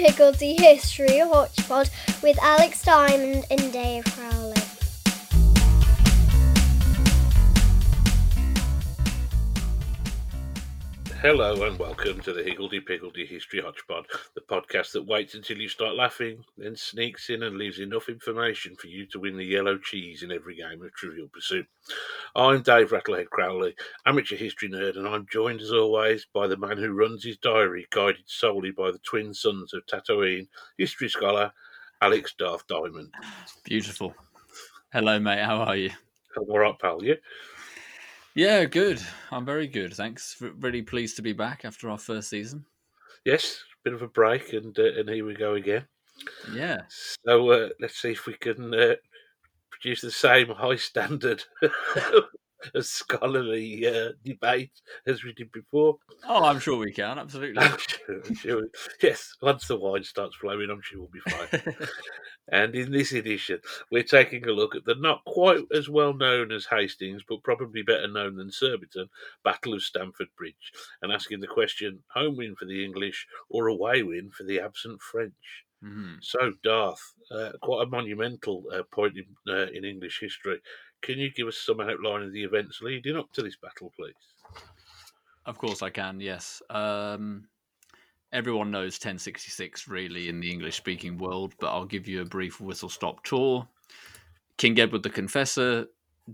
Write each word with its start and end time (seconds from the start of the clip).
Piggledy 0.00 0.56
History 0.56 1.18
Hodgepod 1.18 1.90
with 2.22 2.38
Alex 2.40 2.82
Diamond 2.82 3.44
and 3.50 3.70
Dave 3.70 4.06
Crowley. 4.06 4.59
Hello 11.22 11.64
and 11.64 11.78
welcome 11.78 12.18
to 12.22 12.32
the 12.32 12.42
Higgledy 12.42 12.80
Piggledy 12.80 13.26
History 13.26 13.60
Hodgepod, 13.60 14.06
the 14.34 14.40
podcast 14.40 14.92
that 14.92 15.06
waits 15.06 15.34
until 15.34 15.58
you 15.58 15.68
start 15.68 15.94
laughing, 15.94 16.42
then 16.56 16.74
sneaks 16.74 17.28
in 17.28 17.42
and 17.42 17.58
leaves 17.58 17.78
enough 17.78 18.08
information 18.08 18.74
for 18.74 18.86
you 18.86 19.04
to 19.08 19.20
win 19.20 19.36
the 19.36 19.44
yellow 19.44 19.76
cheese 19.76 20.22
in 20.22 20.32
every 20.32 20.56
game 20.56 20.82
of 20.82 20.94
Trivial 20.94 21.28
Pursuit. 21.30 21.66
I'm 22.34 22.62
Dave 22.62 22.88
Rattlehead 22.88 23.28
Crowley, 23.28 23.74
amateur 24.06 24.36
history 24.36 24.70
nerd, 24.70 24.96
and 24.96 25.06
I'm 25.06 25.26
joined 25.30 25.60
as 25.60 25.72
always 25.72 26.26
by 26.32 26.46
the 26.46 26.56
man 26.56 26.78
who 26.78 26.94
runs 26.94 27.22
his 27.22 27.36
diary, 27.36 27.86
guided 27.90 28.24
solely 28.24 28.70
by 28.70 28.90
the 28.90 29.00
twin 29.00 29.34
suns 29.34 29.74
of 29.74 29.84
Tatooine, 29.84 30.48
history 30.78 31.10
scholar 31.10 31.52
Alex 32.00 32.32
Darth 32.38 32.66
Diamond. 32.66 33.12
Beautiful. 33.64 34.14
Hello, 34.90 35.20
mate. 35.20 35.44
How 35.44 35.58
are 35.58 35.76
you? 35.76 35.90
I'm 36.34 36.48
all 36.48 36.60
right, 36.60 36.78
pal. 36.78 37.04
You? 37.04 37.10
Yeah, 37.10 37.16
good. 38.64 39.00
I'm 39.32 39.44
very 39.44 39.66
good. 39.66 39.94
Thanks. 39.94 40.40
Really 40.40 40.82
pleased 40.82 41.16
to 41.16 41.22
be 41.22 41.32
back 41.32 41.64
after 41.64 41.90
our 41.90 41.98
first 41.98 42.28
season. 42.28 42.64
Yes, 43.24 43.62
bit 43.84 43.92
of 43.92 44.02
a 44.02 44.08
break, 44.08 44.52
and 44.52 44.78
uh, 44.78 44.92
and 44.98 45.08
here 45.08 45.26
we 45.26 45.34
go 45.34 45.54
again. 45.54 45.86
Yeah. 46.52 46.82
So 47.26 47.50
uh, 47.50 47.68
let's 47.80 48.00
see 48.00 48.12
if 48.12 48.26
we 48.26 48.34
can 48.34 48.72
uh, 48.72 48.94
produce 49.70 50.00
the 50.00 50.10
same 50.10 50.48
high 50.48 50.76
standard 50.76 51.42
of 52.74 52.84
scholarly 52.86 53.86
uh, 53.86 54.12
debate 54.24 54.72
as 55.06 55.24
we 55.24 55.32
did 55.32 55.50
before. 55.52 55.96
Oh, 56.28 56.44
I'm 56.44 56.58
sure 56.58 56.76
we 56.76 56.92
can. 56.92 57.18
Absolutely. 57.18 57.58
I'm 57.62 57.78
sure, 57.78 58.22
I'm 58.26 58.34
sure. 58.34 58.62
Yes, 59.02 59.34
once 59.42 59.66
the 59.66 59.76
wine 59.78 60.04
starts 60.04 60.36
flowing, 60.36 60.70
I'm 60.70 60.82
sure 60.82 61.00
we'll 61.00 61.08
be 61.08 61.20
fine. 61.20 61.76
and 62.52 62.74
in 62.74 62.92
this 62.92 63.12
edition, 63.12 63.60
we're 63.90 64.02
taking 64.02 64.46
a 64.46 64.52
look 64.52 64.74
at 64.74 64.84
the 64.84 64.94
not 64.94 65.24
quite 65.24 65.64
as 65.74 65.88
well 65.88 66.14
known 66.14 66.52
as 66.52 66.66
Hastings, 66.66 67.22
but 67.28 67.42
probably 67.42 67.82
better 67.82 68.08
known 68.08 68.36
than 68.36 68.50
Surbiton, 68.50 69.08
Battle 69.44 69.74
of 69.74 69.82
Stamford 69.82 70.28
Bridge, 70.36 70.72
and 71.02 71.12
asking 71.12 71.40
the 71.40 71.46
question 71.46 72.00
home 72.14 72.36
win 72.36 72.54
for 72.56 72.64
the 72.64 72.84
English 72.84 73.26
or 73.48 73.66
away 73.66 74.02
win 74.02 74.30
for 74.30 74.44
the 74.44 74.60
absent 74.60 75.00
French. 75.00 75.64
Mhm. 75.82 76.22
So, 76.22 76.52
Darth, 76.62 77.14
uh, 77.30 77.52
quite 77.62 77.86
a 77.86 77.90
monumental 77.90 78.64
uh, 78.72 78.82
point 78.82 79.16
in, 79.16 79.24
uh, 79.48 79.68
in 79.72 79.84
English 79.84 80.20
history. 80.20 80.60
Can 81.02 81.18
you 81.18 81.30
give 81.32 81.48
us 81.48 81.56
some 81.56 81.80
outline 81.80 82.22
of 82.22 82.32
the 82.32 82.44
events 82.44 82.80
leading 82.82 83.16
up 83.16 83.32
to 83.32 83.42
this 83.42 83.56
battle, 83.56 83.92
please? 83.96 84.14
Of 85.46 85.58
course, 85.58 85.82
I 85.82 85.90
can. 85.90 86.20
Yes. 86.20 86.62
Um, 86.70 87.48
everyone 88.32 88.70
knows 88.70 88.94
1066 88.94 89.88
really 89.88 90.28
in 90.28 90.40
the 90.40 90.50
English 90.50 90.76
speaking 90.76 91.16
world, 91.16 91.54
but 91.58 91.68
I'll 91.68 91.86
give 91.86 92.06
you 92.06 92.20
a 92.20 92.26
brief 92.26 92.60
whistle 92.60 92.88
stop 92.88 93.24
tour. 93.24 93.66
King 94.58 94.78
Edward 94.78 95.02
the 95.02 95.10
Confessor 95.10 95.86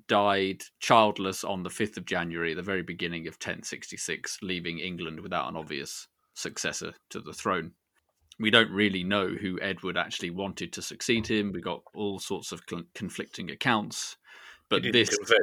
died 0.08 0.62
childless 0.80 1.44
on 1.44 1.62
the 1.62 1.70
5th 1.70 1.96
of 1.96 2.04
January, 2.04 2.54
the 2.54 2.62
very 2.62 2.82
beginning 2.82 3.26
of 3.28 3.34
1066, 3.34 4.38
leaving 4.42 4.78
England 4.78 5.20
without 5.20 5.48
an 5.48 5.56
obvious 5.56 6.08
successor 6.34 6.92
to 7.10 7.20
the 7.20 7.32
throne. 7.32 7.72
We 8.38 8.50
don't 8.50 8.70
really 8.70 9.02
know 9.02 9.28
who 9.28 9.58
Edward 9.62 9.96
actually 9.96 10.30
wanted 10.30 10.72
to 10.74 10.82
succeed 10.82 11.26
him. 11.26 11.52
We 11.52 11.62
got 11.62 11.82
all 11.94 12.18
sorts 12.18 12.52
of 12.52 12.62
conflicting 12.94 13.50
accounts. 13.50 14.16
But 14.68 14.82
this 14.92 15.16
confess. 15.16 15.38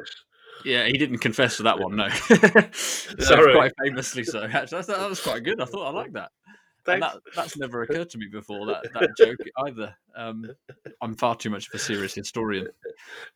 yeah, 0.65 0.85
he 0.85 0.93
didn't 0.93 1.19
confess 1.19 1.57
to 1.57 1.63
that 1.63 1.79
one. 1.79 1.95
No, 1.95 2.09
Sorry. 2.73 3.53
quite 3.53 3.71
famously 3.83 4.23
so. 4.23 4.43
Actually, 4.51 4.81
that 4.83 5.09
was 5.09 5.21
quite 5.21 5.43
good. 5.43 5.61
I 5.61 5.65
thought 5.65 5.87
I 5.87 5.91
liked 5.91 6.13
that. 6.13 6.31
That 6.85 7.19
that's 7.35 7.55
never 7.57 7.81
occurred 7.83 8.09
to 8.09 8.17
me 8.17 8.27
before. 8.31 8.65
That 8.67 8.83
that 8.93 9.15
joke 9.17 9.37
either. 9.65 9.95
Um, 10.15 10.51
I'm 11.01 11.15
far 11.15 11.35
too 11.35 11.49
much 11.49 11.67
of 11.69 11.73
a 11.73 11.79
serious 11.79 12.13
historian. 12.13 12.67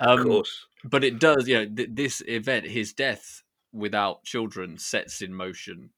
of 0.02 0.20
Um, 0.20 0.26
course. 0.28 0.68
but 0.84 1.04
it 1.06 1.20
does. 1.20 1.48
You 1.48 1.56
know, 1.66 1.76
th- 1.76 1.90
this 1.94 2.22
event, 2.28 2.66
his 2.66 2.92
death 2.94 3.44
without 3.72 4.24
children, 4.26 4.78
sets 4.78 5.22
in 5.22 5.34
motion 5.34 5.92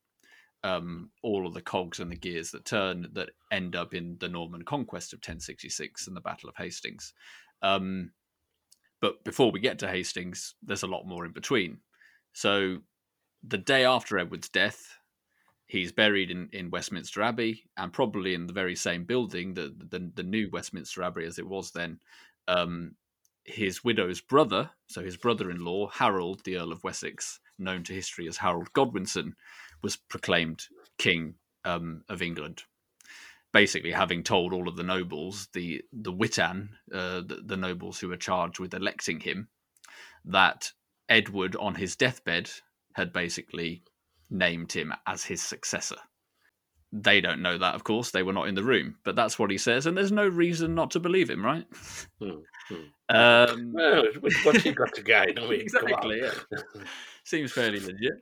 um, 0.64 1.10
all 1.24 1.48
of 1.48 1.54
the 1.56 1.62
cogs 1.62 2.00
and 2.00 2.12
the 2.12 2.16
gears 2.18 2.52
that 2.52 2.66
turn 2.66 3.08
that 3.14 3.30
end 3.52 3.76
up 3.76 3.94
in 3.96 4.18
the 4.20 4.28
Norman 4.30 4.64
conquest 4.64 5.14
of 5.14 5.18
1066 5.18 6.06
and 6.06 6.16
the 6.16 6.22
Battle 6.22 6.50
of 6.50 6.56
Hastings. 6.58 7.14
Um, 7.64 8.12
but 9.02 9.24
before 9.24 9.52
we 9.52 9.60
get 9.60 9.80
to 9.80 9.88
Hastings, 9.88 10.56
there's 10.62 10.84
a 10.84 10.88
lot 10.88 11.08
more 11.08 11.26
in 11.26 11.32
between. 11.32 11.80
So, 12.34 12.80
the 13.44 13.58
day 13.58 13.86
after 13.86 14.18
Edward's 14.18 14.50
death, 14.50 14.98
he's 15.68 15.92
buried 15.92 16.32
in, 16.32 16.50
in 16.52 16.70
Westminster 16.70 17.22
Abbey 17.22 17.64
and 17.78 17.94
probably 17.94 18.34
in 18.34 18.48
the 18.48 18.54
very 18.54 18.76
same 18.76 19.06
building, 19.06 19.54
the, 19.54 19.74
the, 19.90 20.12
the 20.16 20.24
new 20.24 20.50
Westminster 20.52 21.04
Abbey 21.04 21.26
as 21.26 21.40
it 21.40 21.48
was 21.48 21.72
then. 21.72 22.00
Um, 22.48 22.96
his 23.46 23.84
widow's 23.84 24.20
brother, 24.20 24.70
so 24.88 25.04
his 25.04 25.16
brother 25.16 25.50
in 25.50 25.64
law, 25.64 25.88
Harold, 25.88 26.44
the 26.44 26.58
Earl 26.58 26.72
of 26.72 26.84
Wessex, 26.84 27.40
known 27.58 27.84
to 27.84 27.94
history 27.94 28.28
as 28.28 28.38
Harold 28.38 28.74
Godwinson, 28.74 29.36
was 29.82 29.96
proclaimed 29.96 30.66
King 30.98 31.36
um, 31.66 32.04
of 32.10 32.22
England. 32.22 32.64
Basically, 33.52 33.92
having 33.92 34.24
told 34.24 34.54
all 34.54 34.68
of 34.68 34.76
the 34.76 34.84
nobles, 34.84 35.48
the 35.54 35.82
the 35.92 36.12
Witan, 36.12 36.70
uh, 36.94 37.22
the, 37.22 37.42
the 37.44 37.58
nobles 37.58 38.00
who 38.00 38.10
were 38.10 38.18
charged 38.18 38.60
with 38.60 38.74
electing 38.74 39.20
him, 39.20 39.48
that 40.26 40.72
Edward, 41.08 41.56
on 41.56 41.76
his 41.76 41.96
deathbed, 41.96 42.50
had 42.94 43.12
basically 43.12 43.84
named 44.30 44.72
him 44.72 44.94
as 45.08 45.24
his 45.24 45.42
successor. 45.42 45.98
They 46.92 47.22
don't 47.22 47.42
know 47.42 47.58
that, 47.58 47.76
of 47.76 47.84
course. 47.84 48.12
They 48.12 48.24
were 48.24 48.34
not 48.34 48.48
in 48.48 48.56
the 48.56 48.64
room, 48.64 48.96
but 49.04 49.16
that's 49.16 49.38
what 49.38 49.52
he 49.52 49.58
says, 49.58 49.86
and 49.86 49.96
there's 49.98 50.12
no 50.12 50.28
reason 50.28 50.74
not 50.76 50.92
to 50.92 51.00
believe 51.00 51.30
him, 51.30 51.46
right? 51.46 51.66
Hmm, 52.20 52.30
hmm. 52.68 53.16
Um, 53.16 53.74
Well, 53.74 54.06
what's 54.44 54.64
he 54.64 54.72
got 54.72 54.94
to 54.96 55.04
gain? 55.04 55.38
I 55.38 55.48
mean, 55.48 55.62
exactly. 55.62 56.22
Yeah. 56.22 56.60
Seems 57.24 57.52
fairly 57.52 57.80
legit. 57.80 58.14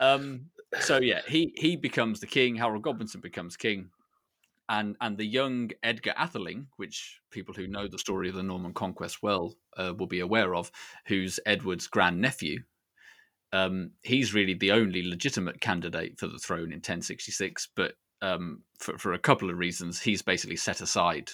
Um, 0.00 0.46
so 0.80 1.00
yeah, 1.00 1.20
he 1.28 1.52
he 1.56 1.76
becomes 1.76 2.20
the 2.20 2.26
king. 2.26 2.56
Harold 2.56 2.82
Godwinson 2.82 3.20
becomes 3.20 3.56
king, 3.56 3.90
and 4.70 4.96
and 5.00 5.18
the 5.18 5.26
young 5.26 5.70
Edgar 5.82 6.14
Atheling, 6.16 6.66
which 6.76 7.20
people 7.30 7.52
who 7.52 7.66
know 7.66 7.88
the 7.88 7.98
story 7.98 8.28
of 8.28 8.36
the 8.36 8.42
Norman 8.42 8.72
Conquest 8.72 9.22
well 9.22 9.54
uh, 9.76 9.92
will 9.98 10.06
be 10.06 10.20
aware 10.20 10.54
of, 10.54 10.70
who's 11.06 11.40
Edward's 11.44 11.88
grandnephew. 11.88 12.60
Um, 13.52 13.90
he's 14.02 14.32
really 14.32 14.54
the 14.54 14.70
only 14.70 15.02
legitimate 15.02 15.60
candidate 15.60 16.18
for 16.20 16.28
the 16.28 16.38
throne 16.38 16.70
in 16.72 16.78
1066, 16.78 17.68
but 17.74 17.94
um, 18.22 18.62
for 18.78 18.96
for 18.96 19.12
a 19.12 19.18
couple 19.18 19.50
of 19.50 19.58
reasons, 19.58 20.00
he's 20.00 20.22
basically 20.22 20.56
set 20.56 20.80
aside. 20.80 21.30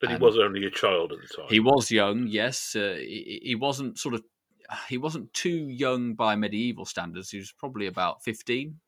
But 0.00 0.10
he 0.10 0.16
was 0.16 0.36
only 0.36 0.66
a 0.66 0.70
child 0.70 1.12
at 1.12 1.18
the 1.22 1.34
time. 1.34 1.46
He 1.48 1.60
was 1.60 1.90
young, 1.90 2.26
yes. 2.26 2.76
Uh, 2.76 2.96
he, 2.98 3.40
he 3.42 3.54
wasn't 3.54 3.98
sort 3.98 4.14
of 4.14 4.22
he 4.88 4.98
wasn't 4.98 5.32
too 5.32 5.68
young 5.68 6.14
by 6.14 6.36
medieval 6.36 6.84
standards. 6.84 7.30
He 7.30 7.38
was 7.38 7.52
probably 7.52 7.86
about 7.86 8.22
15, 8.24 8.78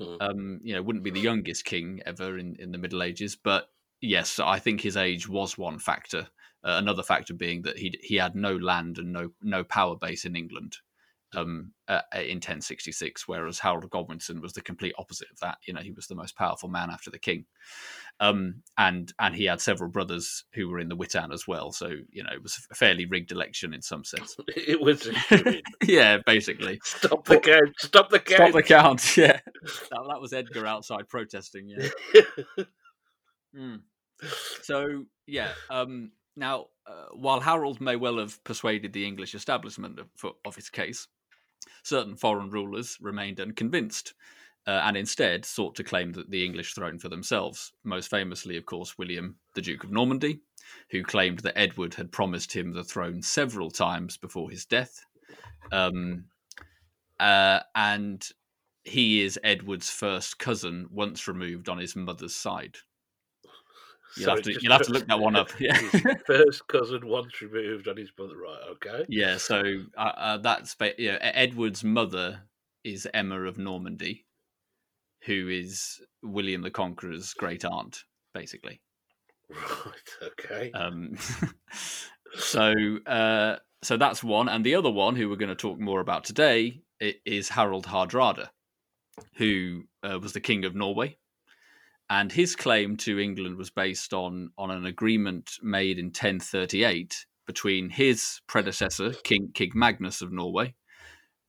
Mm-hmm. 0.00 0.22
Um, 0.22 0.60
you 0.62 0.74
know, 0.74 0.82
wouldn't 0.82 1.04
be 1.04 1.10
the 1.10 1.20
youngest 1.20 1.64
king 1.64 2.00
ever 2.06 2.38
in, 2.38 2.56
in 2.58 2.72
the 2.72 2.78
Middle 2.78 3.02
Ages, 3.02 3.36
but 3.36 3.68
yes, 4.00 4.38
I 4.38 4.58
think 4.58 4.80
his 4.80 4.96
age 4.96 5.28
was 5.28 5.58
one 5.58 5.78
factor. 5.78 6.28
Uh, 6.64 6.76
another 6.78 7.02
factor 7.02 7.34
being 7.34 7.62
that 7.62 7.78
he 7.78 7.94
he 8.02 8.16
had 8.16 8.34
no 8.34 8.56
land 8.56 8.98
and 8.98 9.12
no 9.12 9.30
no 9.42 9.62
power 9.64 9.96
base 9.96 10.24
in 10.24 10.34
England 10.34 10.76
um, 11.34 11.72
uh, 11.88 12.00
in 12.14 12.36
1066, 12.36 13.26
whereas 13.28 13.58
Harold 13.58 13.88
Godwinson 13.90 14.40
was 14.40 14.52
the 14.52 14.60
complete 14.60 14.94
opposite 14.98 15.28
of 15.30 15.38
that. 15.40 15.58
You 15.66 15.74
know, 15.74 15.80
he 15.80 15.90
was 15.90 16.06
the 16.06 16.14
most 16.14 16.36
powerful 16.36 16.68
man 16.68 16.90
after 16.90 17.10
the 17.10 17.18
king, 17.18 17.44
um, 18.20 18.62
and 18.78 19.12
and 19.18 19.34
he 19.34 19.44
had 19.44 19.60
several 19.60 19.90
brothers 19.90 20.44
who 20.54 20.68
were 20.68 20.78
in 20.78 20.88
the 20.88 20.96
Witan 20.96 21.32
as 21.32 21.46
well. 21.46 21.72
So 21.72 21.88
you 22.10 22.22
know, 22.22 22.32
it 22.32 22.42
was 22.42 22.58
a 22.70 22.74
fairly 22.74 23.06
rigged 23.06 23.32
election 23.32 23.74
in 23.74 23.82
some 23.82 24.04
sense. 24.04 24.36
It 24.56 24.80
was. 24.80 25.08
yeah, 25.84 26.18
basically. 26.24 26.80
Stop 26.84 27.26
the 27.26 27.38
count! 27.38 27.74
Stop 27.78 28.10
the 28.10 28.20
count! 28.20 28.50
Stop 28.50 28.52
the 28.52 28.62
count. 28.62 29.16
Yeah, 29.16 29.40
that, 29.90 30.04
that 30.08 30.20
was 30.20 30.32
Edgar 30.32 30.66
outside 30.66 31.08
protesting. 31.08 31.68
Yeah. 31.68 31.88
Mm. 33.56 33.80
So 34.62 35.04
yeah. 35.26 35.50
Um, 35.70 36.12
now, 36.36 36.66
uh, 36.86 37.06
while 37.12 37.40
Harold 37.40 37.80
may 37.80 37.96
well 37.96 38.18
have 38.18 38.42
persuaded 38.44 38.92
the 38.92 39.06
English 39.06 39.34
establishment 39.34 39.98
of, 40.00 40.08
for, 40.16 40.32
of 40.44 40.56
his 40.56 40.68
case, 40.68 41.06
certain 41.82 42.16
foreign 42.16 42.50
rulers 42.50 42.98
remained 43.00 43.40
unconvinced. 43.40 44.14
Uh, 44.66 44.80
and 44.84 44.96
instead 44.96 45.44
sought 45.44 45.74
to 45.74 45.84
claim 45.84 46.12
the, 46.12 46.24
the 46.26 46.42
English 46.42 46.72
throne 46.72 46.98
for 46.98 47.10
themselves. 47.10 47.72
Most 47.84 48.08
famously, 48.08 48.56
of 48.56 48.64
course, 48.64 48.96
William, 48.96 49.36
the 49.54 49.60
Duke 49.60 49.84
of 49.84 49.92
Normandy, 49.92 50.40
who 50.88 51.02
claimed 51.02 51.40
that 51.40 51.58
Edward 51.58 51.92
had 51.92 52.10
promised 52.10 52.50
him 52.50 52.72
the 52.72 52.82
throne 52.82 53.20
several 53.20 53.70
times 53.70 54.16
before 54.16 54.50
his 54.50 54.64
death. 54.64 55.04
Um, 55.70 56.24
uh, 57.20 57.60
and 57.74 58.26
he 58.84 59.22
is 59.22 59.38
Edward's 59.42 59.90
first 59.90 60.38
cousin, 60.38 60.86
once 60.90 61.28
removed 61.28 61.68
on 61.68 61.78
his 61.78 61.94
mother's 61.94 62.34
side. 62.34 62.78
You'll, 64.16 64.24
So 64.26 64.30
have, 64.34 64.42
to, 64.42 64.52
just- 64.52 64.62
you'll 64.62 64.72
have 64.72 64.82
to 64.82 64.92
look 64.92 65.06
that 65.06 65.18
one 65.18 65.36
up. 65.36 65.48
Yeah. 65.60 65.76
first 66.26 66.66
cousin 66.68 67.06
once 67.06 67.40
removed 67.40 67.86
and 67.86 67.98
his 67.98 68.10
brother. 68.10 68.36
Right, 68.36 68.60
okay. 68.72 69.04
Yeah, 69.08 69.36
so 69.38 69.62
uh, 69.96 70.00
uh, 70.16 70.36
that's 70.38 70.76
yeah. 70.80 71.16
E- 71.16 71.18
Edward's 71.20 71.82
mother 71.84 72.42
is 72.84 73.08
Emma 73.14 73.42
of 73.42 73.58
Normandy, 73.58 74.26
who 75.24 75.48
is 75.48 76.00
William 76.22 76.62
the 76.62 76.70
Conqueror's 76.70 77.34
great 77.34 77.64
aunt, 77.64 78.04
basically. 78.34 78.80
Right. 79.50 80.30
Okay. 80.40 80.70
Um, 80.72 81.16
so 82.36 82.72
uh, 83.06 83.56
so 83.82 83.96
that's 83.96 84.24
one, 84.24 84.48
and 84.48 84.64
the 84.64 84.74
other 84.74 84.90
one, 84.90 85.16
who 85.16 85.28
we're 85.28 85.36
going 85.36 85.48
to 85.48 85.54
talk 85.54 85.78
more 85.78 86.00
about 86.00 86.24
today, 86.24 86.80
is 87.00 87.48
Harald 87.48 87.86
Hardrada, 87.86 88.48
who 89.36 89.82
uh, 90.02 90.18
was 90.20 90.32
the 90.32 90.40
king 90.40 90.64
of 90.64 90.74
Norway, 90.74 91.16
and 92.10 92.30
his 92.30 92.54
claim 92.54 92.96
to 92.98 93.18
England 93.18 93.56
was 93.56 93.70
based 93.70 94.12
on 94.12 94.50
on 94.58 94.70
an 94.70 94.86
agreement 94.86 95.52
made 95.62 95.98
in 95.98 96.06
1038 96.06 97.26
between 97.46 97.90
his 97.90 98.40
predecessor, 98.46 99.12
King 99.24 99.50
King 99.54 99.72
Magnus 99.74 100.22
of 100.22 100.32
Norway, 100.32 100.74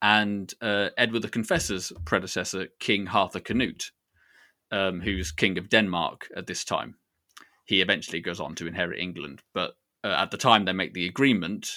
and 0.02 0.54
uh, 0.62 0.90
Edward 0.98 1.22
the 1.22 1.30
Confessor's 1.30 1.92
predecessor, 2.06 2.68
King 2.80 3.08
Harthacnut, 3.08 3.46
Canute, 3.46 3.92
um, 4.72 5.02
who's 5.02 5.32
king 5.32 5.58
of 5.58 5.70
Denmark 5.70 6.28
at 6.36 6.48
this 6.48 6.64
time. 6.64 6.96
He 7.66 7.82
eventually 7.82 8.22
goes 8.22 8.40
on 8.40 8.56
to 8.56 8.68
inherit 8.68 9.00
England, 9.00 9.42
but 9.54 9.74
uh, 10.04 10.10
at 10.10 10.32
the 10.32 10.38
time 10.38 10.66
they 10.66 10.74
make 10.74 10.94
the 10.94 11.08
agreement, 11.08 11.72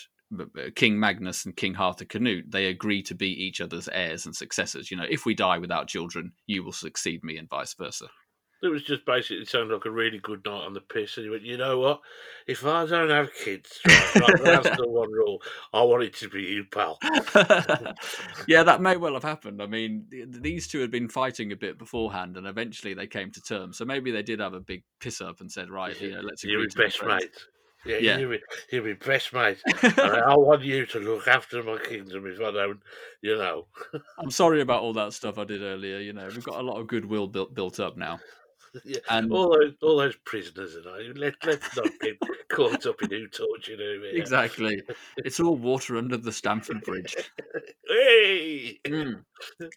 King 0.74 1.00
Magnus 1.00 1.46
and 1.46 1.56
King 1.56 1.74
Harthacnut, 1.74 2.08
Canute, 2.10 2.50
they 2.50 2.66
agree 2.66 3.02
to 3.04 3.14
be 3.14 3.28
each 3.28 3.60
other's 3.60 3.88
heirs 3.88 4.26
and 4.26 4.36
successors. 4.36 4.90
You 4.90 4.98
know, 4.98 5.06
if 5.08 5.24
we 5.24 5.34
die 5.34 5.58
without 5.58 5.88
children, 5.88 6.32
you 6.46 6.62
will 6.62 6.72
succeed 6.72 7.24
me, 7.24 7.38
and 7.38 7.48
vice 7.48 7.74
versa. 7.74 8.08
It 8.60 8.68
was 8.68 8.82
just 8.82 9.04
basically 9.04 9.44
sounded 9.44 9.72
like 9.72 9.84
a 9.84 9.90
really 9.90 10.18
good 10.18 10.44
night 10.44 10.64
on 10.64 10.72
the 10.72 10.80
piss. 10.80 11.16
And 11.16 11.24
he 11.24 11.30
went, 11.30 11.44
you 11.44 11.56
know 11.56 11.78
what? 11.78 12.00
If 12.48 12.66
I 12.66 12.86
don't 12.86 13.10
have 13.10 13.32
kids, 13.32 13.78
right, 13.86 14.42
that's 14.42 14.76
the 14.76 14.88
one 14.88 15.12
rule. 15.12 15.40
I 15.72 15.82
want 15.82 16.02
it 16.02 16.14
to 16.16 16.28
be 16.28 16.42
you, 16.42 16.64
pal. 16.64 16.98
yeah, 18.48 18.64
that 18.64 18.80
may 18.80 18.96
well 18.96 19.14
have 19.14 19.22
happened. 19.22 19.62
I 19.62 19.66
mean, 19.66 20.06
these 20.28 20.66
two 20.66 20.80
had 20.80 20.90
been 20.90 21.08
fighting 21.08 21.52
a 21.52 21.56
bit 21.56 21.78
beforehand, 21.78 22.36
and 22.36 22.48
eventually 22.48 22.94
they 22.94 23.06
came 23.06 23.30
to 23.32 23.40
terms. 23.40 23.78
So 23.78 23.84
maybe 23.84 24.10
they 24.10 24.22
did 24.22 24.40
have 24.40 24.54
a 24.54 24.60
big 24.60 24.82
piss 24.98 25.20
up 25.20 25.40
and 25.40 25.52
said, 25.52 25.70
right, 25.70 26.00
you 26.00 26.14
know, 26.14 26.22
let's 26.22 26.42
agree. 26.42 26.54
You're 26.54 26.66
to 26.66 26.78
best 26.78 27.04
mate. 27.04 27.30
Yeah, 27.86 27.98
yeah. 27.98 28.18
You'll, 28.18 28.30
be, 28.30 28.40
you'll 28.72 28.84
be 28.84 28.92
best 28.94 29.32
mate. 29.32 29.58
I 29.82 30.34
want 30.36 30.62
you 30.62 30.84
to 30.86 30.98
look 30.98 31.28
after 31.28 31.62
my 31.62 31.78
kingdom 31.78 32.26
if 32.26 32.40
I 32.40 32.50
don't, 32.50 32.80
you 33.22 33.36
know. 33.36 33.66
I'm 34.18 34.32
sorry 34.32 34.60
about 34.62 34.82
all 34.82 34.94
that 34.94 35.12
stuff 35.12 35.38
I 35.38 35.44
did 35.44 35.62
earlier. 35.62 35.98
You 35.98 36.12
know, 36.12 36.26
we've 36.26 36.42
got 36.42 36.58
a 36.58 36.62
lot 36.62 36.80
of 36.80 36.88
goodwill 36.88 37.28
built 37.28 37.54
built 37.54 37.78
up 37.78 37.96
now. 37.96 38.18
Yeah, 38.84 38.98
and 39.10 39.32
all 39.32 39.50
those 39.50 39.74
all 39.82 39.96
those 39.96 40.16
prisoners 40.24 40.74
and 40.74 40.86
I 40.86 41.18
let 41.18 41.34
let's 41.44 41.76
not 41.76 41.90
get 42.00 42.18
caught 42.50 42.86
up 42.86 43.02
in 43.02 43.10
who 43.10 43.26
tortured 43.28 43.78
who. 43.78 44.02
Here. 44.02 44.12
Exactly, 44.14 44.82
it's 45.18 45.40
all 45.40 45.56
water 45.56 45.96
under 45.96 46.16
the 46.16 46.32
Stamford 46.32 46.82
Bridge. 46.82 47.16
hey. 47.88 48.78
Mm. 48.86 49.24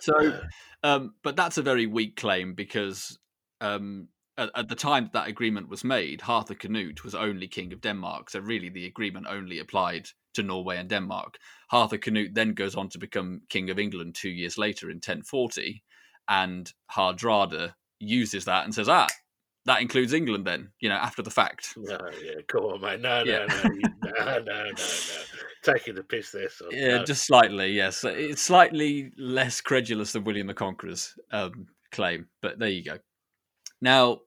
So, 0.00 0.40
um, 0.82 1.14
but 1.22 1.36
that's 1.36 1.58
a 1.58 1.62
very 1.62 1.86
weak 1.86 2.16
claim 2.16 2.54
because 2.54 3.18
um, 3.60 4.08
at, 4.36 4.50
at, 4.54 4.68
the 4.68 4.74
time 4.74 5.04
that, 5.04 5.12
that 5.12 5.28
agreement 5.28 5.68
was 5.68 5.84
made, 5.84 6.20
Harthacnut 6.20 6.58
Canute 6.58 7.04
was 7.04 7.14
only 7.14 7.46
king 7.48 7.72
of 7.72 7.80
Denmark. 7.80 8.30
So 8.30 8.40
really, 8.40 8.68
the 8.68 8.86
agreement 8.86 9.26
only 9.28 9.58
applied 9.58 10.08
to 10.34 10.42
Norway 10.42 10.78
and 10.78 10.88
Denmark. 10.88 11.38
Harthacnut 11.72 12.02
Canute 12.02 12.34
then 12.34 12.54
goes 12.54 12.74
on 12.74 12.88
to 12.90 12.98
become 12.98 13.42
king 13.48 13.70
of 13.70 13.78
England 13.78 14.14
two 14.14 14.30
years 14.30 14.58
later 14.58 14.90
in 14.90 14.96
1040, 14.96 15.82
and 16.28 16.72
Hardrada 16.90 17.74
uses 18.02 18.44
that 18.44 18.64
and 18.64 18.74
says, 18.74 18.88
ah, 18.88 19.06
that 19.64 19.80
includes 19.80 20.12
England 20.12 20.44
then, 20.44 20.70
you 20.80 20.88
know, 20.88 20.96
after 20.96 21.22
the 21.22 21.30
fact. 21.30 21.74
No, 21.76 21.98
yeah, 22.22 22.40
come 22.48 22.64
on, 22.64 22.80
mate. 22.80 23.00
No, 23.00 23.22
yeah. 23.24 23.46
no, 23.46 23.62
no, 23.62 23.70
no, 23.70 24.24
no, 24.24 24.38
no, 24.38 24.64
no. 24.64 24.72
Taking 25.62 25.94
the 25.94 26.02
piss 26.02 26.32
there, 26.32 26.48
son. 26.48 26.68
Yeah, 26.72 26.98
no. 26.98 27.04
just 27.04 27.24
slightly, 27.24 27.72
yes. 27.72 28.02
It's 28.04 28.42
slightly 28.42 29.12
less 29.16 29.60
credulous 29.60 30.12
than 30.12 30.24
William 30.24 30.48
the 30.48 30.54
Conqueror's 30.54 31.14
um, 31.30 31.68
claim, 31.92 32.26
but 32.40 32.58
there 32.58 32.68
you 32.68 32.82
go. 32.82 32.98
Now, 33.80 34.20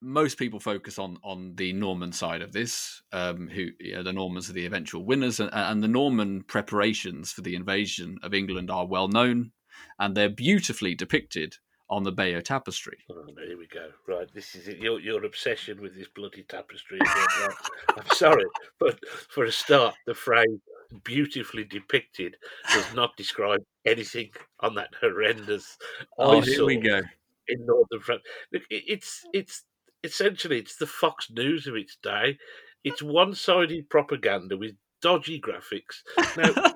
most 0.00 0.38
people 0.38 0.60
focus 0.60 0.96
on 0.98 1.18
on 1.24 1.56
the 1.56 1.72
Norman 1.72 2.12
side 2.12 2.42
of 2.42 2.52
this, 2.52 3.02
um, 3.12 3.48
who 3.48 3.68
you 3.80 3.96
know, 3.96 4.04
the 4.04 4.12
Normans 4.12 4.48
are 4.48 4.52
the 4.52 4.66
eventual 4.66 5.04
winners, 5.04 5.40
and, 5.40 5.50
and 5.52 5.82
the 5.82 5.88
Norman 5.88 6.44
preparations 6.44 7.32
for 7.32 7.40
the 7.40 7.56
invasion 7.56 8.18
of 8.22 8.32
England 8.32 8.70
are 8.70 8.86
well 8.86 9.08
known, 9.08 9.50
and 9.98 10.16
they're 10.16 10.28
beautifully 10.28 10.94
depicted 10.94 11.56
on 11.90 12.02
the 12.02 12.12
Bayeux 12.12 12.42
Tapestry. 12.42 12.98
Oh, 13.10 13.24
here 13.46 13.58
we 13.58 13.66
go. 13.66 13.88
Right, 14.06 14.28
this 14.34 14.54
is 14.54 14.68
it. 14.68 14.78
Your, 14.78 15.00
your 15.00 15.24
obsession 15.24 15.80
with 15.80 15.96
this 15.96 16.08
bloody 16.08 16.42
tapestry. 16.42 16.98
I'm 17.96 18.06
sorry, 18.12 18.44
but 18.78 18.98
for 19.30 19.44
a 19.44 19.52
start, 19.52 19.94
the 20.06 20.14
phrase 20.14 20.60
beautifully 21.04 21.64
depicted 21.64 22.36
does 22.72 22.94
not 22.94 23.16
describe 23.16 23.62
anything 23.86 24.30
on 24.60 24.74
that 24.74 24.90
horrendous. 25.00 25.76
Oh, 26.18 26.40
here 26.40 26.64
we 26.64 26.76
go. 26.76 27.00
In 27.48 27.64
northern 27.64 28.00
France, 28.00 28.22
Look, 28.52 28.62
it's 28.68 29.24
it's 29.32 29.64
essentially 30.04 30.58
it's 30.58 30.76
the 30.76 30.86
Fox 30.86 31.30
News 31.30 31.66
of 31.66 31.76
its 31.76 31.96
day. 32.02 32.38
It's 32.84 33.02
one-sided 33.02 33.88
propaganda 33.88 34.56
with 34.56 34.76
dodgy 35.00 35.40
graphics. 35.40 36.02
Now, 36.36 36.72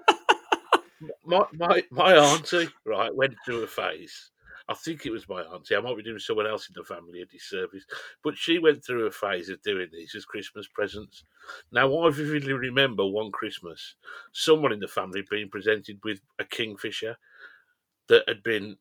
my 1.26 1.44
my 1.52 1.82
my 1.90 2.16
auntie 2.16 2.70
right 2.86 3.14
went 3.14 3.34
through 3.44 3.62
a 3.62 3.66
phase 3.66 4.31
I 4.68 4.74
think 4.74 5.04
it 5.04 5.10
was 5.10 5.28
my 5.28 5.42
auntie. 5.42 5.76
I 5.76 5.80
might 5.80 5.96
be 5.96 6.02
doing 6.02 6.18
someone 6.18 6.46
else 6.46 6.68
in 6.68 6.74
the 6.76 6.84
family 6.84 7.20
a 7.22 7.26
disservice, 7.26 7.84
but 8.22 8.36
she 8.36 8.58
went 8.58 8.84
through 8.84 9.06
a 9.06 9.10
phase 9.10 9.48
of 9.48 9.62
doing 9.62 9.88
these 9.92 10.14
as 10.14 10.24
Christmas 10.24 10.68
presents. 10.68 11.24
Now, 11.72 11.96
I 12.00 12.10
vividly 12.10 12.52
remember 12.52 13.06
one 13.06 13.32
Christmas, 13.32 13.96
someone 14.32 14.72
in 14.72 14.80
the 14.80 14.88
family 14.88 15.24
being 15.28 15.50
presented 15.50 15.98
with 16.04 16.20
a 16.38 16.44
kingfisher 16.44 17.16
that 18.08 18.24
had 18.28 18.42
been 18.42 18.76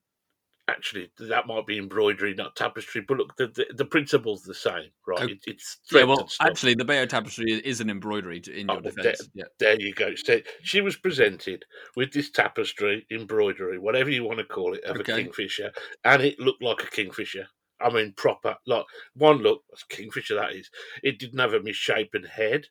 actually 0.71 1.11
that 1.19 1.47
might 1.47 1.67
be 1.67 1.77
embroidery, 1.77 2.33
not 2.33 2.55
tapestry. 2.55 3.01
But 3.07 3.17
look, 3.17 3.35
the 3.37 3.47
the, 3.47 3.65
the 3.75 3.85
principle's 3.85 4.43
the 4.43 4.53
same, 4.53 4.89
right? 5.07 5.21
Oh, 5.21 5.25
it, 5.25 5.39
it's 5.45 5.79
yeah. 5.91 6.03
Well, 6.03 6.29
actually, 6.41 6.75
the 6.75 6.85
Bayeux 6.85 7.07
tapestry 7.07 7.51
is 7.51 7.81
an 7.81 7.89
embroidery 7.89 8.41
in 8.53 8.69
oh, 8.69 8.73
your 8.73 8.81
oh, 8.81 8.89
defence. 8.89 9.19
There, 9.19 9.27
yeah. 9.35 9.43
there 9.59 9.79
you 9.79 9.93
go. 9.93 10.15
So 10.15 10.39
she 10.63 10.81
was 10.81 10.95
presented 10.95 11.65
with 11.95 12.11
this 12.13 12.31
tapestry, 12.31 13.05
embroidery, 13.11 13.77
whatever 13.77 14.09
you 14.09 14.23
want 14.23 14.39
to 14.39 14.45
call 14.45 14.73
it, 14.73 14.83
of 14.85 14.97
okay. 14.97 15.13
a 15.13 15.15
kingfisher, 15.17 15.71
and 16.03 16.21
it 16.21 16.39
looked 16.39 16.63
like 16.63 16.83
a 16.83 16.89
kingfisher. 16.89 17.47
I 17.79 17.89
mean, 17.89 18.13
proper. 18.15 18.57
Like 18.65 18.85
one 19.15 19.37
look, 19.37 19.63
kingfisher 19.89 20.35
that 20.35 20.53
is. 20.53 20.69
It 21.03 21.19
didn't 21.19 21.39
have 21.39 21.53
a 21.53 21.61
misshapen 21.61 22.23
head 22.23 22.67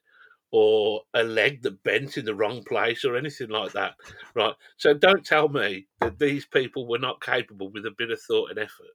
or 0.51 1.01
a 1.13 1.23
leg 1.23 1.61
that 1.61 1.81
bent 1.83 2.17
in 2.17 2.25
the 2.25 2.35
wrong 2.35 2.63
place 2.63 3.05
or 3.05 3.15
anything 3.15 3.49
like 3.49 3.71
that. 3.71 3.93
Right. 4.35 4.53
So 4.77 4.93
don't 4.93 5.25
tell 5.25 5.47
me 5.47 5.87
that 6.01 6.19
these 6.19 6.45
people 6.45 6.87
were 6.87 6.99
not 6.99 7.21
capable 7.21 7.71
with 7.71 7.85
a 7.85 7.95
bit 7.97 8.11
of 8.11 8.21
thought 8.21 8.49
and 8.49 8.59
effort 8.59 8.87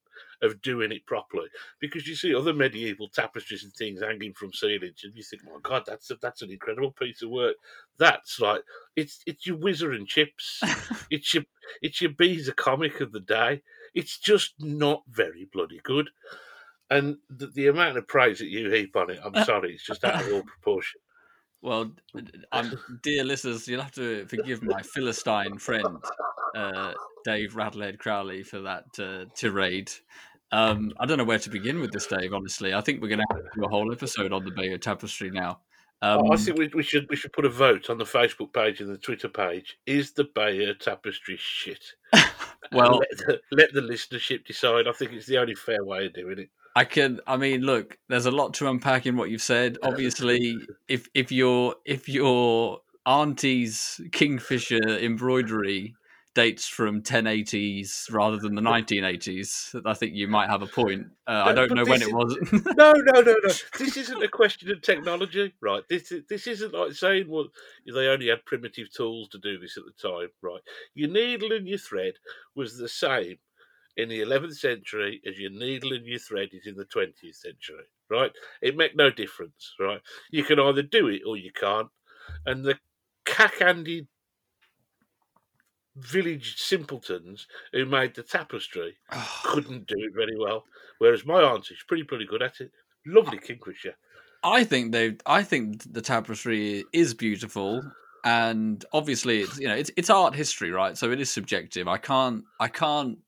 of 0.42 0.60
doing 0.60 0.92
it 0.92 1.06
properly. 1.06 1.46
Because 1.80 2.06
you 2.06 2.14
see 2.14 2.34
other 2.34 2.52
medieval 2.52 3.08
tapestries 3.08 3.64
and 3.64 3.72
things 3.72 4.02
hanging 4.02 4.34
from 4.34 4.52
ceilings 4.52 5.00
and 5.04 5.16
you 5.16 5.22
think, 5.22 5.44
my 5.44 5.58
God, 5.62 5.84
that's 5.86 6.10
a, 6.10 6.16
that's 6.20 6.42
an 6.42 6.50
incredible 6.50 6.92
piece 6.92 7.22
of 7.22 7.30
work. 7.30 7.56
That's 7.98 8.38
like 8.38 8.62
it's 8.94 9.22
it's 9.26 9.46
your 9.46 9.56
whizzer 9.56 9.92
and 9.92 10.06
chips. 10.06 10.60
it's 11.10 11.32
your 11.32 11.44
it's 11.80 12.00
your 12.00 12.10
Beezer 12.10 12.52
comic 12.52 13.00
of 13.00 13.12
the 13.12 13.20
day. 13.20 13.62
It's 13.94 14.18
just 14.18 14.54
not 14.58 15.04
very 15.08 15.48
bloody 15.50 15.80
good. 15.82 16.10
And 16.90 17.16
the, 17.30 17.48
the 17.48 17.66
amount 17.66 17.96
of 17.96 18.06
praise 18.06 18.38
that 18.38 18.46
you 18.46 18.70
heap 18.70 18.94
on 18.94 19.10
it, 19.10 19.18
I'm 19.24 19.34
uh, 19.34 19.44
sorry, 19.44 19.74
it's 19.74 19.86
just 19.86 20.04
out 20.04 20.22
of 20.22 20.32
all 20.32 20.42
proportion. 20.46 21.00
Well, 21.66 21.90
um, 22.52 22.78
dear 23.02 23.24
listeners, 23.24 23.66
you'll 23.66 23.82
have 23.82 23.90
to 23.96 24.24
forgive 24.26 24.62
my 24.62 24.82
Philistine 24.82 25.58
friend, 25.58 25.98
uh, 26.54 26.92
Dave 27.24 27.54
Rattlehead 27.54 27.98
Crowley, 27.98 28.44
for 28.44 28.60
that 28.60 28.84
uh, 29.00 29.24
tirade. 29.34 29.90
Um, 30.52 30.92
I 31.00 31.06
don't 31.06 31.18
know 31.18 31.24
where 31.24 31.40
to 31.40 31.50
begin 31.50 31.80
with 31.80 31.90
this, 31.90 32.06
Dave. 32.06 32.32
Honestly, 32.32 32.72
I 32.72 32.80
think 32.82 33.02
we're 33.02 33.08
going 33.08 33.18
to 33.18 33.26
have 33.34 33.42
to 33.42 33.50
do 33.56 33.64
a 33.64 33.68
whole 33.68 33.90
episode 33.90 34.32
on 34.32 34.44
the 34.44 34.52
Bayeux 34.52 34.78
Tapestry 34.78 35.32
now. 35.32 35.58
Um, 36.02 36.30
I 36.30 36.36
think 36.36 36.56
we, 36.56 36.68
we, 36.68 36.84
should 36.84 37.10
we 37.10 37.16
should 37.16 37.32
put 37.32 37.44
a 37.44 37.48
vote 37.48 37.90
on 37.90 37.98
the 37.98 38.04
Facebook 38.04 38.52
page 38.52 38.80
and 38.80 38.88
the 38.88 38.96
Twitter 38.96 39.28
page. 39.28 39.76
Is 39.86 40.12
the 40.12 40.28
Bayeux 40.36 40.74
Tapestry 40.74 41.36
shit? 41.36 41.82
well, 42.70 42.98
let 42.98 43.18
the, 43.18 43.40
let 43.50 43.72
the 43.72 43.80
listenership 43.80 44.44
decide. 44.44 44.86
I 44.86 44.92
think 44.92 45.14
it's 45.14 45.26
the 45.26 45.38
only 45.38 45.56
fair 45.56 45.84
way 45.84 46.06
of 46.06 46.14
doing 46.14 46.38
it. 46.38 46.50
I 46.76 46.84
can. 46.84 47.20
I 47.26 47.38
mean, 47.38 47.62
look. 47.62 47.96
There's 48.08 48.26
a 48.26 48.30
lot 48.30 48.52
to 48.54 48.68
unpack 48.68 49.06
in 49.06 49.16
what 49.16 49.30
you've 49.30 49.42
said. 49.42 49.78
Obviously, 49.82 50.58
if 50.88 51.08
if 51.14 51.32
your 51.32 51.74
if 51.86 52.06
your 52.06 52.80
auntie's 53.06 53.98
kingfisher 54.12 54.98
embroidery 54.98 55.94
dates 56.34 56.68
from 56.68 57.00
1080s 57.00 58.12
rather 58.12 58.36
than 58.36 58.54
the 58.54 58.60
1980s, 58.60 59.80
I 59.86 59.94
think 59.94 60.14
you 60.14 60.28
might 60.28 60.50
have 60.50 60.60
a 60.60 60.66
point. 60.66 61.06
Uh, 61.26 61.44
I 61.46 61.54
don't 61.54 61.72
know 61.72 61.86
when 61.86 62.02
it 62.02 62.12
was. 62.12 62.36
no, 62.76 62.92
no, 62.92 63.20
no, 63.22 63.34
no. 63.42 63.52
This 63.78 63.96
isn't 63.96 64.22
a 64.22 64.28
question 64.28 64.70
of 64.70 64.82
technology, 64.82 65.54
right? 65.62 65.82
This 65.88 66.12
this 66.28 66.46
isn't 66.46 66.74
like 66.74 66.92
saying 66.92 67.30
well 67.30 67.48
they 67.86 68.06
only 68.06 68.28
had 68.28 68.44
primitive 68.44 68.92
tools 68.92 69.28
to 69.30 69.38
do 69.38 69.58
this 69.58 69.78
at 69.78 69.84
the 69.84 70.08
time, 70.08 70.28
right? 70.42 70.60
Your 70.94 71.08
needle 71.08 71.52
and 71.52 71.66
your 71.66 71.78
thread 71.78 72.14
was 72.54 72.76
the 72.76 72.88
same 72.88 73.38
in 73.96 74.08
the 74.08 74.20
11th 74.20 74.56
century 74.56 75.20
as 75.26 75.38
your 75.38 75.50
needle 75.50 75.92
and 75.92 76.06
your 76.06 76.18
thread 76.18 76.50
is 76.52 76.66
in 76.66 76.76
the 76.76 76.84
20th 76.84 77.34
century, 77.34 77.84
right? 78.10 78.32
It 78.60 78.76
make 78.76 78.96
no 78.96 79.10
difference, 79.10 79.74
right? 79.80 80.00
You 80.30 80.44
can 80.44 80.60
either 80.60 80.82
do 80.82 81.08
it 81.08 81.22
or 81.26 81.36
you 81.36 81.50
can't. 81.52 81.88
And 82.44 82.64
the 82.64 82.78
cack-handed 83.24 84.08
village 85.96 86.60
simpletons 86.60 87.46
who 87.72 87.86
made 87.86 88.14
the 88.14 88.22
tapestry 88.22 88.96
couldn't 89.44 89.86
do 89.86 89.96
it 89.98 90.12
very 90.14 90.38
well. 90.38 90.64
Whereas 90.98 91.24
my 91.24 91.42
aunt 91.42 91.70
is 91.70 91.84
pretty 91.86 92.04
pretty 92.04 92.26
good 92.26 92.42
at 92.42 92.60
it. 92.60 92.70
Lovely 93.06 93.38
kingfisher. 93.38 93.94
I 94.42 94.64
think 94.64 94.92
they. 94.92 95.16
I 95.26 95.42
think 95.42 95.92
the 95.92 96.02
tapestry 96.02 96.84
is 96.92 97.14
beautiful, 97.14 97.82
and 98.24 98.84
obviously, 98.92 99.40
it's 99.42 99.58
you 99.58 99.68
know, 99.68 99.74
it's 99.74 99.90
it's 99.96 100.10
art 100.10 100.34
history, 100.34 100.70
right? 100.70 100.96
So 100.96 101.10
it 101.10 101.20
is 101.20 101.30
subjective. 101.30 101.88
I 101.88 101.98
can't. 101.98 102.44
I 102.60 102.68
can't 102.68 103.18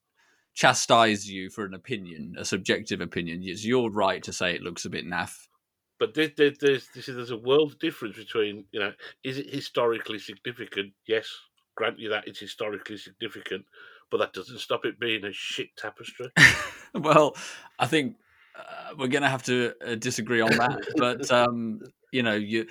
chastise 0.58 1.30
you 1.30 1.48
for 1.48 1.64
an 1.64 1.72
opinion, 1.72 2.34
a 2.36 2.44
subjective 2.44 3.00
opinion. 3.00 3.40
It's 3.44 3.64
your 3.64 3.92
right 3.92 4.20
to 4.24 4.32
say 4.32 4.54
it 4.54 4.60
looks 4.60 4.84
a 4.84 4.90
bit 4.90 5.06
naff. 5.06 5.46
But 6.00 6.14
there, 6.14 6.32
there, 6.36 6.50
there's 6.60 6.88
this, 6.92 7.06
there's 7.06 7.30
a 7.30 7.36
world 7.36 7.78
difference 7.78 8.16
between 8.16 8.64
you 8.72 8.80
know 8.80 8.92
is 9.22 9.38
it 9.38 9.54
historically 9.54 10.18
significant? 10.18 10.94
Yes, 11.06 11.28
grant 11.76 12.00
you 12.00 12.08
that 12.10 12.26
it's 12.26 12.40
historically 12.40 12.96
significant, 12.96 13.66
but 14.10 14.18
that 14.18 14.32
doesn't 14.32 14.58
stop 14.58 14.84
it 14.84 14.98
being 14.98 15.24
a 15.24 15.32
shit 15.32 15.68
tapestry. 15.76 16.26
well, 16.94 17.36
I 17.78 17.86
think 17.86 18.16
uh, 18.58 18.94
we're 18.98 19.06
going 19.06 19.22
to 19.22 19.28
have 19.28 19.44
to 19.44 19.74
uh, 19.86 19.94
disagree 19.94 20.40
on 20.40 20.50
that. 20.50 20.80
but 20.96 21.30
um, 21.30 21.80
you 22.12 22.24
know, 22.24 22.34
you 22.34 22.66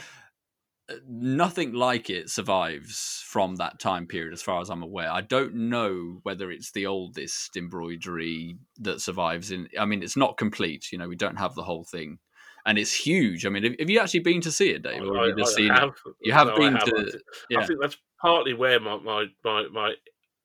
nothing 1.07 1.73
like 1.73 2.09
it 2.09 2.29
survives 2.29 3.23
from 3.25 3.55
that 3.57 3.79
time 3.79 4.07
period, 4.07 4.33
as 4.33 4.41
far 4.41 4.61
as 4.61 4.69
I'm 4.69 4.83
aware. 4.83 5.11
I 5.11 5.21
don't 5.21 5.55
know 5.55 6.19
whether 6.23 6.51
it's 6.51 6.71
the 6.71 6.85
oldest 6.85 7.57
embroidery 7.57 8.57
that 8.79 9.01
survives. 9.01 9.51
In, 9.51 9.67
I 9.79 9.85
mean, 9.85 10.03
it's 10.03 10.17
not 10.17 10.37
complete. 10.37 10.91
You 10.91 10.97
know, 10.97 11.07
we 11.07 11.15
don't 11.15 11.37
have 11.37 11.55
the 11.55 11.63
whole 11.63 11.83
thing. 11.83 12.19
And 12.65 12.77
it's 12.77 12.93
huge. 12.93 13.45
I 13.45 13.49
mean, 13.49 13.75
have, 13.79 13.89
you 13.89 13.99
actually 13.99 14.19
been 14.21 14.41
to 14.41 14.51
see 14.51 14.71
it, 14.71 14.83
Dave? 14.83 15.01
Or 15.01 15.15
have 15.17 15.27
you 15.27 15.35
just 15.37 15.53
I 15.53 15.55
seen 15.55 15.69
have, 15.69 15.89
it? 16.05 16.13
You 16.21 16.33
have 16.33 16.47
no, 16.47 16.57
been 16.57 16.75
I 16.75 16.79
to. 16.79 17.19
Yeah. 17.49 17.59
I 17.59 17.65
think 17.65 17.79
that's 17.81 17.97
partly 18.21 18.53
where 18.53 18.79
my, 18.79 18.97
my, 18.97 19.25
my, 19.43 19.67
my 19.71 19.93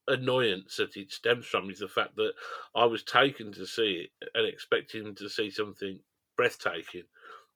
annoyance 0.07 0.77
that 0.77 0.97
it 0.97 1.11
stems 1.11 1.47
from 1.47 1.71
is 1.71 1.81
the 1.81 1.89
fact 1.89 2.17
that 2.17 2.33
I 2.77 2.85
was 2.85 3.03
taken 3.03 3.53
to 3.53 3.67
see 3.67 4.07
it 4.07 4.29
and 4.35 4.47
expecting 4.47 5.15
to 5.17 5.29
see 5.29 5.51
something 5.51 5.99
breathtaking, 6.37 7.05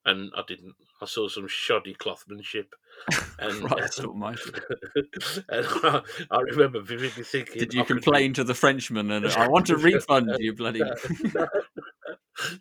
and 0.06 0.30
I 0.36 0.42
didn't. 0.46 0.74
I 1.02 1.06
saw 1.06 1.28
some 1.28 1.46
shoddy 1.48 1.94
clothmanship, 1.94 2.68
and, 3.38 3.62
right, 3.62 3.80
that's 3.80 4.00
not 4.00 4.16
my 4.16 4.34
fault. 4.34 4.60
and 5.50 5.66
I, 5.84 6.00
I 6.30 6.40
remember 6.40 6.80
vividly 6.80 7.24
thinking. 7.24 7.58
Did 7.58 7.74
you 7.74 7.82
I 7.82 7.84
could 7.84 7.96
be- 7.96 8.02
complain 8.02 8.32
to 8.34 8.44
the 8.44 8.54
Frenchman 8.54 9.10
and 9.10 9.26
I 9.26 9.48
want 9.48 9.68
a 9.68 9.76
refund, 9.76 10.30
you 10.38 10.54
bloody. 10.54 10.80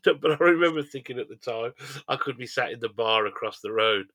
but 0.03 0.31
I 0.31 0.43
remember 0.43 0.83
thinking 0.83 1.19
at 1.19 1.29
the 1.29 1.35
time 1.35 1.73
I 2.07 2.17
could 2.17 2.37
be 2.37 2.47
sat 2.47 2.71
in 2.71 2.79
the 2.79 2.89
bar 2.89 3.25
across 3.27 3.61
the 3.61 3.71
road, 3.71 4.07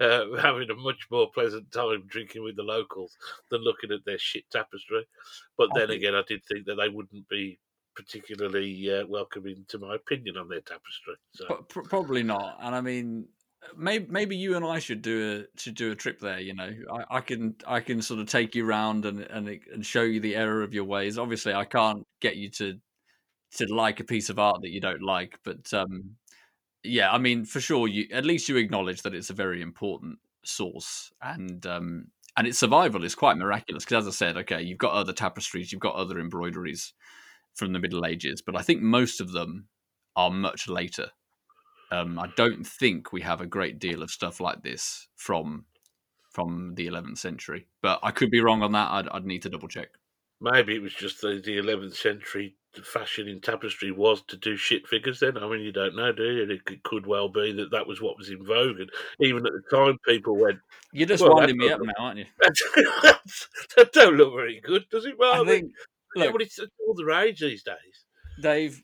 uh, 0.00 0.36
having 0.40 0.70
a 0.70 0.74
much 0.74 1.08
more 1.10 1.28
pleasant 1.30 1.70
time 1.72 2.04
drinking 2.06 2.44
with 2.44 2.56
the 2.56 2.62
locals 2.62 3.16
than 3.50 3.62
looking 3.62 3.92
at 3.92 4.04
their 4.06 4.18
shit 4.18 4.44
tapestry. 4.50 5.06
But 5.56 5.70
then 5.74 5.90
again, 5.90 6.14
I 6.14 6.22
did 6.26 6.44
think 6.44 6.66
that 6.66 6.76
they 6.76 6.88
wouldn't 6.88 7.28
be 7.28 7.58
particularly 7.98 8.88
uh, 8.94 9.04
welcoming 9.08 9.64
to 9.66 9.76
my 9.76 9.96
opinion 9.96 10.36
on 10.36 10.48
their 10.48 10.60
tapestry. 10.60 11.14
So 11.32 11.46
Pro- 11.46 11.62
pro- 11.62 11.82
probably 11.82 12.22
not. 12.22 12.56
And 12.62 12.72
I 12.72 12.80
mean, 12.80 13.26
maybe 13.76 14.06
maybe 14.08 14.36
you 14.36 14.54
and 14.54 14.64
I 14.64 14.78
should 14.78 15.02
do 15.02 15.44
a 15.56 15.58
should 15.60 15.74
do 15.74 15.90
a 15.90 15.96
trip 15.96 16.20
there. 16.20 16.38
You 16.38 16.54
know, 16.54 16.70
I, 16.92 17.16
I 17.16 17.20
can 17.20 17.56
I 17.66 17.80
can 17.80 18.00
sort 18.00 18.20
of 18.20 18.28
take 18.28 18.54
you 18.54 18.66
around 18.66 19.04
and 19.04 19.20
and 19.22 19.48
and 19.48 19.84
show 19.84 20.02
you 20.02 20.20
the 20.20 20.36
error 20.36 20.62
of 20.62 20.72
your 20.72 20.84
ways. 20.84 21.18
Obviously, 21.18 21.52
I 21.52 21.64
can't 21.64 22.06
get 22.20 22.36
you 22.36 22.50
to 22.50 22.78
to 23.56 23.74
like 23.74 23.98
a 23.98 24.04
piece 24.04 24.30
of 24.30 24.38
art 24.38 24.62
that 24.62 24.70
you 24.70 24.80
don't 24.80 25.02
like, 25.02 25.40
but 25.42 25.72
um, 25.74 26.16
yeah, 26.84 27.10
I 27.10 27.18
mean, 27.18 27.44
for 27.44 27.60
sure, 27.60 27.88
you 27.88 28.06
at 28.12 28.24
least 28.24 28.48
you 28.48 28.56
acknowledge 28.58 29.02
that 29.02 29.14
it's 29.14 29.30
a 29.30 29.34
very 29.34 29.60
important 29.60 30.18
source 30.44 31.10
and. 31.20 31.66
Um, 31.66 32.06
and 32.36 32.46
its 32.46 32.58
survival 32.60 33.02
is 33.02 33.16
quite 33.16 33.36
miraculous 33.36 33.84
because, 33.84 34.06
as 34.06 34.14
I 34.14 34.16
said, 34.16 34.36
okay, 34.36 34.62
you've 34.62 34.78
got 34.78 34.92
other 34.92 35.12
tapestries, 35.12 35.72
you've 35.72 35.80
got 35.80 35.96
other 35.96 36.20
embroideries 36.20 36.92
from 37.58 37.72
the 37.72 37.78
Middle 37.78 38.06
Ages, 38.06 38.40
but 38.40 38.56
I 38.56 38.62
think 38.62 38.80
most 38.80 39.20
of 39.20 39.32
them 39.32 39.68
are 40.16 40.30
much 40.30 40.68
later. 40.68 41.10
Um, 41.90 42.18
I 42.18 42.28
don't 42.36 42.66
think 42.66 43.12
we 43.12 43.20
have 43.22 43.40
a 43.40 43.46
great 43.46 43.78
deal 43.78 44.02
of 44.02 44.10
stuff 44.10 44.40
like 44.40 44.62
this 44.62 45.08
from 45.16 45.64
from 46.30 46.74
the 46.76 46.86
11th 46.86 47.18
century, 47.18 47.66
but 47.82 47.98
I 48.02 48.10
could 48.12 48.30
be 48.30 48.40
wrong 48.40 48.62
on 48.62 48.72
that. 48.72 48.90
I'd, 48.90 49.08
I'd 49.08 49.24
need 49.26 49.42
to 49.42 49.48
double 49.50 49.66
check. 49.68 49.88
maybe 50.40 50.74
it 50.76 50.82
was 50.82 50.92
just 50.94 51.20
the, 51.20 51.40
the 51.44 51.56
11th 51.58 51.96
century 51.96 52.54
fashion 52.84 53.26
in 53.26 53.40
tapestry 53.40 53.90
was 53.90 54.22
to 54.28 54.36
do 54.36 54.56
shit 54.56 54.86
figures 54.86 55.18
then. 55.20 55.36
I 55.36 55.48
mean, 55.48 55.60
you 55.62 55.72
don't 55.72 55.96
know, 55.96 56.12
do 56.12 56.22
you? 56.22 56.42
It, 56.44 56.60
it 56.70 56.82
could 56.84 57.06
well 57.06 57.28
be 57.28 57.50
that 57.54 57.70
that 57.72 57.86
was 57.88 58.00
what 58.00 58.16
was 58.18 58.28
in 58.30 58.44
vogue. 58.44 58.78
And 58.78 58.90
even 59.20 59.44
at 59.46 59.52
the 59.52 59.76
time, 59.76 59.98
people 60.06 60.36
went, 60.36 60.58
You're 60.92 61.08
just 61.08 61.24
Well, 61.24 61.34
winding 61.34 61.56
me 61.56 61.70
up 61.70 61.80
now, 61.82 61.92
aren't 61.98 62.18
you? 62.18 62.26
that 62.40 63.90
don't 63.92 64.16
look 64.16 64.34
very 64.34 64.60
good, 64.60 64.84
does 64.90 65.06
it? 65.06 65.18
Well, 65.18 65.42
I 65.42 65.46
think, 65.46 65.72
look, 66.16 66.32
but 66.32 66.42
it's 66.42 66.58
it's 66.58 66.72
all 66.86 66.94
the 66.94 67.04
rage 67.04 67.40
these 67.40 67.62
days. 67.62 68.04
Dave, 68.40 68.82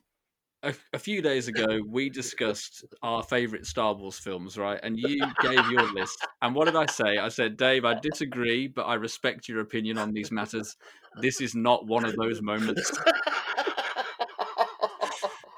a, 0.63 0.73
a 0.93 0.99
few 0.99 1.21
days 1.21 1.47
ago, 1.47 1.79
we 1.87 2.09
discussed 2.09 2.85
our 3.01 3.23
favourite 3.23 3.65
Star 3.65 3.93
Wars 3.93 4.17
films, 4.17 4.57
right? 4.57 4.79
And 4.83 4.97
you 4.97 5.19
gave 5.41 5.69
your 5.69 5.93
list. 5.93 6.17
And 6.41 6.55
what 6.55 6.65
did 6.65 6.75
I 6.75 6.87
say? 6.87 7.17
I 7.17 7.29
said, 7.29 7.55
Dave, 7.55 7.85
I 7.85 7.99
disagree, 7.99 8.67
but 8.67 8.83
I 8.83 8.95
respect 8.95 9.47
your 9.47 9.61
opinion 9.61 9.97
on 9.97 10.11
these 10.11 10.31
matters. 10.31 10.75
This 11.21 11.39
is 11.39 11.55
not 11.55 11.85
one 11.87 12.03
of 12.03 12.15
those 12.15 12.41
moments, 12.41 12.91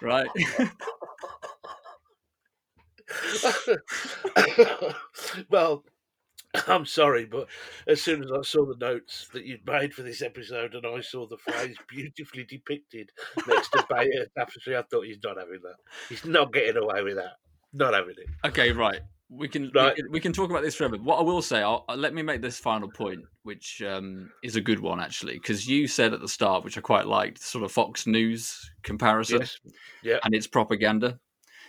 right? 0.02 0.28
well, 5.50 5.84
I'm 6.68 6.86
sorry, 6.86 7.26
but 7.26 7.48
as 7.88 8.02
soon 8.02 8.24
as 8.24 8.32
I 8.32 8.42
saw 8.42 8.66
the 8.66 8.78
notes 8.78 9.28
that 9.34 9.46
you'd 9.46 9.66
made 9.66 9.94
for 9.94 10.02
this 10.02 10.22
episode 10.22 10.74
and 10.76 10.86
I 10.86 11.02
saw 11.02 11.28
the 11.28 11.38
phrase 11.38 11.76
beautifully 11.88 12.46
depicted 12.46 13.12
next 13.48 13.70
to 13.74 13.86
Bayeux 13.90 14.26
Tapestry, 14.38 14.76
I 14.78 14.84
thought 14.84 15.06
he's 15.06 15.22
not 15.24 15.38
having 15.38 15.60
that. 15.64 15.76
He's 16.10 16.26
not 16.26 16.54
getting 16.54 16.82
away 16.82 17.04
with 17.04 17.16
that. 17.16 17.34
Not 17.74 17.94
having 17.94 18.16
it. 18.18 18.48
Okay, 18.48 18.72
right. 18.72 19.02
We 19.30 19.50
can, 19.50 19.70
Right. 19.76 19.94
we 19.98 20.02
can 20.04 20.12
we 20.14 20.20
can 20.22 20.32
talk 20.34 20.50
about 20.50 20.64
this 20.64 20.76
forever. 20.76 20.96
What 20.96 21.20
I 21.20 21.22
will 21.22 21.42
say, 21.42 21.62
I'll, 21.62 21.84
uh, 21.90 21.96
let 21.98 22.14
me 22.14 22.22
make 22.22 22.42
this 22.42 22.58
final 22.58 22.90
point, 22.90 23.20
which 23.44 23.82
um, 23.86 24.32
is 24.42 24.56
a 24.56 24.62
good 24.62 24.80
one 24.80 25.02
actually, 25.02 25.34
because 25.34 25.68
you 25.68 25.86
said 25.86 26.14
at 26.14 26.22
the 26.22 26.30
start, 26.30 26.64
which 26.64 26.78
I 26.78 26.82
quite 26.82 27.08
liked, 27.08 27.40
sort 27.42 27.66
of 27.66 27.72
Fox 27.74 28.08
News 28.08 28.72
comparison, 28.84 29.40
Yes. 29.42 29.60
Yeah. 30.02 30.20
and 30.24 30.34
it's 30.34 30.48
propaganda, 30.48 31.20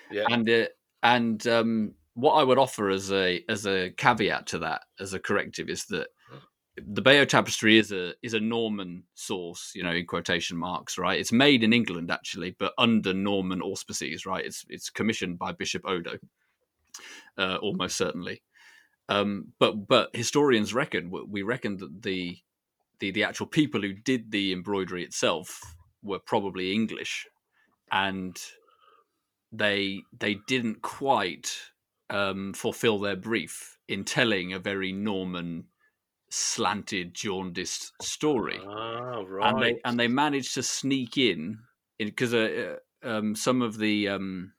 Yeah. 0.08 0.26
and 0.30 0.48
it 0.48 0.78
and 1.02 1.44
um, 1.48 1.94
what 2.18 2.34
I 2.34 2.42
would 2.42 2.58
offer 2.58 2.90
as 2.90 3.12
a 3.12 3.44
as 3.48 3.64
a 3.64 3.90
caveat 3.96 4.46
to 4.48 4.58
that, 4.58 4.82
as 4.98 5.14
a 5.14 5.20
corrective, 5.20 5.68
is 5.68 5.84
that 5.86 6.08
the 6.76 7.00
Bayeux 7.00 7.26
Tapestry 7.26 7.78
is 7.78 7.92
a 7.92 8.12
is 8.24 8.34
a 8.34 8.40
Norman 8.40 9.04
source, 9.14 9.70
you 9.76 9.84
know, 9.84 9.92
in 9.92 10.04
quotation 10.04 10.56
marks, 10.56 10.98
right? 10.98 11.20
It's 11.20 11.30
made 11.30 11.62
in 11.62 11.72
England 11.72 12.10
actually, 12.10 12.56
but 12.58 12.72
under 12.76 13.14
Norman 13.14 13.62
auspices, 13.62 14.26
right? 14.26 14.44
It's 14.44 14.64
it's 14.68 14.90
commissioned 14.90 15.38
by 15.38 15.52
Bishop 15.52 15.82
Odo, 15.86 16.18
uh, 17.36 17.58
almost 17.62 17.96
certainly. 17.96 18.42
Um, 19.08 19.52
but 19.60 19.86
but 19.86 20.10
historians 20.12 20.74
reckon 20.74 21.12
we 21.28 21.42
reckon 21.42 21.76
that 21.76 22.02
the 22.02 22.36
the 22.98 23.12
the 23.12 23.22
actual 23.22 23.46
people 23.46 23.80
who 23.80 23.92
did 23.92 24.32
the 24.32 24.52
embroidery 24.52 25.04
itself 25.04 25.76
were 26.02 26.18
probably 26.18 26.72
English, 26.72 27.28
and 27.92 28.36
they 29.52 30.02
they 30.18 30.38
didn't 30.48 30.82
quite 30.82 31.56
um, 32.10 32.52
fulfill 32.54 32.98
their 32.98 33.16
brief 33.16 33.78
in 33.88 34.04
telling 34.04 34.52
a 34.52 34.58
very 34.58 34.92
Norman 34.92 35.68
slanted 36.30 37.14
jaundiced 37.14 37.92
story 38.02 38.70
Ah, 38.70 39.22
right. 39.26 39.40
and 39.42 39.62
they 39.62 39.80
and 39.84 39.98
they 39.98 40.08
managed 40.08 40.54
to 40.54 40.62
sneak 40.62 41.16
in 41.18 41.60
because 41.98 42.34
uh, 42.34 42.78
uh, 43.04 43.08
um, 43.08 43.34
some 43.36 43.62
of 43.62 43.78
the 43.78 44.08
um, 44.08 44.54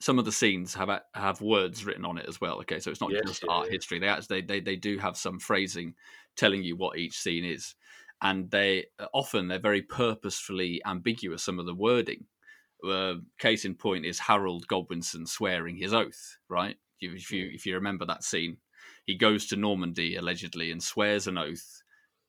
some 0.00 0.18
of 0.18 0.24
the 0.24 0.32
scenes 0.32 0.74
have 0.74 1.02
have 1.14 1.40
words 1.40 1.84
written 1.84 2.04
on 2.04 2.18
it 2.18 2.26
as 2.28 2.40
well. 2.40 2.58
Okay, 2.60 2.80
so 2.80 2.90
it's 2.90 3.00
not 3.00 3.14
Yes, 3.14 3.24
just 3.26 3.44
yeah, 3.44 3.48
art 3.48 3.68
yeah. 3.68 3.70
history. 3.70 3.98
They 3.98 4.08
actually 4.08 4.40
they, 4.42 4.46
they 4.46 4.60
they 4.60 4.76
do 4.76 4.98
have 4.98 5.16
some 5.16 5.38
phrasing 5.38 5.94
telling 6.36 6.62
you 6.62 6.76
what 6.76 6.98
each 6.98 7.18
scene 7.18 7.44
is, 7.44 7.74
and 8.20 8.50
they 8.50 8.86
uh, 8.98 9.06
often 9.14 9.48
they're 9.48 9.58
very 9.58 9.82
purposefully 9.82 10.82
ambiguous. 10.84 11.44
Some 11.44 11.58
of 11.58 11.66
the 11.66 11.74
wording. 11.74 12.26
Uh, 12.86 13.14
case 13.38 13.64
in 13.64 13.74
point 13.74 14.04
is 14.04 14.18
Harold 14.18 14.66
Godwinson 14.66 15.26
swearing 15.26 15.76
his 15.76 15.94
oath. 15.94 16.36
Right, 16.48 16.76
if 17.00 17.30
you 17.30 17.50
if 17.52 17.66
you 17.66 17.74
remember 17.74 18.04
that 18.06 18.24
scene, 18.24 18.58
he 19.04 19.16
goes 19.16 19.46
to 19.46 19.56
Normandy 19.56 20.16
allegedly 20.16 20.70
and 20.70 20.82
swears 20.82 21.26
an 21.26 21.38
oath 21.38 21.82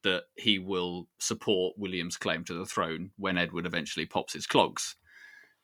that 0.03 0.23
he 0.35 0.59
will 0.59 1.07
support 1.19 1.75
William's 1.77 2.17
claim 2.17 2.43
to 2.43 2.53
the 2.53 2.65
throne 2.65 3.11
when 3.17 3.37
Edward 3.37 3.65
eventually 3.65 4.05
pops 4.05 4.33
his 4.33 4.45
clogs. 4.45 4.95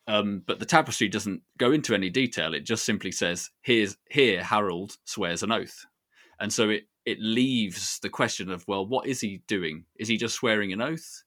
Um, 0.08 0.43
but 0.48 0.60
the 0.60 0.65
tapestry 0.65 1.08
doesn't 1.08 1.41
go 1.58 1.72
into 1.72 1.93
any 1.93 2.10
detail. 2.10 2.53
It 2.53 2.65
just 2.65 2.84
simply 2.86 3.12
says, 3.12 3.51
"Here's 3.62 3.98
here 4.10 4.43
Harold 4.43 4.98
swears 5.03 5.43
an 5.43 5.51
oath," 5.51 5.86
and 6.39 6.51
so 6.51 6.69
it 6.69 6.88
it 7.05 7.19
leaves 7.19 8.00
the 8.00 8.10
question 8.10 8.51
of, 8.51 8.63
well, 8.67 8.86
what 8.86 9.08
is 9.08 9.22
he 9.22 9.41
doing? 9.48 9.86
Is 9.98 10.08
he 10.08 10.17
just 10.17 10.36
swearing 10.36 10.72
an 10.72 10.81
oath, 10.81 11.24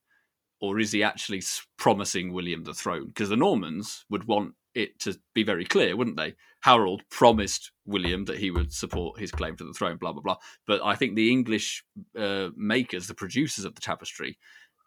or 0.62 0.78
is 0.78 0.92
he 0.92 1.02
actually 1.02 1.42
promising 1.76 2.33
William 2.33 2.62
the 2.62 2.73
throne? 2.73 3.09
Because 3.09 3.28
the 3.28 3.37
Normans 3.37 4.07
would 4.09 4.25
want 4.25 4.54
it 4.75 4.99
to 5.00 5.19
be 5.35 5.42
very 5.42 5.64
clear, 5.64 5.97
wouldn't 5.97 6.16
they? 6.16 6.35
Harold 6.61 7.02
promised 7.11 7.73
William 7.85 8.25
that 8.26 8.38
he 8.38 8.52
would 8.52 8.73
support 8.73 9.19
his 9.19 9.33
claim 9.33 9.57
to 9.57 9.64
the 9.64 9.73
throne, 9.73 9.97
blah 9.97 10.12
blah 10.12 10.23
blah. 10.23 10.37
But 10.66 10.81
I 10.85 10.95
think 10.95 11.16
the 11.16 11.31
English 11.31 11.85
uh, 12.16 12.50
makers, 12.57 13.09
the 13.09 13.14
producers 13.14 13.64
of 13.64 13.75
the 13.75 13.81
tapestry, 13.81 14.38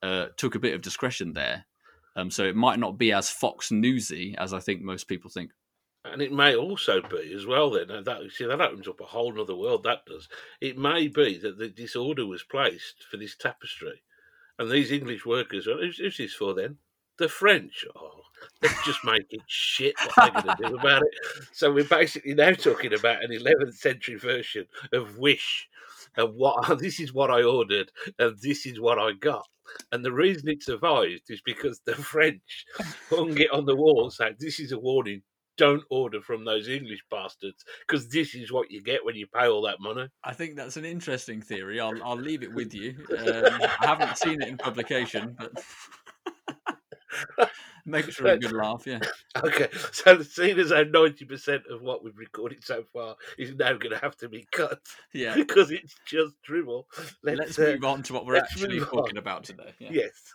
uh, 0.01 0.27
took 0.37 0.55
a 0.55 0.59
bit 0.59 0.73
of 0.73 0.81
discretion 0.81 1.33
there, 1.33 1.65
um, 2.15 2.31
so 2.31 2.45
it 2.45 2.55
might 2.55 2.79
not 2.79 2.97
be 2.97 3.11
as 3.11 3.29
Fox 3.29 3.69
Newsy 3.69 4.33
as 4.37 4.53
I 4.53 4.61
think 4.61 4.81
most 4.81 5.09
people 5.09 5.29
think. 5.29 5.51
And 6.05 6.21
it 6.21 6.31
may 6.31 6.55
also 6.55 7.01
be 7.01 7.33
as 7.35 7.45
well. 7.45 7.71
Then 7.71 7.87
that 8.05 8.21
see 8.31 8.45
that 8.45 8.61
opens 8.61 8.87
up 8.87 9.01
a 9.01 9.05
whole 9.05 9.39
other 9.41 9.55
world. 9.55 9.83
That 9.83 10.05
does. 10.05 10.29
It 10.61 10.77
may 10.77 11.09
be 11.09 11.37
that 11.39 11.57
the 11.57 11.67
disorder 11.67 12.25
was 12.25 12.43
placed 12.43 13.03
for 13.11 13.17
this 13.17 13.35
tapestry, 13.35 14.03
and 14.59 14.69
these 14.69 14.91
English 14.91 15.25
workers. 15.25 15.67
Oh, 15.67 15.77
who's, 15.77 15.97
who's 15.97 16.17
this 16.17 16.33
for 16.33 16.53
then? 16.53 16.77
The 17.17 17.29
French. 17.29 17.85
Oh, 17.95 18.21
Let's 18.61 18.85
just 18.85 19.03
make 19.03 19.25
it 19.31 19.41
shit. 19.47 19.95
What 19.99 20.33
they're 20.33 20.43
going 20.43 20.57
to 20.57 20.69
do 20.69 20.75
about 20.75 21.03
it? 21.03 21.13
So 21.51 21.71
we're 21.71 21.83
basically 21.83 22.33
now 22.33 22.51
talking 22.51 22.93
about 22.93 23.23
an 23.23 23.31
11th 23.31 23.75
century 23.75 24.15
version 24.15 24.65
of 24.93 25.17
Wish, 25.17 25.67
and 26.17 26.33
what 26.35 26.79
this 26.79 26.99
is 26.99 27.13
what 27.13 27.31
I 27.31 27.43
ordered, 27.43 27.91
and 28.19 28.37
this 28.41 28.65
is 28.65 28.79
what 28.79 28.99
I 28.99 29.11
got. 29.13 29.47
And 29.91 30.05
the 30.05 30.11
reason 30.11 30.49
it 30.49 30.63
survived 30.63 31.23
is 31.29 31.41
because 31.43 31.81
the 31.85 31.95
French 31.95 32.65
hung 33.09 33.37
it 33.37 33.51
on 33.51 33.65
the 33.65 33.75
wall 33.75 34.09
saying, 34.09 34.35
This 34.39 34.59
is 34.59 34.71
a 34.71 34.79
warning. 34.79 35.21
Don't 35.57 35.83
order 35.89 36.21
from 36.21 36.45
those 36.45 36.67
English 36.67 37.03
bastards 37.09 37.63
because 37.87 38.09
this 38.09 38.35
is 38.35 38.51
what 38.51 38.71
you 38.71 38.81
get 38.81 39.05
when 39.05 39.15
you 39.15 39.27
pay 39.27 39.47
all 39.47 39.61
that 39.63 39.79
money. 39.79 40.07
I 40.23 40.33
think 40.33 40.55
that's 40.55 40.77
an 40.77 40.85
interesting 40.85 41.41
theory. 41.41 41.79
I'll, 41.79 42.01
I'll 42.03 42.15
leave 42.17 42.43
it 42.43 42.53
with 42.53 42.73
you. 42.73 42.95
Um, 43.15 43.61
I 43.81 43.87
haven't 43.87 44.17
seen 44.17 44.41
it 44.41 44.47
in 44.47 44.57
publication, 44.57 45.35
but 45.37 45.51
Makes 47.85 48.15
for 48.15 48.27
a 48.27 48.37
good 48.37 48.51
laugh, 48.51 48.83
yeah. 48.87 48.99
Okay, 49.43 49.67
so 49.91 50.21
seeing 50.23 50.59
as 50.59 50.71
how 50.71 50.83
ninety 50.83 51.23
percent 51.25 51.63
of 51.69 51.81
what 51.81 52.03
we've 52.03 52.17
recorded 52.17 52.63
so 52.63 52.83
far 52.91 53.15
is 53.37 53.53
now 53.53 53.73
going 53.73 53.91
to 53.91 53.99
have 53.99 54.17
to 54.17 54.29
be 54.29 54.47
cut, 54.51 54.79
yeah, 55.13 55.35
because 55.35 55.69
it's 55.69 55.95
just 56.05 56.33
dribble. 56.43 56.87
Let's, 57.23 57.39
let's 57.39 57.59
uh, 57.59 57.73
move 57.73 57.83
on 57.83 58.03
to 58.03 58.13
what 58.13 58.25
we're 58.25 58.37
actually 58.37 58.79
talking 58.79 59.17
about 59.17 59.43
today. 59.43 59.73
Yeah. 59.77 59.89
Yes. 59.91 60.33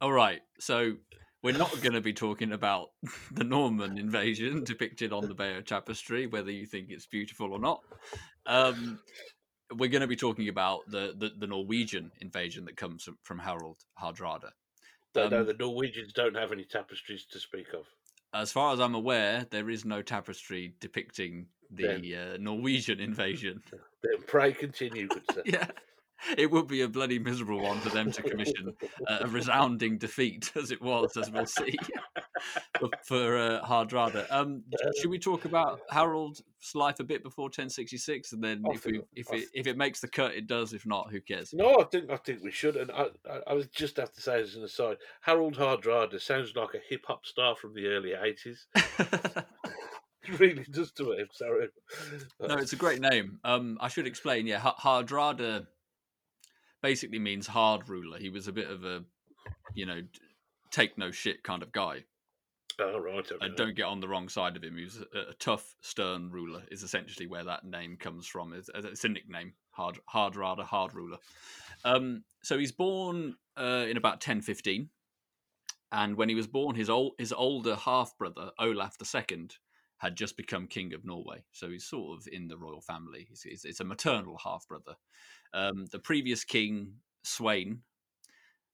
All 0.00 0.12
right, 0.12 0.40
so 0.58 0.94
we're 1.42 1.56
not 1.56 1.70
going 1.82 1.92
to 1.92 2.00
be 2.00 2.12
talking 2.12 2.52
about 2.52 2.90
the 3.32 3.44
Norman 3.44 3.98
invasion 3.98 4.64
depicted 4.64 5.12
on 5.12 5.28
the 5.28 5.34
Bayeux 5.34 5.62
Tapestry, 5.62 6.26
whether 6.26 6.50
you 6.50 6.66
think 6.66 6.90
it's 6.90 7.06
beautiful 7.06 7.52
or 7.52 7.58
not. 7.58 7.82
Um, 8.46 8.98
we're 9.76 9.90
going 9.90 10.02
to 10.02 10.08
be 10.08 10.16
talking 10.16 10.48
about 10.48 10.80
the, 10.88 11.14
the, 11.16 11.30
the 11.38 11.46
Norwegian 11.46 12.10
invasion 12.20 12.64
that 12.64 12.76
comes 12.76 13.04
from, 13.04 13.18
from 13.22 13.38
Harald 13.38 13.78
Hardrada. 14.00 14.50
Um, 15.16 15.30
no, 15.30 15.44
the 15.44 15.54
Norwegians 15.54 16.12
don't 16.12 16.36
have 16.36 16.52
any 16.52 16.64
tapestries 16.64 17.26
to 17.32 17.40
speak 17.40 17.72
of. 17.74 17.86
As 18.34 18.52
far 18.52 18.72
as 18.72 18.80
I'm 18.80 18.94
aware, 18.94 19.46
there 19.50 19.70
is 19.70 19.84
no 19.84 20.02
tapestry 20.02 20.74
depicting 20.80 21.46
the 21.70 22.16
uh, 22.16 22.36
Norwegian 22.38 23.00
invasion. 23.00 23.62
Then 24.00 24.22
pray 24.28 24.52
continue, 24.52 25.08
good 25.08 25.24
sir. 25.34 25.42
yeah 25.46 25.66
it 26.36 26.50
would 26.50 26.66
be 26.66 26.82
a 26.82 26.88
bloody 26.88 27.18
miserable 27.18 27.60
one 27.60 27.78
for 27.80 27.90
them 27.90 28.10
to 28.12 28.22
commission 28.22 28.74
uh, 29.06 29.18
a 29.20 29.28
resounding 29.28 29.98
defeat 29.98 30.50
as 30.56 30.70
it 30.70 30.80
was, 30.82 31.16
as 31.16 31.30
we'll 31.30 31.46
see, 31.46 31.76
for 33.04 33.36
uh, 33.36 33.64
Hardrada. 33.64 34.26
Um, 34.30 34.62
should 35.00 35.10
we 35.10 35.18
talk 35.18 35.44
about 35.44 35.80
Harold's 35.90 36.42
life 36.74 37.00
a 37.00 37.04
bit 37.04 37.22
before 37.22 37.44
1066, 37.44 38.32
and 38.32 38.42
then 38.42 38.62
if 38.66 38.84
we, 38.84 39.00
if 39.14 39.32
it 39.32 39.48
if 39.54 39.66
it 39.66 39.76
makes 39.76 40.00
the 40.00 40.08
cut, 40.08 40.34
it 40.34 40.46
does. 40.46 40.72
If 40.72 40.86
not, 40.86 41.10
who 41.10 41.20
cares? 41.20 41.52
No, 41.52 41.76
I 41.80 41.84
think 41.84 42.10
I 42.10 42.16
think 42.16 42.42
we 42.42 42.50
should. 42.50 42.76
And 42.76 42.90
I 42.90 43.06
I, 43.28 43.40
I 43.48 43.52
was 43.54 43.66
just 43.68 43.96
have 43.98 44.12
to 44.12 44.20
say 44.20 44.40
as 44.40 44.56
an 44.56 44.64
aside, 44.64 44.96
Harald 45.20 45.56
Hardrada 45.56 46.20
sounds 46.20 46.54
like 46.56 46.74
a 46.74 46.80
hip 46.88 47.04
hop 47.06 47.26
star 47.26 47.54
from 47.54 47.74
the 47.74 47.86
early 47.86 48.10
80s. 48.10 49.44
really 50.38 50.64
does 50.70 50.92
to 50.92 51.12
him. 51.12 51.28
Sorry. 51.32 51.68
No, 52.40 52.56
it's 52.56 52.74
a 52.74 52.76
great 52.76 53.00
name. 53.00 53.38
Um, 53.44 53.78
I 53.80 53.88
should 53.88 54.06
explain. 54.06 54.46
Yeah, 54.46 54.60
Hardrada 54.60 55.66
basically 56.82 57.18
means 57.18 57.46
hard 57.46 57.88
ruler. 57.88 58.18
He 58.18 58.28
was 58.28 58.48
a 58.48 58.52
bit 58.52 58.70
of 58.70 58.84
a, 58.84 59.04
you 59.74 59.86
know, 59.86 60.02
take 60.70 60.98
no 60.98 61.10
shit 61.10 61.42
kind 61.42 61.62
of 61.62 61.72
guy. 61.72 62.04
Oh, 62.80 62.98
right. 63.00 63.18
Okay. 63.18 63.34
And 63.40 63.56
don't 63.56 63.74
get 63.74 63.86
on 63.86 64.00
the 64.00 64.08
wrong 64.08 64.28
side 64.28 64.56
of 64.56 64.62
him. 64.62 64.76
He 64.76 64.84
was 64.84 65.00
a, 65.14 65.30
a 65.30 65.34
tough, 65.34 65.74
stern 65.80 66.30
ruler, 66.30 66.62
is 66.70 66.84
essentially 66.84 67.26
where 67.26 67.44
that 67.44 67.64
name 67.64 67.96
comes 67.96 68.26
from. 68.26 68.52
It's, 68.52 68.70
it's 68.72 69.04
a 69.04 69.08
nickname, 69.08 69.54
hard, 69.70 69.98
hard 70.06 70.36
rather, 70.36 70.62
hard 70.62 70.94
ruler. 70.94 71.16
Um, 71.84 72.22
so 72.42 72.56
he's 72.56 72.70
born 72.70 73.34
uh, 73.56 73.86
in 73.88 73.96
about 73.96 74.14
1015. 74.14 74.90
And 75.90 76.16
when 76.16 76.28
he 76.28 76.34
was 76.34 76.46
born, 76.46 76.76
his 76.76 76.90
old 76.90 77.14
his 77.18 77.32
older 77.32 77.74
half 77.74 78.16
brother 78.18 78.50
Olaf 78.58 78.96
II 79.02 79.48
had 79.98 80.16
just 80.16 80.36
become 80.36 80.66
king 80.66 80.94
of 80.94 81.04
Norway, 81.04 81.42
so 81.52 81.68
he's 81.68 81.84
sort 81.84 82.18
of 82.18 82.28
in 82.32 82.48
the 82.48 82.56
royal 82.56 82.80
family. 82.80 83.28
He's, 83.28 83.64
it's 83.64 83.80
a 83.80 83.84
maternal 83.84 84.38
half 84.42 84.66
brother, 84.68 84.94
um, 85.52 85.86
the 85.90 85.98
previous 85.98 86.44
king, 86.44 86.94
Sweyn, 87.24 87.78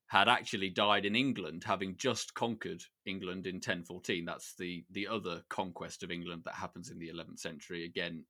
had 0.07 0.29
actually 0.29 0.71
died 0.71 1.07
in 1.07 1.17
England, 1.17 1.65
having 1.65 1.97
just 1.97 2.35
conquered 2.35 2.83
England 3.07 3.47
in 3.47 3.57
1014. 3.57 4.25
That's 4.25 4.55
the 4.55 4.85
the 4.91 5.09
other 5.09 5.43
conquest 5.49 6.03
of 6.03 6.11
England 6.11 6.43
that 6.45 6.55
happens 6.55 6.91
in 6.91 6.99
the 6.99 7.09
11th 7.09 7.39
century. 7.39 7.85
Again, 7.85 8.25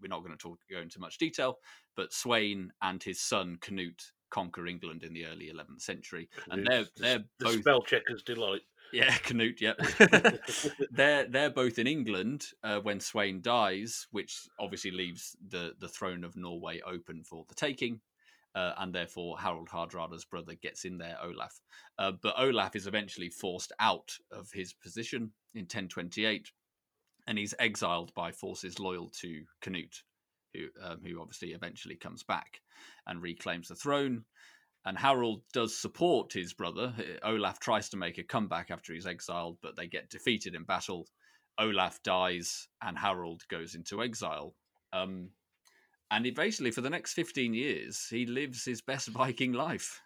we're 0.00 0.08
not 0.08 0.20
going 0.20 0.36
to 0.36 0.42
talk 0.42 0.58
go 0.70 0.80
into 0.80 1.00
much 1.00 1.18
detail, 1.18 1.58
but 1.96 2.10
Sweyn 2.10 2.68
and 2.82 3.02
his 3.02 3.20
son 3.20 3.58
Canute 3.60 4.12
conquer 4.30 4.66
England 4.66 5.02
in 5.02 5.12
the 5.12 5.26
early 5.26 5.50
11th 5.52 5.82
century, 5.82 6.28
and 6.50 6.66
they're 6.66 6.86
they're 6.96 7.24
the 7.38 7.44
both 7.44 7.60
spell 7.60 7.82
checkers 7.82 8.22
delight. 8.22 8.62
Yeah, 8.92 9.14
Canute. 9.18 9.60
Yep, 9.60 9.80
they're 10.90 11.26
they're 11.26 11.50
both 11.50 11.78
in 11.78 11.86
England 11.86 12.46
uh, 12.62 12.80
when 12.80 12.98
Sweyn 12.98 13.42
dies, 13.42 14.06
which 14.10 14.48
obviously 14.58 14.90
leaves 14.90 15.36
the 15.48 15.74
the 15.78 15.88
throne 15.88 16.24
of 16.24 16.36
Norway 16.36 16.80
open 16.86 17.22
for 17.22 17.44
the 17.48 17.54
taking. 17.54 18.00
Uh, 18.52 18.72
and 18.78 18.92
therefore 18.92 19.38
Harald 19.38 19.68
Hardrada's 19.68 20.24
brother 20.24 20.54
gets 20.60 20.84
in 20.84 20.98
there, 20.98 21.16
Olaf. 21.22 21.60
Uh, 22.00 22.10
but 22.20 22.34
Olaf 22.36 22.74
is 22.74 22.88
eventually 22.88 23.30
forced 23.30 23.70
out 23.78 24.10
of 24.32 24.50
his 24.52 24.72
position 24.72 25.30
in 25.54 25.60
1028, 25.60 26.50
and 27.28 27.38
he's 27.38 27.54
exiled 27.60 28.12
by 28.14 28.32
forces 28.32 28.80
loyal 28.80 29.08
to 29.20 29.44
Canute, 29.60 30.02
who 30.52 30.66
um, 30.82 31.00
who 31.06 31.20
obviously 31.20 31.50
eventually 31.50 31.94
comes 31.94 32.24
back 32.24 32.60
and 33.06 33.22
reclaims 33.22 33.68
the 33.68 33.76
throne 33.76 34.24
and 34.86 34.96
Harold 34.96 35.42
does 35.52 35.76
support 35.76 36.32
his 36.32 36.52
brother. 36.52 36.94
Olaf 37.22 37.58
tries 37.60 37.88
to 37.90 37.96
make 37.96 38.18
a 38.18 38.22
comeback 38.22 38.70
after 38.70 38.94
he's 38.94 39.06
exiled, 39.06 39.58
but 39.62 39.76
they 39.76 39.86
get 39.86 40.10
defeated 40.10 40.54
in 40.54 40.64
battle. 40.64 41.06
Olaf 41.58 42.02
dies, 42.02 42.68
and 42.82 42.98
Harold 42.98 43.42
goes 43.48 43.74
into 43.74 44.02
exile. 44.02 44.54
Um, 44.92 45.30
and 46.10 46.24
he 46.24 46.30
basically, 46.30 46.70
for 46.70 46.80
the 46.80 46.90
next 46.90 47.12
15 47.12 47.52
years, 47.54 48.06
he 48.08 48.26
lives 48.26 48.64
his 48.64 48.80
best 48.80 49.08
Viking 49.10 49.52
life. 49.52 50.00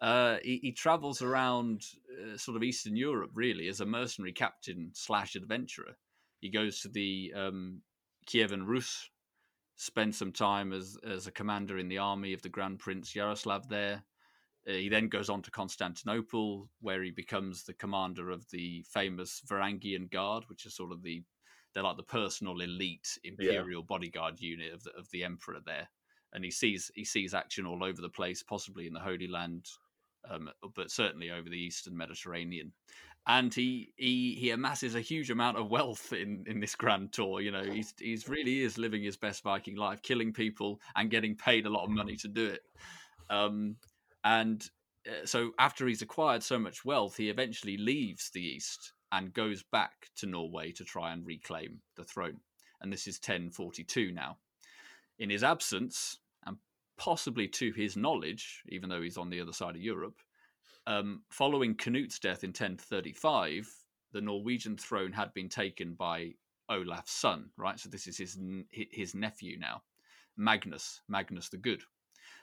Uh, 0.00 0.38
he, 0.42 0.58
he, 0.62 0.72
travels 0.72 1.20
around 1.20 1.82
uh, 2.10 2.36
sort 2.38 2.56
of 2.56 2.62
Eastern 2.62 2.96
Europe, 2.96 3.30
really, 3.34 3.68
as 3.68 3.80
a 3.80 3.86
mercenary 3.86 4.32
captain 4.32 4.90
slash 4.94 5.34
adventurer. 5.34 5.94
He 6.40 6.48
goes 6.48 6.80
to 6.80 6.88
the 6.88 7.34
um, 7.36 7.82
Kievan 8.26 8.66
Rus 8.66 9.10
spent 9.80 10.14
some 10.14 10.30
time 10.30 10.74
as 10.74 10.98
as 11.08 11.26
a 11.26 11.32
commander 11.32 11.78
in 11.78 11.88
the 11.88 11.96
army 11.96 12.34
of 12.34 12.42
the 12.42 12.48
Grand 12.50 12.78
Prince 12.78 13.16
Yaroslav 13.16 13.68
there. 13.68 14.04
Uh, 14.68 14.72
he 14.72 14.90
then 14.90 15.08
goes 15.08 15.30
on 15.30 15.40
to 15.40 15.50
Constantinople, 15.50 16.68
where 16.80 17.02
he 17.02 17.10
becomes 17.10 17.64
the 17.64 17.72
commander 17.72 18.28
of 18.30 18.44
the 18.50 18.84
famous 18.92 19.40
Varangian 19.48 20.10
Guard, 20.10 20.44
which 20.48 20.66
is 20.66 20.76
sort 20.76 20.92
of 20.92 21.02
the 21.02 21.22
they're 21.72 21.82
like 21.82 21.96
the 21.96 22.02
personal 22.02 22.60
elite 22.60 23.18
imperial 23.24 23.80
yeah. 23.80 23.86
bodyguard 23.88 24.38
unit 24.38 24.74
of 24.74 24.82
the 24.84 24.90
of 24.98 25.10
the 25.12 25.24
emperor 25.24 25.60
there. 25.64 25.88
And 26.34 26.44
he 26.44 26.50
sees 26.50 26.90
he 26.94 27.04
sees 27.04 27.32
action 27.32 27.64
all 27.64 27.82
over 27.82 28.02
the 28.02 28.10
place, 28.10 28.42
possibly 28.42 28.86
in 28.86 28.92
the 28.92 29.00
Holy 29.00 29.28
Land, 29.28 29.66
um, 30.28 30.50
but 30.74 30.90
certainly 30.90 31.30
over 31.30 31.48
the 31.48 31.58
Eastern 31.58 31.96
Mediterranean. 31.96 32.72
And 33.26 33.52
he 33.52 33.92
he 33.96 34.34
he 34.34 34.50
amasses 34.50 34.94
a 34.94 35.00
huge 35.00 35.30
amount 35.30 35.58
of 35.58 35.70
wealth 35.70 36.12
in 36.12 36.44
in 36.46 36.58
this 36.58 36.74
grand 36.74 37.12
tour 37.12 37.42
you 37.42 37.50
know 37.50 37.62
he's 37.62 37.92
he's 37.98 38.28
really 38.28 38.62
is 38.62 38.78
living 38.78 39.02
his 39.02 39.16
best 39.16 39.42
viking 39.42 39.76
life 39.76 40.00
killing 40.02 40.32
people 40.32 40.80
and 40.96 41.10
getting 41.10 41.36
paid 41.36 41.66
a 41.66 41.70
lot 41.70 41.84
of 41.84 41.90
money 41.90 42.16
to 42.16 42.28
do 42.28 42.46
it. 42.46 42.62
Um 43.28 43.76
and 44.24 44.66
uh, 45.06 45.26
so 45.26 45.50
after 45.58 45.86
he's 45.86 46.02
acquired 46.02 46.42
so 46.42 46.58
much 46.58 46.84
wealth 46.84 47.16
he 47.18 47.28
eventually 47.28 47.76
leaves 47.76 48.30
the 48.30 48.42
east 48.42 48.94
and 49.12 49.34
goes 49.34 49.62
back 49.70 50.08
to 50.16 50.26
norway 50.26 50.72
to 50.72 50.84
try 50.84 51.12
and 51.12 51.26
reclaim 51.26 51.80
the 51.96 52.04
throne. 52.04 52.40
And 52.80 52.92
this 52.92 53.06
is 53.06 53.16
1042 53.16 54.12
now. 54.12 54.38
In 55.18 55.28
his 55.28 55.44
absence 55.44 56.18
possibly 57.00 57.48
to 57.48 57.72
his 57.72 57.96
knowledge 57.96 58.62
even 58.68 58.88
though 58.88 59.02
he's 59.02 59.18
on 59.18 59.30
the 59.30 59.40
other 59.40 59.52
side 59.52 59.74
of 59.74 59.82
europe 59.82 60.20
um, 60.86 61.22
following 61.30 61.74
Canute's 61.74 62.18
death 62.18 62.42
in 62.42 62.50
1035, 62.50 63.68
the 64.12 64.20
Norwegian 64.20 64.76
throne 64.76 65.12
had 65.12 65.32
been 65.34 65.48
taken 65.48 65.94
by 65.94 66.32
Olaf's 66.68 67.12
son, 67.12 67.50
right? 67.56 67.78
So 67.78 67.88
this 67.88 68.06
is 68.06 68.16
his 68.16 68.38
his 68.70 69.14
nephew 69.14 69.58
now, 69.58 69.82
Magnus, 70.36 71.02
Magnus 71.08 71.48
the 71.48 71.58
Good. 71.58 71.82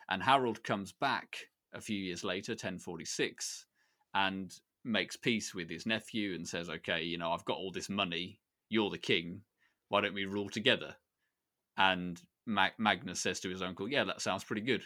And 0.09 0.23
Harold 0.23 0.63
comes 0.63 0.91
back 0.91 1.37
a 1.73 1.81
few 1.81 1.97
years 1.97 2.23
later, 2.23 2.53
1046, 2.53 3.65
and 4.13 4.53
makes 4.83 5.17
peace 5.17 5.53
with 5.53 5.69
his 5.69 5.85
nephew 5.85 6.35
and 6.35 6.47
says, 6.47 6.69
"Okay, 6.69 7.03
you 7.03 7.17
know, 7.17 7.31
I've 7.31 7.45
got 7.45 7.57
all 7.57 7.71
this 7.71 7.89
money. 7.89 8.39
You're 8.69 8.89
the 8.89 8.97
king. 8.97 9.43
Why 9.89 10.01
don't 10.01 10.13
we 10.13 10.25
rule 10.25 10.49
together?" 10.49 10.95
And 11.77 12.21
Mag- 12.47 12.79
Magnus 12.79 13.19
says 13.19 13.39
to 13.41 13.49
his 13.49 13.61
uncle, 13.61 13.87
"Yeah, 13.87 14.05
that 14.05 14.21
sounds 14.21 14.43
pretty 14.43 14.61
good." 14.61 14.83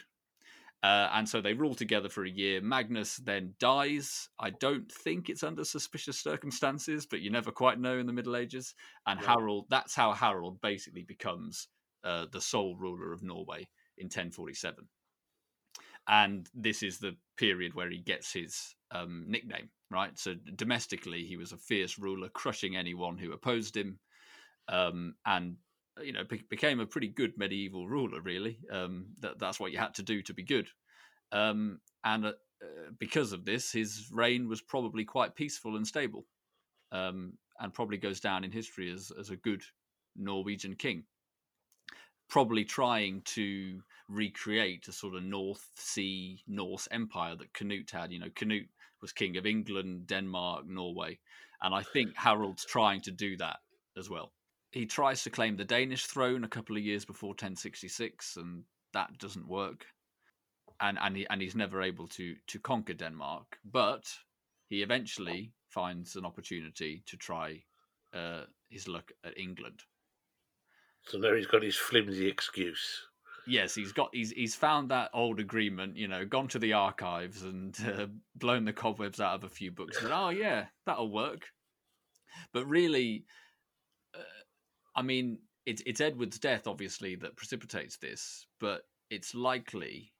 Uh, 0.82 1.08
and 1.12 1.28
so 1.28 1.40
they 1.40 1.54
rule 1.54 1.76
together 1.76 2.08
for 2.08 2.24
a 2.24 2.30
year. 2.30 2.60
Magnus 2.60 3.16
then 3.18 3.54
dies. 3.60 4.28
I 4.40 4.50
don't 4.50 4.90
think 4.90 5.28
it's 5.28 5.44
under 5.44 5.64
suspicious 5.64 6.18
circumstances, 6.18 7.06
but 7.06 7.20
you 7.20 7.30
never 7.30 7.52
quite 7.52 7.78
know 7.78 7.98
in 7.98 8.06
the 8.06 8.12
Middle 8.12 8.34
Ages. 8.34 8.74
And 9.06 9.20
Yeah. 9.20 9.26
Harold, 9.26 9.66
that's 9.70 9.94
how 9.94 10.12
Harold 10.12 10.60
basically 10.60 11.04
becomes 11.04 11.68
uh, 12.02 12.26
the 12.32 12.40
sole 12.40 12.76
ruler 12.76 13.12
of 13.12 13.22
Norway 13.22 13.68
in 13.96 14.06
1047. 14.06 14.88
And 16.08 16.48
this 16.52 16.82
is 16.82 16.98
the 16.98 17.16
period 17.36 17.74
where 17.74 17.88
he 17.88 17.98
gets 17.98 18.32
his 18.32 18.74
um, 18.90 19.24
nickname, 19.28 19.70
right? 19.88 20.18
So 20.18 20.34
domestically, 20.56 21.24
he 21.24 21.36
was 21.36 21.52
a 21.52 21.58
fierce 21.58 21.96
ruler, 21.96 22.28
crushing 22.28 22.76
anyone 22.76 23.18
who 23.18 23.32
opposed 23.32 23.76
him, 23.76 24.00
um, 24.66 25.14
and 25.24 25.58
you 26.00 26.12
know 26.12 26.24
be- 26.24 26.44
became 26.48 26.80
a 26.80 26.86
pretty 26.86 27.08
good 27.08 27.36
medieval 27.36 27.88
ruler. 27.88 28.20
Really, 28.20 28.58
um, 28.70 29.06
that, 29.20 29.38
that's 29.38 29.60
what 29.60 29.72
you 29.72 29.78
had 29.78 29.94
to 29.94 30.02
do 30.02 30.22
to 30.22 30.34
be 30.34 30.42
good. 30.42 30.68
Um, 31.30 31.80
and 32.04 32.26
uh, 32.26 32.32
uh, 32.62 32.90
because 32.98 33.32
of 33.32 33.44
this, 33.44 33.72
his 33.72 34.08
reign 34.12 34.48
was 34.48 34.60
probably 34.60 35.04
quite 35.04 35.34
peaceful 35.34 35.76
and 35.76 35.86
stable, 35.86 36.26
um, 36.92 37.34
and 37.60 37.74
probably 37.74 37.96
goes 37.96 38.20
down 38.20 38.44
in 38.44 38.52
history 38.52 38.90
as 38.90 39.12
as 39.18 39.30
a 39.30 39.36
good 39.36 39.62
Norwegian 40.16 40.76
king. 40.76 41.04
Probably 42.28 42.64
trying 42.64 43.22
to 43.26 43.82
recreate 44.08 44.88
a 44.88 44.92
sort 44.92 45.14
of 45.14 45.22
North 45.22 45.66
Sea 45.76 46.42
Norse 46.46 46.88
empire 46.90 47.36
that 47.36 47.52
Canute 47.52 47.90
had. 47.90 48.12
You 48.12 48.20
know, 48.20 48.30
Canute 48.34 48.68
was 49.02 49.12
king 49.12 49.36
of 49.36 49.46
England, 49.46 50.06
Denmark, 50.06 50.66
Norway, 50.66 51.18
and 51.60 51.74
I 51.74 51.82
think 51.82 52.16
Harold's 52.16 52.64
trying 52.64 53.02
to 53.02 53.10
do 53.10 53.36
that 53.38 53.58
as 53.98 54.08
well. 54.08 54.32
He 54.72 54.86
tries 54.86 55.22
to 55.22 55.30
claim 55.30 55.56
the 55.56 55.64
Danish 55.64 56.06
throne 56.06 56.44
a 56.44 56.48
couple 56.48 56.76
of 56.76 56.82
years 56.82 57.04
before 57.04 57.30
1066, 57.30 58.36
and 58.36 58.64
that 58.94 59.18
doesn't 59.18 59.46
work. 59.46 59.86
And 60.80 60.98
and 61.00 61.16
he, 61.16 61.26
and 61.28 61.40
he's 61.40 61.54
never 61.54 61.82
able 61.82 62.08
to 62.08 62.34
to 62.48 62.58
conquer 62.58 62.94
Denmark, 62.94 63.58
but 63.64 64.04
he 64.68 64.82
eventually 64.82 65.52
finds 65.68 66.16
an 66.16 66.24
opportunity 66.24 67.02
to 67.06 67.16
try 67.16 67.62
uh, 68.14 68.44
his 68.70 68.88
luck 68.88 69.12
at 69.24 69.38
England. 69.38 69.82
So 71.04 71.18
now 71.18 71.34
he's 71.34 71.46
got 71.46 71.62
his 71.62 71.76
flimsy 71.76 72.26
excuse. 72.26 73.02
Yes, 73.46 73.74
he's 73.74 73.92
got 73.92 74.08
he's 74.14 74.30
he's 74.30 74.54
found 74.54 74.90
that 74.90 75.10
old 75.12 75.40
agreement, 75.40 75.96
you 75.96 76.08
know, 76.08 76.24
gone 76.24 76.48
to 76.48 76.58
the 76.58 76.72
archives 76.72 77.42
and 77.42 77.76
uh, 77.86 78.06
blown 78.36 78.64
the 78.64 78.72
cobwebs 78.72 79.20
out 79.20 79.34
of 79.34 79.44
a 79.44 79.48
few 79.48 79.70
books. 79.70 80.02
And, 80.02 80.12
oh 80.12 80.30
yeah, 80.30 80.66
that'll 80.86 81.10
work. 81.10 81.48
But 82.52 82.66
really, 82.66 83.24
I 84.94 85.02
mean, 85.02 85.38
it's 85.66 85.82
it's 85.86 86.00
Edward's 86.00 86.38
death, 86.38 86.66
obviously, 86.66 87.14
that 87.16 87.36
precipitates 87.36 87.96
this. 87.96 88.46
But 88.60 88.82
it's 89.10 89.34
likely 89.34 90.12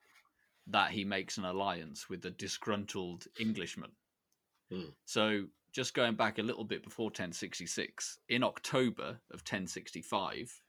that 0.69 0.91
he 0.91 1.05
makes 1.05 1.39
an 1.39 1.45
alliance 1.45 2.09
with 2.09 2.25
a 2.25 2.31
disgruntled 2.31 3.25
Englishman. 3.41 3.91
Hmm. 4.71 4.91
So 5.05 5.47
just 5.73 5.95
going 5.95 6.15
back 6.15 6.39
a 6.39 6.43
little 6.43 6.65
bit 6.65 6.85
before 6.85 7.07
1066, 7.07 8.19
in 8.29 8.43
October 8.43 9.21
of 9.31 9.41
1065 9.41 10.63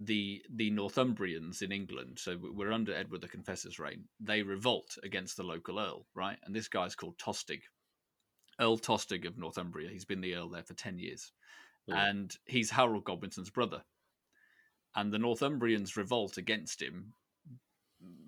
the 0.00 0.42
the 0.54 0.70
Northumbrians 0.70 1.62
in 1.62 1.72
England, 1.72 2.18
so 2.18 2.36
we're 2.38 2.72
under 2.72 2.94
Edward 2.94 3.22
the 3.22 3.28
Confessor's 3.28 3.78
reign. 3.78 4.04
They 4.20 4.42
revolt 4.42 4.98
against 5.02 5.36
the 5.36 5.42
local 5.42 5.78
earl, 5.78 6.06
right? 6.14 6.38
And 6.44 6.54
this 6.54 6.68
guy's 6.68 6.94
called 6.94 7.18
Tostig, 7.18 7.62
Earl 8.60 8.78
Tostig 8.78 9.26
of 9.26 9.38
Northumbria. 9.38 9.88
He's 9.88 10.04
been 10.04 10.20
the 10.20 10.34
earl 10.34 10.50
there 10.50 10.64
for 10.64 10.74
ten 10.74 10.98
years, 10.98 11.32
Yeah. 11.86 12.08
and 12.08 12.34
he's 12.46 12.70
Harold 12.70 13.04
Godwinson's 13.04 13.50
brother. 13.50 13.82
And 14.94 15.12
the 15.12 15.18
Northumbrians 15.18 15.96
revolt 15.96 16.38
against 16.38 16.80
him 16.80 17.12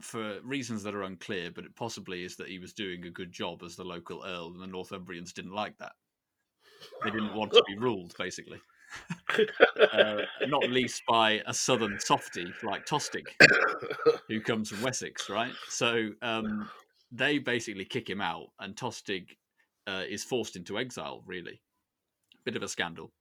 for 0.00 0.40
reasons 0.42 0.82
that 0.82 0.94
are 0.94 1.02
unclear, 1.02 1.50
but 1.50 1.64
it 1.64 1.74
possibly 1.74 2.24
is 2.24 2.36
that 2.36 2.48
he 2.48 2.58
was 2.58 2.72
doing 2.72 3.04
a 3.04 3.10
good 3.10 3.32
job 3.32 3.62
as 3.62 3.74
the 3.74 3.84
local 3.84 4.22
earl, 4.26 4.48
and 4.48 4.60
the 4.60 4.66
Northumbrians 4.66 5.32
didn't 5.32 5.54
like 5.54 5.76
that. 5.78 5.92
They 7.02 7.10
didn't 7.10 7.34
want 7.34 7.52
to 7.52 7.64
be 7.66 7.76
ruled, 7.78 8.14
basically 8.18 8.60
uh, 9.92 10.22
not 10.46 10.68
least 10.70 11.02
by 11.08 11.42
a 11.46 11.54
southern 11.54 11.98
softy 12.00 12.46
like 12.62 12.86
Tostig, 12.86 13.26
who 14.28 14.40
comes 14.40 14.70
from 14.70 14.82
Wessex, 14.82 15.28
right? 15.28 15.52
So 15.68 16.10
um, 16.22 16.68
they 17.12 17.38
basically 17.38 17.84
kick 17.84 18.08
him 18.08 18.20
out, 18.20 18.48
and 18.60 18.74
Tostig 18.74 19.26
uh, 19.86 20.04
is 20.08 20.24
forced 20.24 20.56
into 20.56 20.78
exile. 20.78 21.22
Really, 21.26 21.60
bit 22.44 22.56
of 22.56 22.62
a 22.62 22.68
scandal, 22.68 23.12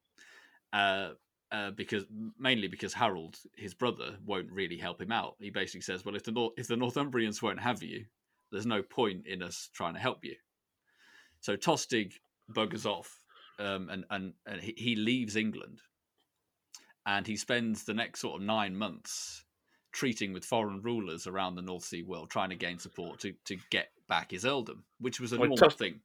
uh, 0.78 1.10
uh, 1.52 1.72
because 1.72 2.06
mainly 2.38 2.68
because 2.68 2.94
Harold, 2.94 3.38
his 3.56 3.74
brother, 3.74 4.18
won't 4.26 4.52
really 4.52 4.78
help 4.78 5.02
him 5.02 5.12
out. 5.12 5.36
He 5.40 5.50
basically 5.50 5.82
says, 5.82 6.04
"Well, 6.06 6.16
if 6.16 6.24
the 6.24 6.32
Nor- 6.32 6.54
if 6.58 6.68
the 6.68 6.76
Northumbrians 6.76 7.42
won't 7.42 7.60
have 7.60 7.82
you, 7.82 8.06
there's 8.52 8.66
no 8.66 8.82
point 8.84 9.26
in 9.28 9.42
us 9.42 9.70
trying 9.74 9.94
to 9.94 10.00
help 10.00 10.24
you." 10.24 10.36
So 11.40 11.56
Tostig 11.56 12.14
buggers 12.52 12.86
off 12.86 13.24
um, 13.60 13.90
and 13.90 14.06
and, 14.10 14.34
and 14.46 14.62
he, 14.62 14.74
he 14.78 14.96
leaves 14.96 15.36
England, 15.36 15.82
and 17.06 17.26
he 17.26 17.38
spends 17.38 17.84
the 17.84 17.94
next 17.94 18.20
sort 18.22 18.42
of 18.42 18.46
nine 18.46 18.76
months 18.76 19.44
treating 19.94 20.34
with 20.34 20.46
foreign 20.46 20.82
rulers 20.82 21.26
around 21.28 21.56
the 21.56 21.62
North 21.62 21.84
Sea 21.86 22.04
world, 22.04 22.30
trying 22.30 22.50
to 22.50 22.56
gain 22.56 22.78
support 22.78 23.20
to 23.22 23.34
to 23.46 23.58
get 23.70 23.88
back 24.10 24.32
his 24.32 24.44
earldom, 24.46 24.84
which 25.00 25.20
was 25.20 25.32
a 25.34 25.38
Well, 25.38 25.50
normal 25.50 25.70
Tos- 25.70 25.76
thing. 25.76 26.02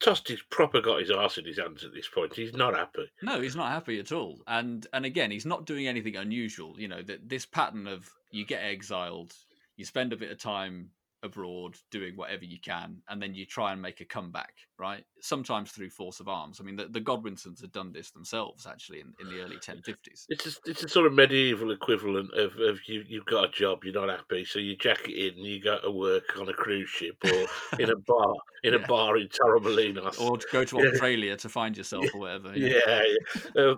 Tostig's 0.00 0.42
proper 0.48 0.80
got 0.80 1.00
his 1.00 1.10
arse 1.10 1.38
in 1.38 1.44
his 1.44 1.58
hands 1.58 1.84
at 1.84 1.92
this 1.92 2.08
point. 2.08 2.34
He's 2.34 2.54
not 2.54 2.74
happy. 2.74 3.10
No, 3.22 3.40
he's 3.40 3.56
not 3.56 3.70
happy 3.70 3.98
at 4.00 4.12
all, 4.12 4.40
and 4.46 4.86
and 4.92 5.04
again, 5.04 5.30
he's 5.30 5.46
not 5.46 5.66
doing 5.66 5.86
anything 5.86 6.16
unusual. 6.16 6.74
You 6.78 6.88
know 6.88 7.02
that 7.02 7.28
this 7.28 7.46
pattern 7.46 7.86
of 7.86 8.10
you 8.30 8.46
get 8.46 8.62
exiled, 8.62 9.34
you 9.76 9.84
spend 9.84 10.12
a 10.12 10.16
bit 10.16 10.30
of 10.30 10.38
time 10.38 10.90
abroad 11.22 11.76
doing 11.90 12.16
whatever 12.16 12.44
you 12.44 12.58
can, 12.60 12.98
and 13.08 13.20
then 13.20 13.34
you 13.34 13.44
try 13.46 13.72
and 13.72 13.80
make 13.82 14.00
a 14.00 14.04
comeback, 14.04 14.54
right? 14.78 15.04
Sometimes 15.20 15.70
through 15.70 15.90
force 15.90 16.20
of 16.20 16.28
arms. 16.28 16.58
I 16.60 16.64
mean, 16.64 16.76
the, 16.76 16.86
the 16.86 17.00
Godwinsons 17.00 17.60
had 17.60 17.72
done 17.72 17.92
this 17.92 18.10
themselves 18.10 18.66
actually 18.66 19.00
in, 19.00 19.12
in 19.20 19.28
the 19.28 19.42
early 19.42 19.56
1050s. 19.66 20.24
It's 20.28 20.46
a, 20.46 20.50
it's 20.66 20.82
a 20.84 20.88
sort 20.88 21.06
of 21.06 21.12
medieval 21.12 21.70
equivalent 21.72 22.32
of, 22.34 22.52
of 22.58 22.78
you, 22.86 23.04
you've 23.06 23.26
got 23.26 23.44
a 23.44 23.52
job, 23.52 23.84
you're 23.84 23.94
not 23.94 24.08
happy, 24.08 24.44
so 24.44 24.58
you 24.58 24.76
jack 24.76 25.08
it 25.08 25.14
in 25.14 25.34
and 25.38 25.46
you 25.46 25.62
go 25.62 25.78
to 25.80 25.90
work 25.90 26.38
on 26.40 26.48
a 26.48 26.52
cruise 26.54 26.88
ship 26.88 27.16
or 27.24 27.46
in 27.78 27.90
a 27.90 27.96
bar 28.06 28.34
in 28.62 28.74
Yeah. 28.74 28.80
a 28.80 28.86
bar 28.86 29.16
in 29.16 29.28
Torremolinos. 29.28 30.20
or 30.20 30.36
to 30.36 30.46
go 30.52 30.64
to 30.64 30.78
Yeah. 30.82 30.88
Australia 30.90 31.36
to 31.36 31.48
find 31.48 31.76
yourself 31.78 32.06
or 32.14 32.20
whatever. 32.20 32.52
yeah, 32.56 32.78
yeah. 33.56 33.62
Uh, 33.62 33.74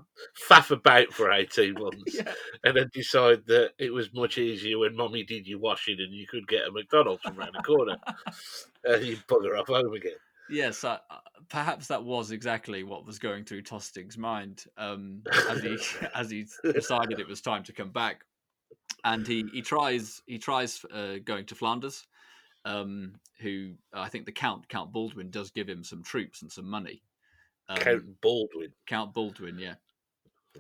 faff 0.49 0.71
about 0.71 1.13
for 1.13 1.31
18 1.33 1.75
months 1.79 2.19
and 2.65 2.77
then 2.77 2.89
decide 2.93 3.43
that 3.47 3.71
it 3.79 3.93
was 3.93 4.13
much 4.15 4.39
easier 4.39 4.79
when 4.79 4.97
mommy 4.97 5.23
did 5.25 5.47
your 5.47 5.59
washing 5.61 5.97
and 6.01 6.13
you 6.13 6.27
could 6.27 6.47
get 6.49 6.67
a 6.67 6.73
McDonald's 6.73 7.23
from 7.33 7.41
around 7.41 7.55
the 7.55 7.63
corner 7.63 7.97
and 8.85 9.05
you 9.05 9.17
bugger 9.29 9.59
off 9.59 9.69
home 9.69 9.93
again. 9.95 10.13
Yes, 10.51 10.85
uh, 10.85 10.99
uh, 11.11 11.19
perhaps 11.49 11.87
that 11.87 12.03
was 12.03 12.31
exactly 12.31 12.83
what 12.83 13.07
was 13.07 13.19
going 13.19 13.45
through 13.45 13.63
Tostig's 13.63 14.19
mind 14.19 14.65
um, 14.77 15.23
as 15.49 15.63
he 15.63 15.79
as 16.15 16.31
he 16.31 16.47
decided 16.73 17.21
it 17.21 17.29
was 17.29 17.41
time 17.41 17.63
to 17.65 17.73
come 17.73 17.91
back, 17.91 18.25
and 19.05 19.27
he 19.27 19.45
he 19.53 19.63
tries 19.63 20.21
he 20.27 20.39
tries 20.39 20.85
uh, 20.93 21.17
going 21.25 21.47
to 21.47 21.55
Flanders, 21.55 22.07
um, 22.65 23.15
who 23.41 23.73
I 23.95 24.09
think 24.09 24.27
the 24.27 24.33
Count 24.33 24.69
Count 24.69 24.93
Baldwin 24.93 25.31
does 25.31 25.51
give 25.51 25.69
him 25.69 25.85
some 25.85 26.03
troops 26.03 26.43
and 26.43 26.51
some 26.51 26.69
money. 26.69 27.03
Um, 27.69 27.79
Count 27.79 28.21
Baldwin. 28.21 28.73
Count 28.87 29.15
Baldwin, 29.15 29.59
yeah, 29.59 29.75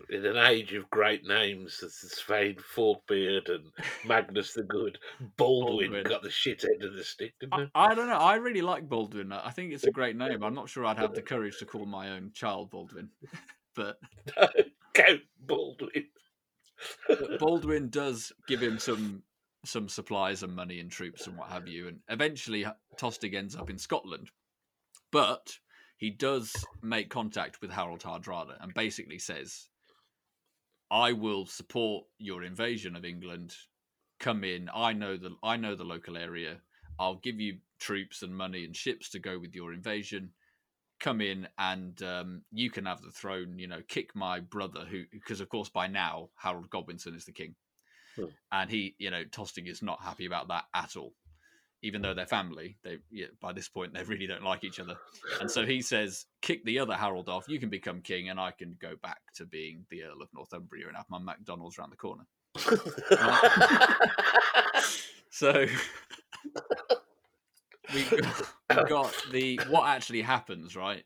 In 0.08 0.24
an 0.24 0.36
age 0.36 0.72
of 0.72 0.88
great 0.90 1.26
names, 1.26 1.78
there's 1.80 1.94
Svein 1.94 2.56
Forkbeard 2.56 3.48
and 3.48 3.64
Magnus 4.06 4.54
the 4.54 4.62
Good, 4.62 4.98
Baldwin, 5.36 5.90
Baldwin. 5.90 6.04
got 6.04 6.22
the 6.22 6.30
shit 6.30 6.64
end 6.64 6.82
of 6.82 6.94
the 6.94 7.04
stick, 7.04 7.34
didn't 7.38 7.70
I, 7.74 7.90
I 7.90 7.94
don't 7.94 8.08
know. 8.08 8.16
I 8.16 8.36
really 8.36 8.62
like 8.62 8.88
Baldwin. 8.88 9.32
I 9.32 9.50
think 9.50 9.72
it's 9.72 9.84
a 9.84 9.90
great 9.92 10.16
name. 10.16 10.42
I'm 10.42 10.54
not 10.54 10.70
sure 10.70 10.84
I'd 10.86 10.98
have 10.98 11.14
the 11.14 11.22
courage 11.22 11.58
to 11.58 11.66
call 11.66 11.84
my 11.84 12.10
own 12.10 12.30
child 12.32 12.70
Baldwin, 12.70 13.10
but 13.74 13.98
he? 14.36 14.64
Count 14.94 15.20
Baldwin. 15.40 16.06
Baldwin 17.38 17.88
does 17.88 18.32
give 18.46 18.62
him 18.62 18.78
some 18.78 19.22
some 19.64 19.88
supplies 19.88 20.42
and 20.42 20.54
money 20.54 20.80
and 20.80 20.90
troops 20.90 21.26
and 21.26 21.36
what 21.36 21.48
have 21.50 21.68
you, 21.68 21.88
and 21.88 22.00
eventually 22.08 22.66
Tostig 22.98 23.34
ends 23.34 23.54
up 23.56 23.70
in 23.70 23.78
Scotland. 23.78 24.30
But 25.12 25.58
he 25.96 26.10
does 26.10 26.52
make 26.82 27.10
contact 27.10 27.60
with 27.60 27.70
Harald 27.70 28.00
Hardrada 28.00 28.56
and 28.60 28.74
basically 28.74 29.18
says, 29.18 29.68
"I 30.92 31.12
will 31.12 31.46
support 31.46 32.04
your 32.18 32.44
invasion 32.44 32.94
of 32.94 33.04
England. 33.04 33.56
Come 34.20 34.44
in. 34.44 34.70
I 34.72 34.92
know 34.92 35.16
the 35.16 35.34
I 35.42 35.56
know 35.56 35.74
the 35.74 35.84
local 35.84 36.16
area. 36.16 36.60
I'll 36.98 37.16
give 37.16 37.40
you 37.40 37.58
troops 37.80 38.22
and 38.22 38.36
money 38.36 38.64
and 38.64 38.76
ships 38.76 39.08
to 39.10 39.18
go 39.18 39.38
with 39.38 39.56
your 39.56 39.72
invasion." 39.72 40.34
come 41.02 41.20
in 41.20 41.48
and 41.58 42.00
um, 42.04 42.42
you 42.52 42.70
can 42.70 42.86
have 42.86 43.02
the 43.02 43.10
throne. 43.10 43.58
You 43.58 43.66
know, 43.66 43.82
kick 43.88 44.14
my 44.14 44.40
brother, 44.40 44.86
who 44.88 45.04
because 45.10 45.40
of 45.40 45.48
course 45.48 45.68
by 45.68 45.88
now 45.88 46.30
Harold 46.36 46.70
Godwinson 46.70 47.14
is 47.14 47.24
the 47.24 47.32
king, 47.32 47.54
Hmm. 48.14 48.26
and 48.52 48.70
he, 48.70 48.94
you 48.98 49.10
know, 49.10 49.24
Tostig 49.24 49.66
is 49.68 49.82
not 49.82 50.00
happy 50.02 50.26
about 50.26 50.48
that 50.48 50.64
at 50.72 50.96
all. 50.96 51.14
Even 51.82 52.00
though 52.00 52.14
they're 52.14 52.26
family. 52.26 52.76
They 52.84 52.98
yeah, 53.10 53.26
by 53.40 53.52
this 53.52 53.68
point 53.68 53.92
they 53.92 54.04
really 54.04 54.26
don't 54.26 54.44
like 54.44 54.64
each 54.64 54.78
other, 54.78 54.96
and 55.40 55.50
so 55.50 55.66
he 55.66 55.82
says, 55.82 56.26
"Kick 56.40 56.64
the 56.64 56.78
other 56.78 56.94
Harold 56.94 57.28
off. 57.28 57.48
You 57.48 57.58
can 57.58 57.70
become 57.70 58.00
king, 58.00 58.28
and 58.28 58.38
I 58.38 58.52
can 58.52 58.76
go 58.80 58.94
back 59.02 59.20
to 59.34 59.46
being 59.46 59.84
the 59.90 60.04
Earl 60.04 60.22
of 60.22 60.28
Northumbria 60.32 60.88
and 60.88 60.96
have 60.96 61.10
my 61.10 61.18
McDonald's 61.18 61.78
around 61.78 61.90
the 61.90 61.96
corner." 61.96 62.24
So 65.32 65.50
we 67.94 68.04
got, 68.68 68.88
got 68.88 69.14
the 69.32 69.58
what 69.70 69.88
actually 69.88 70.20
happens, 70.20 70.76
right? 70.76 71.04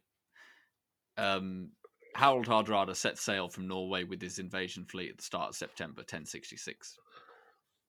Um, 1.17 1.71
Harald 2.17 2.47
Hardrada 2.47 2.97
set 2.97 3.19
sail 3.19 3.49
from 3.49 3.69
Norway 3.69 4.03
with 4.03 4.21
his 4.21 4.41
invasion 4.41 4.85
fleet 4.85 5.11
at 5.11 5.19
the 5.19 5.23
start 5.23 5.51
of 5.51 5.55
September 5.55 6.01
1066. 6.01 6.99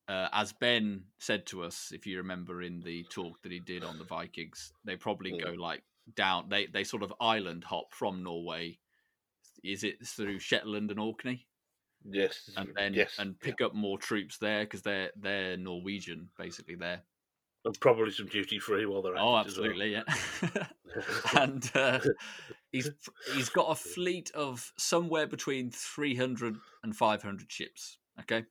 Uh, 0.07 0.29
as 0.31 0.53
Ben 0.53 1.05
said 1.19 1.45
to 1.47 1.63
us, 1.63 1.91
if 1.91 2.05
you 2.05 2.17
remember 2.17 2.61
in 2.61 2.79
the 2.81 3.03
talk 3.05 3.41
that 3.41 3.51
he 3.51 3.59
did 3.59 3.83
on 3.83 3.97
the 3.97 4.05
Vikings, 4.05 4.71
they 4.85 4.95
probably 4.95 5.31
Yeah. 5.31 5.43
go 5.45 5.51
like 5.51 5.83
down. 6.15 6.49
They 6.49 6.67
they 6.67 6.83
sort 6.85 7.03
of 7.03 7.13
island 7.19 7.65
hop 7.65 7.93
from 7.93 8.23
Norway. 8.23 8.79
Is 9.63 9.83
it 9.83 10.05
through 10.07 10.39
Shetland 10.39 10.91
and 10.91 10.99
Orkney? 10.99 11.47
yes, 12.03 12.49
and 12.55 12.73
then 12.75 12.93
yes, 12.93 13.17
and 13.19 13.39
pick 13.39 13.59
up 13.61 13.73
more 13.73 13.97
troops 13.97 14.37
there 14.37 14.63
because 14.63 14.81
they're 14.83 15.11
they're 15.15 15.57
Norwegian 15.57 16.29
basically 16.37 16.75
there. 16.75 17.03
and 17.65 17.79
probably 17.81 18.11
some 18.11 18.27
duty 18.27 18.59
free 18.59 18.85
while 18.85 19.01
they're 19.01 19.15
at 19.15 19.21
Oh, 19.21 19.35
as 19.45 19.57
well. 19.57 19.75
absolutely, 19.75 19.91
yeah. 19.91 20.03
and 21.35 21.69
uh, 21.75 21.99
he's 22.71 22.89
he's 23.33 23.49
got 23.49 23.69
a 23.71 23.75
fleet 23.75 24.31
of 24.33 24.71
somewhere 24.77 25.27
between 25.27 25.69
300 25.71 26.57
and 26.83 26.95
500 26.95 27.51
ships. 27.51 27.97
Okay, 28.21 28.45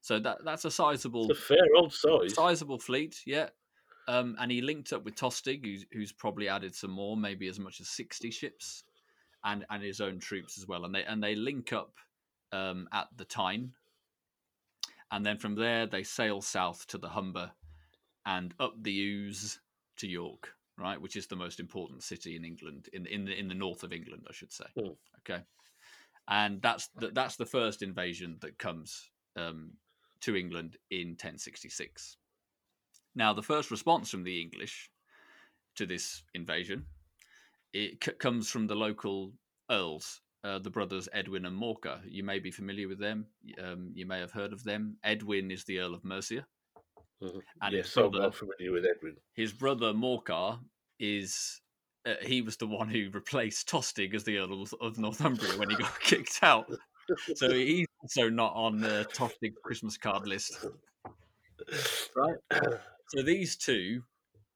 so 0.00 0.18
that 0.18 0.38
that's 0.44 0.64
a 0.64 0.70
sizable 0.70 1.30
It's 1.30 1.40
a 1.40 1.42
fair 1.42 1.66
old 1.76 1.92
size. 1.92 2.34
sizable 2.34 2.78
fleet, 2.78 3.20
yeah. 3.26 3.50
Um, 4.08 4.34
and 4.40 4.50
he 4.50 4.60
linked 4.60 4.92
up 4.92 5.04
with 5.04 5.14
Tostig, 5.14 5.64
who's, 5.64 5.86
who's 5.92 6.10
probably 6.10 6.48
added 6.48 6.74
some 6.74 6.90
more, 6.90 7.16
maybe 7.16 7.46
as 7.48 7.60
much 7.60 7.80
as 7.80 7.88
sixty 7.88 8.30
ships, 8.30 8.82
and 9.44 9.64
and 9.70 9.82
his 9.82 10.00
own 10.00 10.18
troops 10.18 10.58
as 10.58 10.66
well. 10.66 10.84
And 10.84 10.94
they 10.94 11.04
and 11.04 11.22
they 11.22 11.34
link 11.36 11.72
up 11.72 11.92
um, 12.50 12.88
at 12.92 13.08
the 13.16 13.24
Tyne, 13.24 13.72
and 15.12 15.24
then 15.24 15.38
from 15.38 15.54
there 15.54 15.86
they 15.86 16.02
sail 16.02 16.40
south 16.40 16.86
to 16.88 16.98
the 16.98 17.10
Humber, 17.10 17.52
and 18.26 18.52
up 18.58 18.74
the 18.82 18.90
Ouse 19.28 19.60
to 19.98 20.08
York, 20.08 20.54
right, 20.76 21.00
which 21.00 21.14
is 21.14 21.26
the 21.28 21.36
most 21.36 21.60
important 21.60 22.02
city 22.02 22.34
in 22.34 22.44
England, 22.44 22.88
in 22.92 23.06
in 23.06 23.26
the, 23.26 23.38
in 23.38 23.46
the 23.46 23.54
north 23.54 23.84
of 23.84 23.92
England, 23.92 24.26
I 24.28 24.32
should 24.32 24.52
say. 24.52 24.66
Hmm. 24.76 24.92
Okay, 25.20 25.42
and 26.26 26.60
that's 26.62 26.88
the, 26.96 27.08
that's 27.08 27.36
the 27.36 27.46
first 27.46 27.82
invasion 27.82 28.38
that 28.40 28.58
comes 28.58 29.10
um, 29.36 29.74
to 30.22 30.36
England 30.36 30.76
in 30.90 31.08
1066. 31.10 32.16
Now, 33.14 33.32
the 33.32 33.42
first 33.42 33.70
response 33.70 34.10
from 34.10 34.22
the 34.24 34.40
English 34.40 34.90
to 35.76 35.86
this 35.86 36.22
invasion 36.34 36.86
it 37.72 38.02
c- 38.04 38.12
comes 38.12 38.50
from 38.50 38.66
the 38.66 38.74
local 38.74 39.32
earls, 39.70 40.20
uh, 40.42 40.58
the 40.58 40.70
brothers 40.70 41.08
Edwin 41.12 41.44
and 41.46 41.56
Morcar. 41.56 42.00
You 42.08 42.24
may 42.24 42.40
be 42.40 42.50
familiar 42.50 42.88
with 42.88 42.98
them. 42.98 43.26
Um, 43.62 43.92
you 43.94 44.06
may 44.06 44.18
have 44.18 44.32
heard 44.32 44.52
of 44.52 44.64
them. 44.64 44.96
Edwin 45.04 45.50
is 45.52 45.64
the 45.64 45.78
Earl 45.78 45.94
of 45.94 46.04
Mercia, 46.04 46.44
Mhm. 47.22 47.40
and 47.62 47.74
yes, 47.74 47.96
I'm 47.96 48.10
brother, 48.10 48.24
not 48.24 48.34
familiar 48.34 48.72
with 48.72 48.84
Edwin. 48.84 49.16
his 49.34 49.52
brother 49.52 49.92
Morcar 49.92 50.58
is. 50.98 51.60
Uh, 52.06 52.14
he 52.22 52.40
was 52.42 52.56
the 52.56 52.66
one 52.66 52.88
who 52.88 53.10
replaced 53.10 53.68
Tostig 53.68 54.14
as 54.14 54.24
the 54.24 54.38
Earl 54.38 54.62
of 54.80 54.98
Northumbria 54.98 55.58
when 55.58 55.68
he 55.70 55.76
got 55.76 56.00
kicked 56.00 56.42
out. 56.42 56.68
So 57.34 57.52
he's 57.52 57.86
also 58.02 58.28
not 58.28 58.52
on 58.54 58.80
the 58.80 59.06
Tostig 59.12 59.54
Christmas 59.62 59.96
card 59.96 60.26
list. 60.26 60.66
Right. 62.16 62.36
So 63.08 63.22
these 63.22 63.56
two 63.56 64.02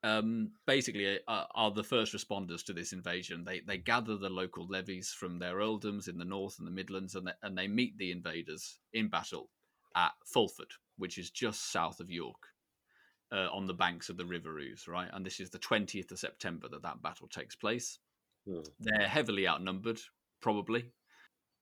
um, 0.02 0.52
basically 0.66 1.18
are, 1.26 1.46
are 1.54 1.70
the 1.70 1.82
first 1.82 2.14
responders 2.14 2.64
to 2.66 2.72
this 2.72 2.92
invasion. 2.92 3.44
They 3.44 3.60
they 3.60 3.78
gather 3.78 4.16
the 4.16 4.28
local 4.28 4.66
levies 4.66 5.10
from 5.10 5.38
their 5.38 5.56
earldoms 5.56 6.08
in 6.08 6.18
the 6.18 6.24
north 6.24 6.58
and 6.58 6.66
the 6.66 6.72
Midlands, 6.72 7.14
and 7.14 7.26
they, 7.26 7.32
and 7.42 7.56
they 7.56 7.68
meet 7.68 7.98
the 7.98 8.12
invaders 8.12 8.78
in 8.92 9.08
battle 9.08 9.50
at 9.96 10.12
Fulford, 10.26 10.72
which 10.98 11.18
is 11.18 11.30
just 11.30 11.72
south 11.72 12.00
of 12.00 12.10
York, 12.10 12.48
uh, 13.32 13.48
on 13.52 13.66
the 13.66 13.74
banks 13.74 14.08
of 14.08 14.16
the 14.16 14.26
River 14.26 14.58
Ouse. 14.60 14.86
Right, 14.86 15.08
and 15.12 15.24
this 15.24 15.40
is 15.40 15.50
the 15.50 15.58
twentieth 15.58 16.10
of 16.10 16.18
September 16.18 16.68
that 16.68 16.82
that 16.82 17.02
battle 17.02 17.28
takes 17.28 17.56
place. 17.56 17.98
Hmm. 18.46 18.60
They're 18.78 19.08
heavily 19.08 19.48
outnumbered, 19.48 20.00
probably. 20.40 20.92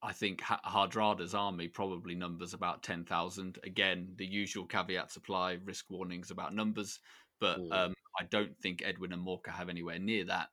I 0.03 0.13
think 0.13 0.41
Hardrada's 0.41 1.35
army 1.35 1.69
probably 1.69 2.15
numbers 2.15 2.55
about 2.55 2.83
10,000. 2.83 3.59
Again, 3.65 4.13
the 4.17 4.27
usual 4.27 4.67
caveats 4.67 5.17
apply, 5.17 5.59
risk 5.65 5.91
warnings 5.91 6.31
about 6.31 6.55
numbers, 6.55 6.99
but 7.41 7.61
um, 7.71 7.95
I 8.19 8.25
don't 8.31 8.57
think 8.59 8.83
Edwin 8.85 9.13
and 9.13 9.25
Morcar 9.25 9.53
have 9.53 9.69
anywhere 9.69 9.99
near 9.99 10.25
that. 10.25 10.49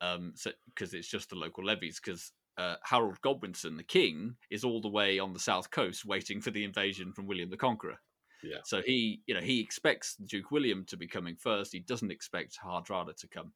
Um, 0.00 0.32
so 0.34 0.50
because 0.66 0.94
it's 0.94 1.08
just 1.08 1.28
the 1.28 1.36
local 1.36 1.64
levies. 1.64 2.00
Because 2.02 2.32
uh, 2.56 2.76
Harold 2.84 3.20
Godwinson, 3.22 3.76
the 3.76 3.82
king, 3.82 4.36
is 4.50 4.64
all 4.64 4.80
the 4.80 4.88
way 4.88 5.18
on 5.18 5.32
the 5.32 5.38
south 5.38 5.70
coast, 5.70 6.04
waiting 6.04 6.40
for 6.40 6.50
the 6.50 6.64
invasion 6.64 7.12
from 7.12 7.26
William 7.26 7.50
the 7.50 7.56
Conqueror. 7.56 7.98
Yeah. 8.42 8.58
So 8.64 8.80
he, 8.80 9.20
you 9.26 9.34
know, 9.34 9.40
he 9.40 9.60
expects 9.60 10.16
Duke 10.16 10.50
William 10.50 10.84
to 10.86 10.96
be 10.96 11.06
coming 11.06 11.36
first. 11.36 11.72
He 11.72 11.80
doesn't 11.80 12.10
expect 12.10 12.58
Hardrada 12.64 13.14
to 13.16 13.28
come. 13.28 13.52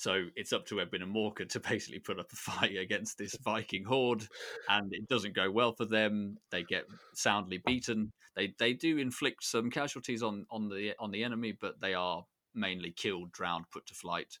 So 0.00 0.28
it's 0.34 0.54
up 0.54 0.64
to 0.68 0.80
Edwin 0.80 1.02
and 1.02 1.14
Morcar 1.14 1.46
to 1.50 1.60
basically 1.70 1.98
put 1.98 2.18
up 2.18 2.32
a 2.32 2.36
fight 2.36 2.74
against 2.78 3.18
this 3.18 3.36
Viking 3.44 3.84
horde, 3.84 4.26
and 4.70 4.88
it 4.94 5.06
doesn't 5.08 5.34
go 5.34 5.50
well 5.50 5.74
for 5.74 5.84
them. 5.84 6.38
They 6.50 6.62
get 6.62 6.84
soundly 7.12 7.60
beaten. 7.66 8.10
They 8.34 8.54
they 8.58 8.72
do 8.72 8.96
inflict 8.96 9.44
some 9.44 9.70
casualties 9.70 10.22
on 10.22 10.46
on 10.50 10.70
the 10.70 10.94
on 10.98 11.10
the 11.10 11.22
enemy, 11.22 11.52
but 11.60 11.82
they 11.82 11.92
are 11.92 12.24
mainly 12.54 12.92
killed, 12.92 13.30
drowned, 13.32 13.66
put 13.70 13.84
to 13.88 13.94
flight. 13.94 14.38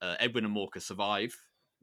Uh, 0.00 0.14
Edwin 0.20 0.44
and 0.44 0.54
Morcar 0.56 0.80
survive 0.80 1.34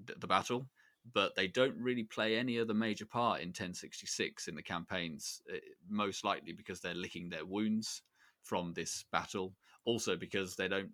th- 0.08 0.18
the 0.20 0.28
battle, 0.28 0.70
but 1.14 1.36
they 1.36 1.48
don't 1.48 1.76
really 1.78 2.04
play 2.04 2.38
any 2.38 2.58
other 2.58 2.74
major 2.74 3.06
part 3.06 3.42
in 3.42 3.52
1066 3.52 4.48
in 4.48 4.56
the 4.56 4.64
campaigns. 4.64 5.42
uh, 5.54 5.58
Most 5.90 6.24
likely 6.24 6.54
because 6.54 6.80
they're 6.80 6.94
licking 6.96 7.28
their 7.28 7.46
wounds 7.46 8.04
from 8.44 8.72
this 8.74 9.04
battle. 9.12 9.54
Also 9.84 10.16
because 10.16 10.56
they 10.56 10.70
don't 10.70 10.92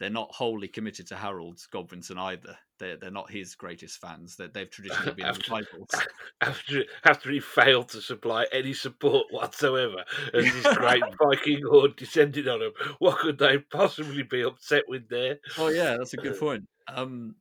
they're 0.00 0.10
not 0.10 0.32
wholly 0.32 0.68
committed 0.68 1.08
to 1.08 1.16
Harold 1.16 1.58
Godwinson 1.72 2.18
either. 2.18 2.56
They're 2.78 2.96
they're 2.96 3.10
not 3.10 3.30
his 3.30 3.54
greatest 3.56 4.00
fans. 4.00 4.36
They 4.36 4.46
they've 4.46 4.70
traditionally 4.70 5.12
been 5.16 5.26
After- 5.26 5.50
rivals. 5.52 5.90
After 6.40 6.84
after 7.04 7.30
he 7.30 7.40
failed 7.40 7.88
to 7.90 8.00
supply 8.00 8.46
any 8.52 8.72
support 8.72 9.26
whatsoever, 9.30 10.04
as 10.34 10.44
this 10.44 10.76
great 10.76 11.02
Viking 11.20 11.62
horde 11.68 11.96
descended 11.96 12.46
on 12.46 12.62
him, 12.62 12.72
what 13.00 13.18
could 13.18 13.38
they 13.38 13.58
possibly 13.58 14.22
be 14.22 14.42
upset 14.42 14.84
with 14.88 15.08
there? 15.08 15.38
Oh 15.58 15.68
yeah, 15.68 15.96
that's 15.98 16.14
a 16.14 16.18
good 16.18 16.38
point. 16.38 16.64
Um, 16.86 17.34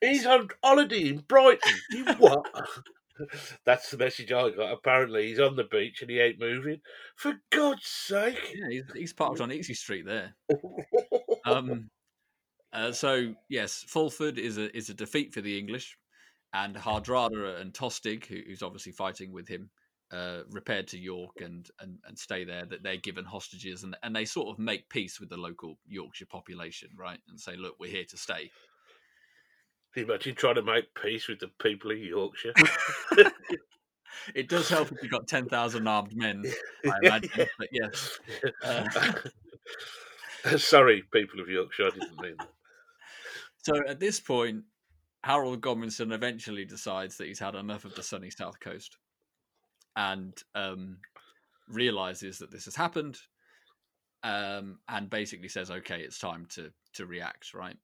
He's 0.00 0.26
on 0.26 0.48
holiday 0.62 1.08
in 1.08 1.18
Brighton. 1.26 1.72
You 1.90 2.04
what? 2.18 2.44
That's 3.64 3.90
the 3.90 3.96
message 3.96 4.32
I 4.32 4.50
got. 4.50 4.72
Apparently, 4.72 5.28
he's 5.28 5.40
on 5.40 5.56
the 5.56 5.64
beach 5.64 6.02
and 6.02 6.10
he 6.10 6.18
ain't 6.20 6.40
moving. 6.40 6.80
For 7.16 7.34
God's 7.50 7.86
sake! 7.86 8.54
yeah, 8.54 8.68
he's, 8.70 8.84
he's 8.94 9.12
parked 9.12 9.40
on 9.40 9.52
Easy 9.52 9.72
Street 9.72 10.04
there. 10.04 10.34
Um, 11.44 11.90
uh, 12.72 12.92
so 12.92 13.34
yes, 13.48 13.84
Fulford 13.88 14.38
is 14.38 14.58
a 14.58 14.74
is 14.76 14.90
a 14.90 14.94
defeat 14.94 15.32
for 15.32 15.40
the 15.40 15.58
English, 15.58 15.96
and 16.52 16.74
Hardrada 16.76 17.60
and 17.60 17.72
Tostig, 17.72 18.26
who, 18.26 18.40
who's 18.46 18.62
obviously 18.62 18.92
fighting 18.92 19.32
with 19.32 19.46
him, 19.48 19.70
uh, 20.12 20.40
repaired 20.50 20.88
to 20.88 20.98
York 20.98 21.40
and, 21.40 21.68
and 21.80 21.98
and 22.06 22.18
stay 22.18 22.44
there. 22.44 22.66
That 22.66 22.82
they're 22.82 22.96
given 22.96 23.24
hostages, 23.24 23.84
and 23.84 23.96
and 24.02 24.14
they 24.14 24.24
sort 24.24 24.48
of 24.48 24.58
make 24.58 24.88
peace 24.88 25.20
with 25.20 25.28
the 25.28 25.36
local 25.36 25.78
Yorkshire 25.86 26.26
population, 26.26 26.90
right? 26.96 27.18
And 27.28 27.38
say, 27.38 27.56
look, 27.56 27.74
we're 27.78 27.90
here 27.90 28.06
to 28.10 28.16
stay. 28.16 28.50
Can 29.92 30.02
you 30.02 30.08
imagine 30.08 30.34
trying 30.34 30.56
to 30.56 30.62
make 30.62 30.92
peace 31.00 31.28
with 31.28 31.38
the 31.38 31.50
people 31.60 31.92
of 31.92 31.98
Yorkshire? 31.98 32.54
It 34.34 34.48
does 34.48 34.68
help 34.68 34.92
if 34.92 35.02
you've 35.02 35.10
got 35.10 35.26
ten 35.26 35.48
thousand 35.48 35.86
armed 35.88 36.14
men, 36.14 36.44
I 36.86 36.98
imagine. 37.02 37.46
But 37.58 37.68
yes, 37.72 38.18
Uh, 38.62 38.84
Sorry, 40.58 41.02
people 41.12 41.40
of 41.40 41.48
Yorkshire, 41.48 41.86
I 41.86 41.90
didn't 41.90 42.20
mean 42.20 42.34
that. 42.38 42.48
So 43.62 43.74
at 43.88 43.98
this 43.98 44.20
point, 44.20 44.64
Harold 45.22 45.62
Godwinson 45.62 46.12
eventually 46.12 46.66
decides 46.66 47.16
that 47.16 47.28
he's 47.28 47.38
had 47.38 47.54
enough 47.54 47.86
of 47.86 47.94
the 47.94 48.02
sunny 48.02 48.28
south 48.30 48.60
coast, 48.60 48.98
and 49.96 50.34
um, 50.54 50.98
realizes 51.68 52.38
that 52.38 52.50
this 52.50 52.66
has 52.66 52.76
happened, 52.76 53.18
um, 54.22 54.80
and 54.88 55.08
basically 55.08 55.48
says, 55.48 55.70
"Okay, 55.70 56.00
it's 56.00 56.18
time 56.18 56.46
to 56.50 56.70
to 56.92 57.06
react." 57.06 57.54
Right? 57.54 57.76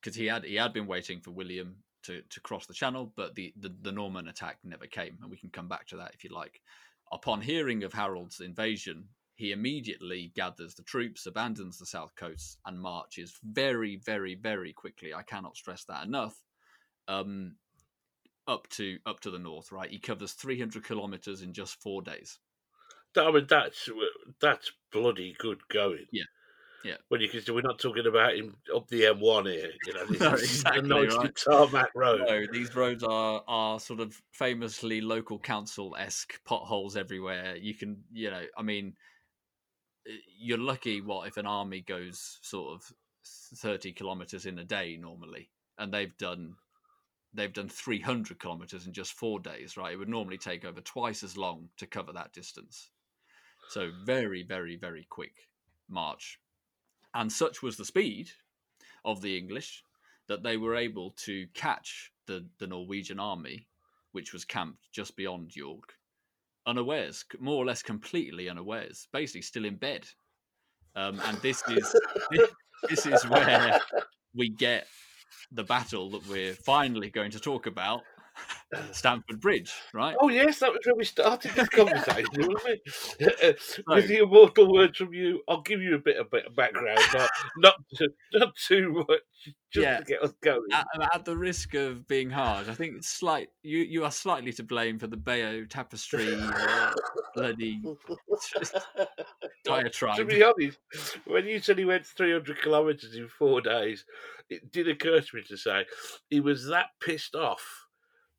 Because 0.00 0.16
he 0.16 0.26
had 0.26 0.44
he 0.44 0.54
had 0.54 0.72
been 0.72 0.86
waiting 0.86 1.20
for 1.20 1.32
William 1.32 1.76
to 2.04 2.22
to 2.22 2.40
cross 2.40 2.66
the 2.66 2.72
channel, 2.72 3.12
but 3.16 3.34
the, 3.34 3.52
the 3.60 3.74
the 3.82 3.92
Norman 3.92 4.28
attack 4.28 4.58
never 4.64 4.86
came, 4.86 5.18
and 5.20 5.30
we 5.30 5.36
can 5.36 5.50
come 5.50 5.68
back 5.68 5.86
to 5.88 5.96
that 5.98 6.14
if 6.14 6.24
you 6.24 6.30
like. 6.30 6.62
Upon 7.12 7.42
hearing 7.42 7.84
of 7.84 7.92
Harold's 7.92 8.40
invasion, 8.40 9.08
he 9.34 9.52
immediately 9.52 10.32
gathers 10.34 10.74
the 10.74 10.82
troops, 10.82 11.26
abandons 11.26 11.78
the 11.78 11.86
south 11.86 12.14
coast, 12.16 12.58
and 12.66 12.80
marches 12.80 13.38
very, 13.42 13.96
very, 13.96 14.34
very 14.34 14.72
quickly. 14.72 15.14
I 15.14 15.22
cannot 15.22 15.56
stress 15.56 15.84
that 15.84 16.04
enough. 16.06 16.40
Um, 17.08 17.56
up 18.48 18.68
to 18.70 18.98
up 19.06 19.20
to 19.20 19.30
the 19.30 19.38
north, 19.38 19.72
right? 19.72 19.90
He 19.90 19.98
covers 19.98 20.32
300 20.32 20.84
kilometers 20.84 21.42
in 21.42 21.52
just 21.52 21.80
four 21.82 22.02
days. 22.02 22.38
I 23.16 23.30
mean, 23.30 23.46
that's 23.48 23.88
that's 24.40 24.72
bloody 24.90 25.34
good 25.38 25.66
going. 25.68 26.06
Yeah. 26.12 26.24
Yeah. 26.84 26.96
When 27.08 27.20
you 27.20 27.28
can, 27.28 27.42
we're 27.54 27.60
not 27.60 27.78
talking 27.78 28.06
about 28.06 28.34
him 28.34 28.56
up 28.74 28.88
the 28.88 29.02
M1 29.02 29.52
here. 29.52 29.70
You 29.86 29.94
know, 29.94 30.06
this 30.36 30.64
No, 30.82 31.02
exactly, 31.02 31.06
right. 31.06 31.36
tarmac 31.36 31.90
road. 31.94 32.22
No, 32.26 32.46
these 32.50 32.74
roads 32.74 33.04
are 33.04 33.44
are 33.46 33.78
sort 33.78 34.00
of 34.00 34.20
famously 34.32 35.00
local 35.00 35.38
council 35.38 35.94
esque 35.98 36.42
potholes 36.44 36.96
everywhere. 36.96 37.56
You 37.56 37.74
can, 37.74 38.02
you 38.12 38.30
know, 38.30 38.42
I 38.56 38.62
mean, 38.62 38.94
Eh, 40.06 40.16
you're 40.38 40.58
lucky. 40.58 41.00
What 41.00 41.28
if 41.28 41.36
an 41.36 41.46
army 41.46 41.80
goes 41.80 42.38
sort 42.42 42.74
of 42.74 42.92
thirty 43.56 43.92
kilometers 43.92 44.46
in 44.46 44.58
a 44.58 44.64
day 44.64 44.96
normally, 45.00 45.50
and 45.78 45.92
they've 45.92 46.16
done 46.18 46.56
they've 47.34 47.52
done 47.52 47.68
three 47.68 48.00
hundred 48.00 48.38
kilometers 48.38 48.86
in 48.86 48.92
just 48.92 49.12
four 49.12 49.40
days, 49.40 49.76
right? 49.76 49.92
It 49.92 49.96
would 49.96 50.08
normally 50.08 50.38
take 50.38 50.64
over 50.64 50.80
twice 50.80 51.22
as 51.22 51.36
long 51.36 51.68
to 51.78 51.86
cover 51.86 52.12
that 52.12 52.32
distance. 52.32 52.90
So 53.68 53.90
very, 54.04 54.42
very, 54.42 54.76
very 54.76 55.06
quick 55.08 55.48
march, 55.88 56.38
and 57.14 57.32
such 57.32 57.62
was 57.62 57.76
the 57.76 57.84
speed 57.84 58.30
of 59.04 59.22
the 59.22 59.38
English 59.38 59.84
that 60.28 60.42
they 60.42 60.56
were 60.56 60.76
able 60.76 61.10
to 61.10 61.46
catch 61.54 62.12
the, 62.26 62.46
the 62.58 62.66
Norwegian 62.66 63.18
army, 63.18 63.66
which 64.12 64.32
was 64.32 64.44
camped 64.44 64.90
just 64.92 65.16
beyond 65.16 65.56
York, 65.56 65.94
unawares, 66.66 67.24
more 67.40 67.56
or 67.56 67.64
less 67.64 67.82
completely 67.82 68.48
unawares, 68.48 69.08
basically 69.12 69.42
still 69.42 69.64
in 69.64 69.76
bed. 69.76 70.06
Um, 70.94 71.20
and 71.26 71.38
this 71.38 71.62
is 71.68 71.96
this 72.88 73.06
is 73.06 73.28
where 73.28 73.80
we 74.34 74.50
get 74.50 74.86
the 75.50 75.64
battle 75.64 76.10
that 76.10 76.26
we're 76.28 76.54
finally 76.54 77.10
going 77.10 77.30
to 77.30 77.40
talk 77.40 77.66
about, 77.66 78.02
Stamford 78.92 79.40
Bridge, 79.40 79.72
right? 79.92 80.16
Oh 80.20 80.28
yes, 80.28 80.58
that 80.60 80.70
was 80.70 80.80
where 80.84 80.94
we 80.94 81.04
started 81.04 81.52
this 81.52 81.68
conversation, 81.68 82.26
wasn't 82.34 82.80
it? 82.86 83.58
With 83.86 84.08
the 84.08 84.18
immortal 84.18 84.72
words 84.72 84.98
from 84.98 85.12
you, 85.12 85.42
I'll 85.48 85.62
give 85.62 85.80
you 85.82 85.94
a 85.94 85.98
bit 85.98 86.16
of, 86.16 86.30
background, 86.54 87.00
but 87.12 87.30
not 87.58 87.74
too, 87.96 88.08
not 88.34 88.54
too 88.56 89.04
much, 89.08 89.20
just 89.72 89.84
Yeah. 89.84 89.98
to 89.98 90.04
get 90.04 90.22
us 90.22 90.32
going. 90.42 90.62
At, 90.72 90.86
at 91.14 91.24
the 91.24 91.36
risk 91.36 91.74
of 91.74 92.06
being 92.08 92.30
harsh, 92.30 92.68
I 92.68 92.74
think 92.74 93.04
slight. 93.04 93.48
You 93.62 93.78
you 93.78 94.04
are 94.04 94.10
slightly 94.10 94.52
to 94.54 94.62
blame 94.62 94.98
for 94.98 95.06
the 95.06 95.16
Bayeux 95.16 95.66
Tapestry 95.66 96.34
uh, 96.34 96.92
bloody 97.34 97.82
diatribe. 99.64 100.16
to 100.16 100.24
be 100.24 100.42
honest, 100.42 100.78
when 101.26 101.46
you 101.46 101.60
said 101.60 101.78
he 101.78 101.84
went 101.84 102.06
300 102.06 102.62
kilometres 102.62 103.14
in 103.14 103.28
four 103.28 103.60
days, 103.60 104.04
it 104.48 104.72
did 104.72 104.88
occur 104.88 105.20
to 105.20 105.36
me 105.36 105.42
to 105.48 105.56
say 105.56 105.84
he 106.30 106.40
was 106.40 106.66
that 106.66 106.86
pissed 107.00 107.34
off 107.34 107.81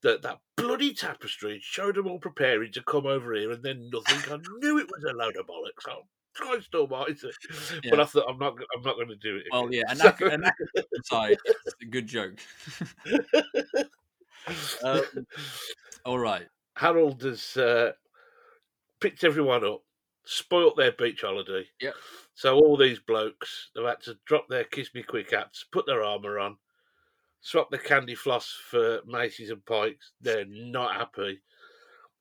that 0.03 0.21
that 0.21 0.39
bloody 0.57 0.93
tapestry 0.93 1.59
showed 1.61 1.95
them 1.95 2.07
all 2.07 2.19
preparing 2.19 2.71
to 2.73 2.83
come 2.83 3.05
over 3.05 3.33
here 3.33 3.51
and 3.51 3.63
then 3.63 3.89
nothing. 3.91 4.31
I 4.33 4.37
knew 4.59 4.77
it 4.79 4.87
was 4.91 5.03
a 5.03 5.13
load 5.15 5.35
of 5.37 5.47
bollocks. 5.47 5.89
Oh, 5.89 6.05
Christ 6.35 6.73
almighty. 6.75 7.15
But 7.21 7.83
Yeah. 7.83 8.01
I 8.01 8.05
thought, 8.05 8.25
I'm 8.29 8.39
not, 8.39 8.55
I'm 8.75 8.81
not 8.83 8.95
going 8.95 9.07
to 9.09 9.15
do 9.15 9.37
it. 9.37 9.43
Well, 9.51 9.65
again. 9.67 9.83
yeah, 9.85 9.91
and 9.91 9.99
So- 9.99 10.03
that, 10.09 10.21
and 10.33 10.43
that 10.43 10.55
aside, 10.99 11.37
it's 11.45 11.75
a 11.81 11.85
good 11.85 12.07
joke. 12.07 12.39
Um, 14.83 15.01
all 16.05 16.19
right. 16.19 16.47
Harold 16.75 17.21
has 17.23 17.55
uh, 17.55 17.91
picked 18.99 19.23
everyone 19.23 19.63
up, 19.65 19.83
spoilt 20.25 20.75
their 20.75 20.91
beach 20.91 21.21
holiday. 21.21 21.65
Yep. 21.81 21.93
So 22.35 22.55
all 22.57 22.75
these 22.77 22.99
blokes 22.99 23.69
have 23.75 23.85
had 23.85 24.01
to 24.01 24.17
drop 24.25 24.47
their 24.49 24.63
kiss 24.63 24.93
me 24.95 25.03
quick 25.03 25.31
hats, 25.31 25.65
put 25.71 25.85
their 25.85 26.03
armour 26.03 26.39
on, 26.39 26.57
swap 27.43 27.69
the 27.69 27.77
candy 27.77 28.15
floss 28.15 28.51
for 28.71 29.01
maces 29.05 29.51
and 29.51 29.63
Pikes. 29.65 30.13
They're 30.19 30.45
not 30.47 30.95
happy. 30.95 31.41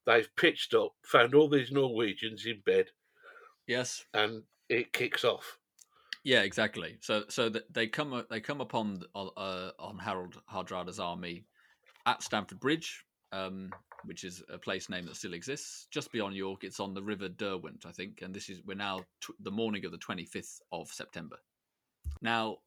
They've 0.04 0.28
pitched 0.36 0.74
up, 0.74 0.92
found 1.04 1.34
all 1.34 1.48
these 1.48 1.70
Norwegians 1.72 2.44
in 2.44 2.60
bed, 2.66 2.86
Yes. 3.66 4.04
and 4.12 4.42
it 4.68 4.92
kicks 4.92 5.24
off. 5.24 5.58
Yeah. 6.24 6.42
Exactly. 6.42 6.98
So 7.00 7.24
so 7.28 7.48
they 7.70 7.86
come 7.86 8.12
uh, 8.12 8.22
they 8.30 8.40
come 8.40 8.60
upon 8.60 9.02
on- 9.14 9.30
uh, 9.36 9.70
on 9.78 9.98
Harald 9.98 10.40
Hardrada's 10.46 11.00
army 11.00 11.44
at 12.06 12.22
Stamford 12.22 12.58
Bridge, 12.60 13.04
um, 13.32 13.70
which 14.04 14.24
is 14.24 14.42
a 14.48 14.58
place 14.58 14.88
name 14.88 15.06
that 15.06 15.16
still 15.16 15.34
exists 15.34 15.86
just 15.90 16.10
beyond 16.12 16.34
York. 16.34 16.64
It's 16.64 16.80
on 16.80 16.94
the 16.94 17.02
River 17.02 17.28
Derwent, 17.28 17.86
I 17.86 17.92
think, 17.92 18.22
and 18.22 18.34
this 18.34 18.48
is 18.48 18.60
we're 18.64 18.74
now 18.74 19.00
tw- 19.20 19.36
the 19.40 19.50
morning 19.52 19.84
of 19.84 19.92
the 19.92 19.98
twenty 19.98 20.24
fifth 20.24 20.60
of 20.72 20.88
September. 20.88 21.36
Now, 22.20 22.58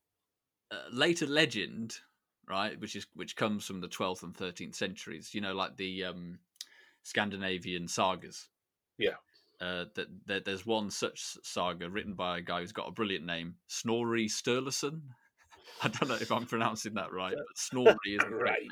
uh, 0.71 0.87
later 0.91 1.25
legend, 1.27 1.95
right, 2.49 2.79
which 2.79 2.95
is 2.95 3.05
which 3.15 3.35
comes 3.35 3.65
from 3.65 3.81
the 3.81 3.87
twelfth 3.87 4.23
and 4.23 4.35
thirteenth 4.35 4.75
centuries. 4.75 5.33
You 5.33 5.41
know, 5.41 5.53
like 5.53 5.77
the 5.77 6.05
um, 6.05 6.39
Scandinavian 7.03 7.87
sagas. 7.87 8.47
Yeah. 8.97 9.15
Uh, 9.61 9.85
that, 9.95 10.07
that 10.25 10.43
there's 10.45 10.65
one 10.65 10.89
such 10.91 11.37
saga 11.43 11.89
written 11.89 12.13
by 12.13 12.37
a 12.37 12.41
guy 12.41 12.59
who's 12.59 12.73
got 12.73 12.89
a 12.89 12.91
brilliant 12.91 13.25
name, 13.25 13.55
Snorri 13.67 14.27
Sturluson. 14.27 14.99
I 15.81 15.87
don't 15.87 16.09
know 16.09 16.15
if 16.15 16.31
I'm 16.31 16.45
pronouncing 16.45 16.93
that 16.95 17.13
right, 17.13 17.33
but 17.35 17.45
Snorri 17.57 17.95
is 18.05 18.19
Great. 18.29 18.69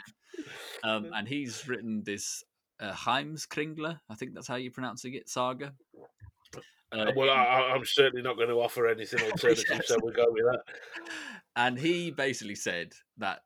um, 0.83 1.09
and 1.15 1.25
he's 1.27 1.67
written 1.69 2.03
this 2.05 2.43
uh, 2.81 2.91
Heimskringla, 2.91 3.99
I 4.09 4.15
think 4.15 4.33
that's 4.33 4.47
how 4.47 4.55
you're 4.55 4.73
pronouncing 4.73 5.13
it, 5.13 5.29
saga. 5.29 5.73
Uh, 6.91 7.11
well, 7.15 7.29
I, 7.29 7.43
I- 7.43 7.73
I'm 7.73 7.85
certainly 7.85 8.21
not 8.21 8.35
going 8.35 8.49
to 8.49 8.55
offer 8.55 8.85
anything 8.87 9.21
alternative, 9.23 9.65
Yes. 9.69 9.87
so 9.87 9.97
we'll 10.03 10.13
go 10.13 10.25
with 10.27 10.43
that. 10.43 10.63
and 11.55 11.79
he 11.79 12.11
basically 12.11 12.55
said 12.55 12.91
that 13.19 13.39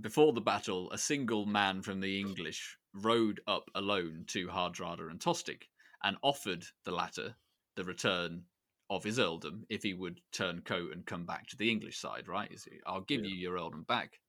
before 0.00 0.32
the 0.32 0.40
battle, 0.40 0.90
a 0.90 0.98
single 0.98 1.46
man 1.46 1.82
from 1.82 2.00
the 2.00 2.18
English 2.18 2.76
rode 2.94 3.40
up 3.46 3.70
alone 3.74 4.24
to 4.28 4.48
Hardrada 4.48 5.10
and 5.10 5.20
Tostig 5.20 5.62
and 6.02 6.16
offered 6.22 6.64
the 6.84 6.92
latter 6.92 7.36
the 7.76 7.84
return 7.84 8.44
of 8.90 9.04
his 9.04 9.18
earldom 9.18 9.64
if 9.70 9.82
he 9.82 9.94
would 9.94 10.20
turn 10.32 10.60
coat 10.62 10.92
and 10.92 11.06
come 11.06 11.24
back 11.24 11.46
to 11.48 11.56
the 11.56 11.70
English 11.70 11.98
side, 11.98 12.28
right? 12.28 12.50
He 12.50 12.56
said, 12.56 12.74
I'll 12.86 13.00
give 13.02 13.22
Yeah. 13.22 13.28
you 13.30 13.36
your 13.36 13.58
earldom 13.58 13.84
back. 13.84 14.20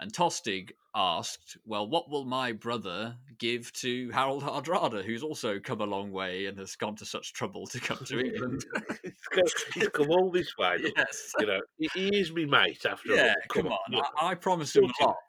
And 0.00 0.12
Tostig 0.12 0.72
asked, 0.94 1.56
Well, 1.64 1.88
what 1.88 2.10
will 2.10 2.24
my 2.24 2.52
brother 2.52 3.16
give 3.38 3.72
to 3.74 4.10
Harald 4.10 4.42
Hardrada, 4.42 5.04
who's 5.04 5.22
also 5.22 5.58
come 5.58 5.80
a 5.80 5.86
long 5.86 6.10
way 6.12 6.46
and 6.46 6.58
has 6.58 6.76
gone 6.76 6.96
to 6.96 7.06
such 7.06 7.32
trouble 7.32 7.66
to 7.68 7.80
come 7.80 7.98
to 8.06 8.18
England? 8.24 8.64
he's, 9.02 9.12
come, 9.32 9.44
he's 9.74 9.88
come 9.88 10.10
all 10.10 10.30
this 10.30 10.56
way. 10.58 10.76
yes. 10.96 11.32
You 11.38 11.46
know, 11.46 11.60
he, 11.78 12.08
is 12.18 12.32
me 12.32 12.44
mate 12.44 12.84
after 12.84 13.10
all. 13.10 13.16
Yeah, 13.16 13.34
come 13.48 13.68
on. 13.68 13.78
you 13.88 13.98
know. 13.98 14.04
I, 14.20 14.30
I 14.30 14.34
promised 14.34 14.76
him 14.76 14.84
a 14.84 15.04
lot. 15.04 15.16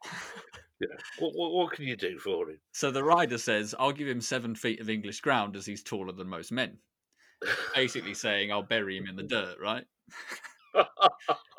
Yeah. 0.82 0.88
What, 1.20 1.32
what, 1.36 1.52
what 1.54 1.72
can 1.72 1.86
you 1.86 1.96
do 1.96 2.20
for 2.20 2.50
him? 2.50 2.60
So 2.74 2.92
the 2.92 3.02
rider 3.02 3.38
says, 3.38 3.74
I'll 3.80 3.94
give 3.94 4.10
him 4.10 4.20
seven 4.20 4.56
feet 4.56 4.82
of 4.82 4.90
English 4.90 5.22
ground 5.22 5.56
as 5.56 5.66
he's 5.66 5.82
taller 5.82 6.12
than 6.12 6.28
most 6.28 6.52
men. 6.52 6.80
Basically 7.74 8.14
saying, 8.14 8.52
I'll 8.52 8.62
bury 8.62 8.98
him 8.98 9.08
in 9.08 9.16
the 9.16 9.24
dirt, 9.28 9.56
right? 9.62 9.86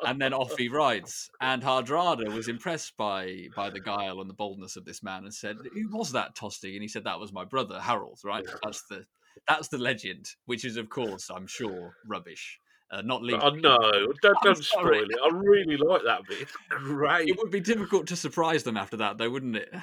And 0.05 0.21
then 0.21 0.33
off 0.33 0.57
he 0.57 0.69
rides. 0.69 1.29
And 1.41 1.61
Hardrada 1.61 2.31
was 2.33 2.47
impressed 2.47 2.95
by 2.97 3.47
by 3.55 3.69
the 3.69 3.79
guile 3.79 4.21
and 4.21 4.29
the 4.29 4.33
boldness 4.33 4.75
of 4.75 4.85
this 4.85 5.03
man 5.03 5.23
and 5.23 5.33
said, 5.33 5.57
Who 5.73 5.89
was 5.89 6.11
that 6.13 6.35
Tosti? 6.35 6.73
And 6.73 6.81
he 6.81 6.87
said, 6.87 7.03
That 7.03 7.19
was 7.19 7.33
my 7.33 7.43
brother, 7.43 7.79
Harold, 7.79 8.19
right? 8.23 8.45
That's 8.63 8.83
the 8.83 9.05
that's 9.47 9.67
the 9.67 9.77
legend, 9.77 10.29
which 10.45 10.65
is 10.65 10.77
of 10.77 10.89
course, 10.89 11.29
I'm 11.29 11.47
sure, 11.47 11.95
rubbish. 12.07 12.59
Uh, 12.89 13.01
not 13.01 13.21
least 13.21 13.39
oh 13.43 13.49
no! 13.49 13.77
Don't, 14.21 14.37
don't 14.43 14.63
spoil 14.63 15.03
it. 15.03 15.19
I 15.21 15.29
really 15.35 15.75
like 15.75 16.03
that 16.05 16.21
bit. 16.25 16.43
It's 16.43 16.53
great. 16.69 17.27
it 17.27 17.37
would 17.37 17.51
be 17.51 17.59
difficult 17.59 18.07
to 18.07 18.15
surprise 18.15 18.63
them 18.63 18.77
after 18.77 18.95
that, 18.97 19.17
though, 19.17 19.29
wouldn't 19.29 19.57
it? 19.57 19.73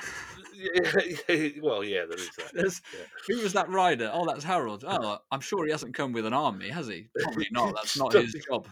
Yeah, 0.55 1.49
well, 1.63 1.85
yeah, 1.85 2.05
there 2.09 2.19
is 2.19 2.31
that. 2.39 2.51
There's, 2.55 2.81
who 3.29 3.43
was 3.43 3.53
that 3.53 3.69
rider? 3.69 4.11
Oh, 4.13 4.25
that's 4.25 4.43
Harold. 4.43 4.85
Oh, 4.87 5.19
I'm 5.31 5.41
sure 5.41 5.67
he 5.67 5.71
hasn't 5.71 5.95
come 5.95 6.13
with 6.13 6.25
an 6.25 6.33
army, 6.33 6.71
has 6.71 6.87
he? 6.87 7.09
Probably 7.23 7.49
not. 7.51 7.75
That's 7.75 7.99
not 7.99 8.15
his 8.15 8.35
job. 8.49 8.67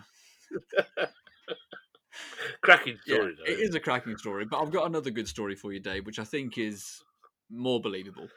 Cracking 2.63 2.99
Yeah, 3.07 3.17
story, 3.17 3.35
though. 3.37 3.53
it 3.53 3.59
is 3.61 3.75
a 3.75 3.81
cracking 3.81 4.17
story. 4.17 4.45
But 4.45 4.61
I've 4.61 4.71
got 4.71 4.87
another 4.87 5.11
good 5.11 5.29
story 5.29 5.55
for 5.55 5.73
you, 5.73 5.81
Dave, 5.81 6.07
which 6.07 6.19
I 6.19 6.25
think 6.25 6.59
is 6.59 7.03
more 7.51 7.81
believable, 7.81 8.29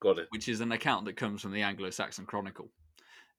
Got 0.00 0.18
it. 0.18 0.26
which 0.30 0.48
is 0.48 0.60
an 0.60 0.72
account 0.72 1.04
that 1.06 1.16
comes 1.16 1.40
from 1.42 1.52
the 1.52 1.62
Anglo-Saxon 1.62 2.26
Chronicle, 2.26 2.70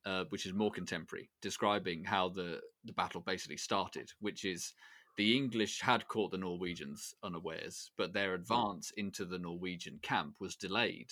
uh, 0.06 0.25
which 0.30 0.45
is 0.45 0.54
more 0.54 0.71
contemporary, 0.71 1.30
describing 1.41 2.03
how 2.03 2.30
the 2.30 2.61
the 2.86 2.93
battle 2.93 3.22
basically 3.22 3.57
started. 3.57 4.09
Which 4.20 4.45
is 4.45 4.74
the 5.18 5.36
English 5.36 5.82
had 5.82 6.07
caught 6.07 6.32
the 6.32 6.38
Norwegians 6.38 7.13
unawares, 7.24 7.91
but 7.97 8.13
their 8.13 8.34
advance 8.34 8.91
into 8.97 9.26
the 9.26 9.39
Norwegian 9.39 9.99
camp 10.01 10.36
was 10.39 10.55
delayed 10.55 11.11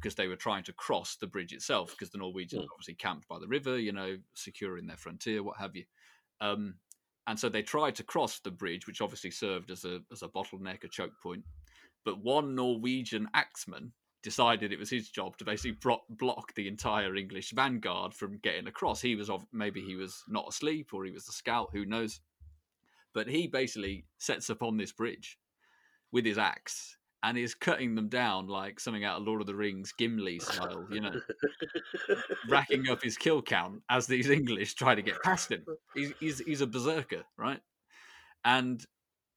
because 0.00 0.14
they 0.14 0.28
were 0.28 0.36
trying 0.36 0.62
to 0.64 0.72
cross 0.74 1.16
the 1.16 1.26
bridge 1.26 1.52
itself 1.52 1.90
because 1.92 2.10
the 2.10 2.18
Norwegians 2.18 2.62
Mm. 2.64 2.68
obviously 2.72 2.94
camped 2.94 3.26
by 3.26 3.38
the 3.38 3.48
river, 3.48 3.78
you 3.78 3.92
know, 3.92 4.18
securing 4.34 4.86
their 4.86 4.98
frontier, 4.98 5.42
what 5.42 5.56
have 5.58 5.74
you. 5.74 5.84
Um, 6.40 6.74
and 7.26 7.38
so 7.38 7.48
they 7.48 7.62
tried 7.62 7.94
to 7.96 8.02
cross 8.02 8.40
the 8.40 8.50
bridge, 8.50 8.86
which 8.86 9.00
obviously 9.00 9.30
served 9.30 9.70
as 9.70 9.84
a 9.84 10.00
as 10.12 10.22
a 10.22 10.28
bottleneck, 10.28 10.84
a 10.84 10.88
choke 10.88 11.12
point. 11.22 11.44
But 12.04 12.22
one 12.22 12.54
Norwegian 12.54 13.28
axeman 13.34 13.92
decided 14.22 14.72
it 14.72 14.78
was 14.78 14.90
his 14.90 15.10
job 15.10 15.36
to 15.36 15.44
basically 15.44 15.72
bro- 15.72 16.02
block 16.10 16.54
the 16.54 16.68
entire 16.68 17.14
English 17.14 17.52
vanguard 17.52 18.14
from 18.14 18.38
getting 18.38 18.66
across. 18.66 19.00
He 19.00 19.14
was 19.14 19.30
of 19.30 19.46
maybe 19.52 19.80
he 19.80 19.94
was 19.94 20.22
not 20.28 20.48
asleep 20.48 20.92
or 20.92 21.04
he 21.04 21.12
was 21.12 21.28
a 21.28 21.32
scout, 21.32 21.68
who 21.72 21.84
knows. 21.84 22.20
But 23.14 23.28
he 23.28 23.46
basically 23.46 24.04
sets 24.18 24.50
upon 24.50 24.76
this 24.76 24.92
bridge 24.92 25.38
with 26.12 26.24
his 26.24 26.38
axe 26.38 26.97
and 27.22 27.36
is 27.36 27.54
cutting 27.54 27.94
them 27.94 28.08
down 28.08 28.46
like 28.46 28.78
something 28.78 29.04
out 29.04 29.20
of 29.20 29.26
Lord 29.26 29.40
of 29.40 29.46
the 29.46 29.54
Rings, 29.54 29.92
Gimli 29.92 30.38
style, 30.38 30.86
you 30.90 31.00
know, 31.00 31.20
racking 32.48 32.88
up 32.88 33.02
his 33.02 33.16
kill 33.16 33.42
count 33.42 33.82
as 33.90 34.06
these 34.06 34.30
English 34.30 34.74
try 34.74 34.94
to 34.94 35.02
get 35.02 35.22
past 35.22 35.50
him. 35.50 35.64
He's 35.94 36.12
he's, 36.20 36.38
he's 36.40 36.60
a 36.60 36.66
berserker, 36.66 37.24
right? 37.36 37.60
And 38.44 38.84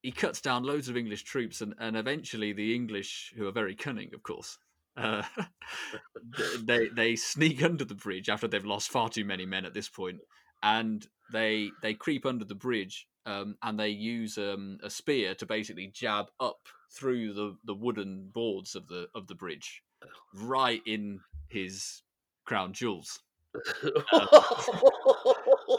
he 0.01 0.11
cuts 0.11 0.41
down 0.41 0.63
loads 0.63 0.89
of 0.89 0.97
English 0.97 1.23
troops, 1.23 1.61
and, 1.61 1.73
and 1.79 1.95
eventually 1.97 2.53
the 2.53 2.75
English, 2.75 3.33
who 3.35 3.47
are 3.47 3.51
very 3.51 3.75
cunning, 3.75 4.11
of 4.13 4.23
course, 4.23 4.57
uh, 4.97 5.23
they 6.63 6.87
they 6.89 7.15
sneak 7.15 7.63
under 7.63 7.85
the 7.85 7.95
bridge 7.95 8.29
after 8.29 8.47
they've 8.47 8.65
lost 8.65 8.89
far 8.89 9.09
too 9.09 9.25
many 9.25 9.45
men 9.45 9.65
at 9.65 9.73
this 9.73 9.89
point, 9.89 10.19
and 10.61 11.07
they 11.31 11.71
they 11.81 11.93
creep 11.93 12.25
under 12.25 12.45
the 12.45 12.55
bridge 12.55 13.07
um, 13.25 13.55
and 13.63 13.79
they 13.79 13.89
use 13.89 14.37
um, 14.37 14.77
a 14.83 14.89
spear 14.89 15.35
to 15.35 15.45
basically 15.45 15.87
jab 15.93 16.27
up 16.39 16.59
through 16.91 17.33
the, 17.33 17.57
the 17.63 17.73
wooden 17.73 18.29
boards 18.33 18.75
of 18.75 18.87
the 18.87 19.07
of 19.15 19.27
the 19.27 19.35
bridge, 19.35 19.81
right 20.35 20.81
in 20.85 21.19
his 21.49 22.01
crown 22.45 22.73
jewels. 22.73 23.19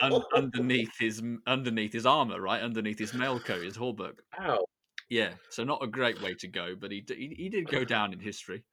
un- 0.03 0.23
underneath 0.35 0.93
his 0.99 1.23
underneath 1.47 1.93
his 1.93 2.07
armor, 2.07 2.41
right 2.41 2.63
underneath 2.63 2.99
his 2.99 3.15
mail 3.15 3.39
coat, 3.39 3.65
his 3.65 3.77
hauberk. 3.77 4.19
Ow. 4.41 4.65
Yeah, 5.09 5.33
so 5.51 5.65
not 5.65 5.83
a 5.83 5.87
great 5.87 6.23
way 6.23 6.35
to 6.35 6.49
go, 6.49 6.75
but 6.75 6.91
he 6.91 7.05
he, 7.07 7.35
he 7.37 7.49
did 7.49 7.69
go 7.69 7.85
down 7.97 8.13
in 8.13 8.21
history. 8.21 8.65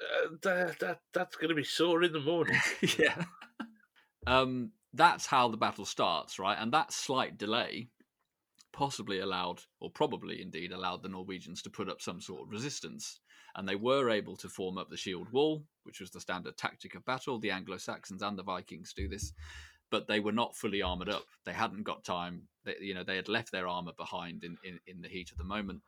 Uh, 0.00 0.28
that, 0.42 0.78
that 0.78 1.00
that's 1.12 1.36
going 1.36 1.48
to 1.48 1.54
be 1.54 1.64
sore 1.64 2.02
in 2.02 2.12
the 2.12 2.20
morning. 2.20 2.58
yeah. 2.98 3.24
Um, 4.26 4.72
that's 4.94 5.26
how 5.26 5.48
the 5.48 5.56
battle 5.56 5.84
starts, 5.84 6.38
right? 6.38 6.56
And 6.58 6.72
that 6.72 6.92
slight 6.92 7.36
delay 7.36 7.88
possibly 8.78 9.18
allowed, 9.18 9.60
or 9.80 9.90
probably 9.90 10.40
indeed 10.40 10.70
allowed, 10.70 11.02
the 11.02 11.08
Norwegians 11.08 11.62
to 11.62 11.68
put 11.68 11.88
up 11.88 12.00
some 12.00 12.20
sort 12.20 12.42
of 12.42 12.48
resistance. 12.48 13.18
And 13.56 13.68
they 13.68 13.74
were 13.74 14.08
able 14.08 14.36
to 14.36 14.48
form 14.48 14.78
up 14.78 14.88
the 14.88 14.96
shield 14.96 15.32
wall, 15.32 15.64
which 15.82 15.98
was 15.98 16.12
the 16.12 16.20
standard 16.20 16.56
tactic 16.56 16.94
of 16.94 17.04
battle. 17.04 17.40
The 17.40 17.50
Anglo 17.50 17.76
Saxons 17.76 18.22
and 18.22 18.38
the 18.38 18.44
Vikings 18.44 18.92
do 18.94 19.08
this, 19.08 19.32
but 19.90 20.06
they 20.06 20.20
were 20.20 20.30
not 20.30 20.54
fully 20.54 20.80
armored 20.80 21.08
up. 21.08 21.24
They 21.44 21.54
hadn't 21.54 21.82
got 21.82 22.04
time. 22.04 22.42
They, 22.64 22.76
you 22.80 22.94
know, 22.94 23.02
they 23.02 23.16
had 23.16 23.28
left 23.28 23.50
their 23.50 23.66
armor 23.66 23.94
behind 23.98 24.44
in, 24.44 24.56
in, 24.62 24.78
in 24.86 25.02
the 25.02 25.08
heat 25.08 25.32
of 25.32 25.38
the 25.38 25.44
moment. 25.44 25.82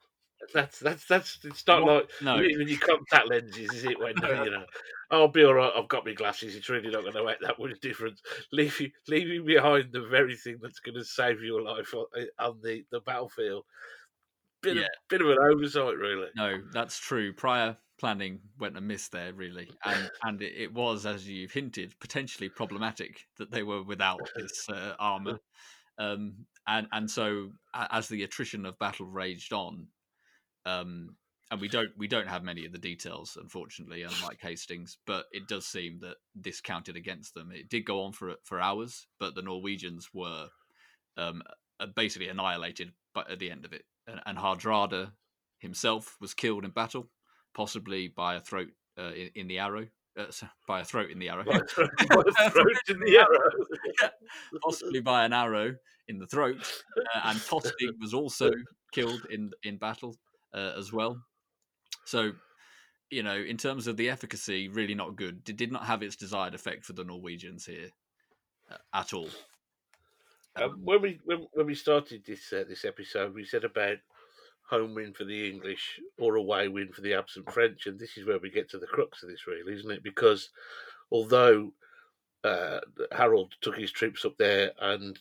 That's 0.55 0.78
that's 0.80 1.05
that's 1.07 1.38
it's 1.45 1.66
not 1.66 1.84
What? 1.84 2.05
like 2.05 2.11
No. 2.20 2.41
even 2.43 2.66
your 2.68 2.78
contact 2.78 3.28
lenses, 3.28 3.72
is 3.72 3.84
it? 3.84 4.01
When 4.01 4.16
you 4.16 4.22
know, 4.51 4.64
I'll 5.11 5.28
be 5.28 5.45
all 5.45 5.55
right. 5.55 5.72
I've 5.76 5.88
got 5.88 6.05
my 6.05 6.12
glasses. 6.14 6.57
It's 6.57 6.68
really 6.68 6.91
not 6.91 7.03
going 7.03 7.14
to 7.14 7.24
make 7.24 7.41
that 7.41 7.59
much 7.59 7.78
difference. 7.80 8.22
Leave 8.51 8.80
you 8.80 8.91
leaving 9.07 9.45
behind 9.45 9.93
the 9.93 10.03
very 10.07 10.36
thing 10.36 10.59
that's 10.61 10.80
going 10.80 10.97
to 10.97 11.05
save 11.05 11.43
your 11.43 11.62
life 11.62 11.95
on, 11.95 12.07
eh, 12.16 12.26
on 12.38 12.61
the, 12.62 12.84
the 12.91 13.01
battlefield. 13.01 13.64
Bit 14.62 14.76
Yeah. 14.76 14.82
of, 14.82 14.86
bit 15.09 15.20
of 15.22 15.28
an 15.30 15.38
oversight, 15.38 15.97
really. 15.97 16.30
No, 16.34 16.62
that's 16.72 16.99
true. 16.99 17.32
Prior 17.32 17.76
planning 17.99 18.41
went 18.59 18.76
amiss 18.76 19.09
there, 19.09 19.32
really, 19.32 19.76
and 19.84 20.11
and 20.22 20.41
it, 20.43 20.55
it 20.55 20.72
was, 20.72 21.05
as 21.07 21.28
you've 21.28 21.53
hinted, 21.53 21.99
potentially 22.01 22.49
problematic 22.49 23.26
that 23.36 23.51
they 23.51 23.62
were 23.62 23.82
without 23.82 24.30
this 24.36 24.68
uh, 24.68 24.95
armor, 24.99 25.38
um, 25.99 26.47
and 26.66 26.86
and 26.93 27.11
so 27.11 27.53
as 27.74 28.09
the 28.09 28.22
attrition 28.22 28.64
of 28.64 28.78
battle 28.78 29.07
raged 29.07 29.53
on, 29.53 29.88
um, 30.66 31.16
and 31.50 31.61
we 31.61 31.68
don't 31.68 31.90
we 31.96 32.06
don't 32.06 32.28
have 32.28 32.44
many 32.44 32.64
of 32.64 32.72
the 32.72 32.78
details, 32.78 33.36
unfortunately, 33.40 34.02
unlike 34.20 34.40
Hastings, 34.40 34.98
but 35.06 35.26
it 35.32 35.48
does 35.48 35.66
seem 35.66 35.98
that 36.00 36.16
this 36.34 36.61
counted 36.61 36.96
against 36.96 37.34
them. 37.34 37.50
It 37.52 37.68
did 37.68 37.84
go 37.84 38.02
on 38.02 38.12
for 38.12 38.34
for 38.44 38.61
hours, 38.61 39.06
but 39.18 39.34
the 39.34 39.42
Norwegians 39.42 40.08
were 40.14 40.48
um, 41.16 41.42
uh, 41.80 41.86
basically 41.94 42.28
annihilated 42.28 42.92
by, 43.14 43.24
at 43.28 43.38
the 43.38 43.50
end 43.50 43.64
of 43.64 43.72
it, 43.72 43.84
and, 44.06 44.20
and 44.26 44.38
Hardrada 44.38 45.12
himself 45.58 46.16
was 46.20 46.34
killed 46.34 46.64
in 46.64 46.70
battle, 46.70 47.11
possibly 47.54 48.08
by 48.08 48.36
a 48.36 48.40
throat 48.40 48.68
uh, 48.98 49.12
in, 49.12 49.30
in 49.34 49.48
the 49.48 49.58
arrow. 49.58 49.86
Uh, 50.18 50.26
by 50.66 50.80
a 50.80 50.84
throat 50.84 51.08
in 51.08 51.20
the 51.20 51.28
arrow, 51.28 51.44
My 51.46 51.61
throat, 51.61 51.90
my 52.11 52.48
throat 52.48 52.66
in 52.88 52.98
the 52.98 53.16
arrow. 53.16 54.11
possibly 54.61 55.00
by 55.00 55.24
an 55.24 55.32
arrow 55.32 55.76
in 56.08 56.18
the 56.18 56.26
throat. 56.26 56.56
Uh, 56.98 57.20
and 57.24 57.38
Tostig 57.38 57.92
was 58.00 58.12
also 58.12 58.50
killed 58.92 59.24
in 59.30 59.52
in 59.62 59.76
battle 59.78 60.16
uh, 60.55 60.72
as 60.76 60.92
well. 60.92 61.20
So, 62.05 62.32
you 63.11 63.22
know, 63.22 63.36
in 63.36 63.57
terms 63.57 63.86
of 63.86 63.96
the 63.96 64.09
efficacy, 64.09 64.68
really 64.68 64.94
not 64.94 65.16
good. 65.16 65.42
It 65.48 65.57
did 65.57 65.72
not 65.72 65.84
have 65.84 66.03
its 66.03 66.16
desired 66.16 66.55
effect 66.55 66.84
for 66.84 66.92
the 66.92 67.05
Norwegians 67.05 67.66
here 67.66 67.90
uh, 68.70 68.76
at 68.94 69.12
all. 69.12 69.28
Um, 70.57 70.80
when 70.82 71.01
we 71.01 71.20
when, 71.24 71.46
when 71.53 71.66
we 71.66 71.74
started 71.74 72.24
this 72.26 72.53
uh, 72.53 72.64
this 72.68 72.84
episode, 72.84 73.34
we 73.34 73.44
said 73.44 73.64
about 73.64 73.98
home 74.68 74.94
win 74.94 75.12
for 75.12 75.24
the 75.24 75.48
English 75.48 76.01
or 76.18 76.36
away 76.36 76.68
win 76.68 76.92
for 76.92 77.01
the 77.01 77.14
absent 77.14 77.51
French, 77.53 77.86
and 77.86 77.98
this 77.98 78.16
is 78.16 78.26
where 78.26 78.38
we 78.38 78.51
get 78.51 78.70
to 78.70 78.78
the 78.78 78.86
crux 78.86 79.22
of 79.22 79.28
this, 79.28 79.46
really, 79.46 79.74
isn't 79.74 79.90
it? 79.90 80.03
Because 80.03 80.51
although 81.11 81.72
uh, 82.44 82.80
Harold 83.12 83.55
took 83.61 83.76
his 83.76 83.90
troops 83.90 84.24
up 84.24 84.36
there 84.38 84.72
and 84.80 85.18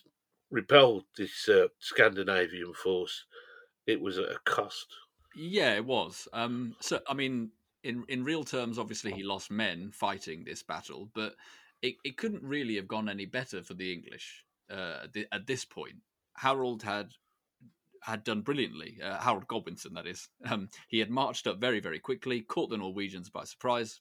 repelled 0.50 1.04
this 1.16 1.48
uh, 1.48 1.66
Scandinavian 1.78 2.72
force, 2.72 3.24
it 3.86 4.00
was 4.00 4.18
at 4.18 4.30
a 4.30 4.38
cost. 4.44 4.94
Yeah, 5.34 5.74
it 5.76 5.84
was. 5.84 6.26
Um, 6.32 6.76
so, 6.80 7.00
I 7.08 7.14
mean, 7.14 7.50
in 7.84 8.04
in 8.08 8.24
real 8.24 8.44
terms, 8.44 8.78
obviously 8.78 9.12
he 9.12 9.22
lost 9.22 9.50
men 9.50 9.90
fighting 9.92 10.44
this 10.44 10.62
battle, 10.62 11.10
but 11.14 11.36
it, 11.82 11.96
it 12.04 12.16
couldn't 12.16 12.42
really 12.42 12.76
have 12.76 12.88
gone 12.88 13.08
any 13.08 13.26
better 13.26 13.62
for 13.62 13.74
the 13.74 13.92
English 13.92 14.44
uh, 14.70 15.00
at 15.04 15.12
thi- 15.12 15.26
at 15.32 15.46
this 15.46 15.64
point. 15.64 15.96
Harold 16.36 16.82
had 16.82 17.12
had 18.02 18.24
done 18.24 18.42
brilliantly. 18.42 18.98
Uh, 19.02 19.18
Harold 19.18 19.46
Godwinson, 19.48 19.94
that 19.94 20.06
is. 20.06 20.28
Um, 20.46 20.68
he 20.88 20.98
had 20.98 21.10
marched 21.10 21.46
up 21.46 21.60
very, 21.60 21.80
very 21.80 21.98
quickly, 22.00 22.40
caught 22.42 22.70
the 22.70 22.78
Norwegians 22.78 23.30
by 23.30 23.44
surprise, 23.44 24.00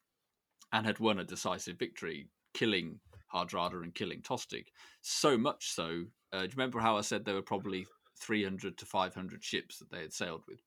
and 0.74 0.86
had 0.86 1.00
won 1.00 1.20
a 1.20 1.24
decisive 1.26 1.78
victory, 1.78 2.30
killing 2.54 3.00
Hardrada 3.34 3.84
and 3.84 3.94
killing 3.96 4.22
Tostig. 4.22 4.68
So 5.02 5.38
much 5.38 5.72
so. 5.72 6.06
Uh, 6.34 6.42
do 6.42 6.46
you 6.46 6.52
remember 6.58 6.80
how 6.80 6.98
I 6.98 7.02
said 7.02 7.26
there 7.26 7.36
were 7.36 7.42
probably 7.42 7.88
300 8.20 8.78
to 8.78 8.86
500 8.86 9.44
ships 9.44 9.80
that 9.80 9.92
they 9.92 10.02
had 10.02 10.14
sailed 10.14 10.44
with? 10.48 10.60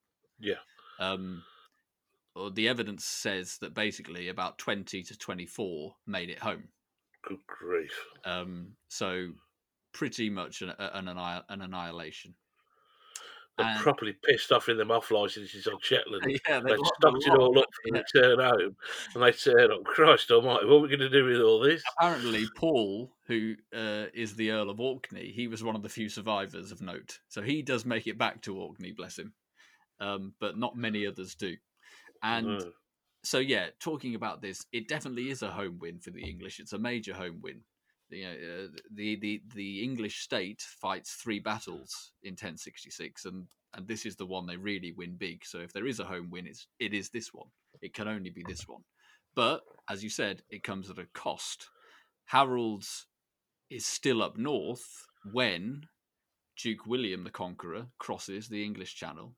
Yeah. 0.43 0.57
Um, 0.99 1.43
well, 2.35 2.51
the 2.51 2.69
evidence 2.69 3.05
says 3.05 3.59
that 3.61 3.75
basically 3.75 4.29
about 4.29 4.59
20 4.59 5.03
to 5.03 5.17
24 5.19 5.95
made 6.07 6.31
it 6.31 6.39
home. 6.39 6.65
Good 7.25 7.39
grief! 7.47 7.93
Um, 8.25 8.73
so 8.89 9.29
pretty 9.93 10.29
much 10.31 10.63
an, 10.63 10.73
an, 10.79 11.09
an 11.09 11.61
annihilation. 11.63 12.35
They're 13.59 13.67
And- 13.67 13.81
properly 13.81 14.15
pissed 14.25 14.51
off 14.51 14.71
in 14.71 14.79
them 14.79 14.91
off 14.91 15.11
licenses 15.11 15.67
on 15.67 15.79
Shetland. 15.83 16.25
Yeah, 16.49 16.61
They 16.61 16.75
stocked 16.97 17.27
it 17.27 17.35
all 17.39 17.59
up 17.59 17.67
for 17.85 17.93
the 17.99 18.05
turn 18.15 18.39
home, 18.41 18.77
and 19.15 19.23
they 19.23 19.33
said, 19.33 19.71
"Oh 19.71 19.83
Christ 19.85 20.31
Almighty, 20.31 20.65
what 20.67 20.77
are 20.77 20.81
we 20.81 20.89
going 20.89 21.01
to 21.01 21.11
do 21.11 21.27
with 21.27 21.41
all 21.41 21.61
this?" 21.61 21.83
Apparently, 21.99 22.47
Paul, 22.57 23.13
who 23.27 23.55
uh, 23.77 24.07
is 24.15 24.35
the 24.35 24.51
Earl 24.53 24.71
of 24.71 24.81
Orkney, 24.81 25.31
he 25.33 25.49
was 25.49 25.63
one 25.63 25.77
of 25.77 25.83
the 25.83 25.89
few 25.91 26.09
survivors 26.09 26.73
of 26.73 26.81
note. 26.81 27.19
So 27.29 27.43
he 27.43 27.61
does 27.63 27.85
make 27.85 28.07
it 28.07 28.17
back 28.17 28.41
to 28.43 28.57
Orkney, 28.59 28.93
bless 28.93 29.19
him. 29.19 29.35
Um, 30.03 30.35
but 30.41 30.59
not 30.59 30.77
many 30.77 31.07
others 31.07 31.35
do. 31.35 31.57
And 32.23 32.47
No. 32.47 32.73
so 33.23 33.39
yeah, 33.39 33.69
talking 33.79 34.15
about 34.17 34.43
this, 34.43 34.67
it 34.73 34.89
definitely 34.89 35.31
is 35.31 35.43
a 35.43 35.51
home 35.51 35.79
win 35.79 36.01
for 36.01 36.11
the 36.11 36.23
English. 36.29 36.59
It's 36.59 36.73
a 36.73 36.79
major 36.79 37.15
home 37.15 37.41
win. 37.41 37.61
You 38.11 38.25
know, 38.25 38.33
uh, 38.33 38.69
the 38.95 39.17
the 39.17 39.43
the 39.55 39.83
English 39.83 40.21
state 40.21 40.61
fights 40.61 41.15
three 41.15 41.39
battles 41.41 42.13
in 42.23 42.33
1066, 42.33 43.25
and 43.25 43.47
and 43.75 43.87
this 43.87 44.05
is 44.05 44.17
the 44.17 44.27
one 44.27 44.47
they 44.47 44.57
really 44.57 44.93
win 44.93 45.17
big. 45.17 45.45
So 45.45 45.61
if 45.61 45.73
there 45.73 45.87
is 45.87 46.01
a 46.01 46.05
home 46.05 46.31
win, 46.31 46.47
it's 46.47 46.67
it 46.79 46.93
is 46.93 47.11
this 47.11 47.33
one. 47.33 47.49
It 47.81 47.95
can 47.95 48.09
only 48.09 48.31
be 48.31 48.43
this 48.47 48.67
one. 48.69 48.83
But 49.35 49.63
as 49.89 50.03
you 50.05 50.11
said, 50.11 50.43
it 50.51 50.63
comes 50.63 50.91
at 50.91 50.99
a 50.99 51.07
cost. 51.15 51.71
Harold's 52.27 53.07
is 53.71 53.87
still 53.87 54.23
up 54.23 54.37
north 54.37 55.07
when 55.33 55.83
Duke 56.57 56.87
William 56.87 57.25
the 57.25 57.31
Conqueror 57.31 57.87
crosses 57.99 58.49
the 58.49 58.63
English 58.63 58.95
Channel, 58.95 59.35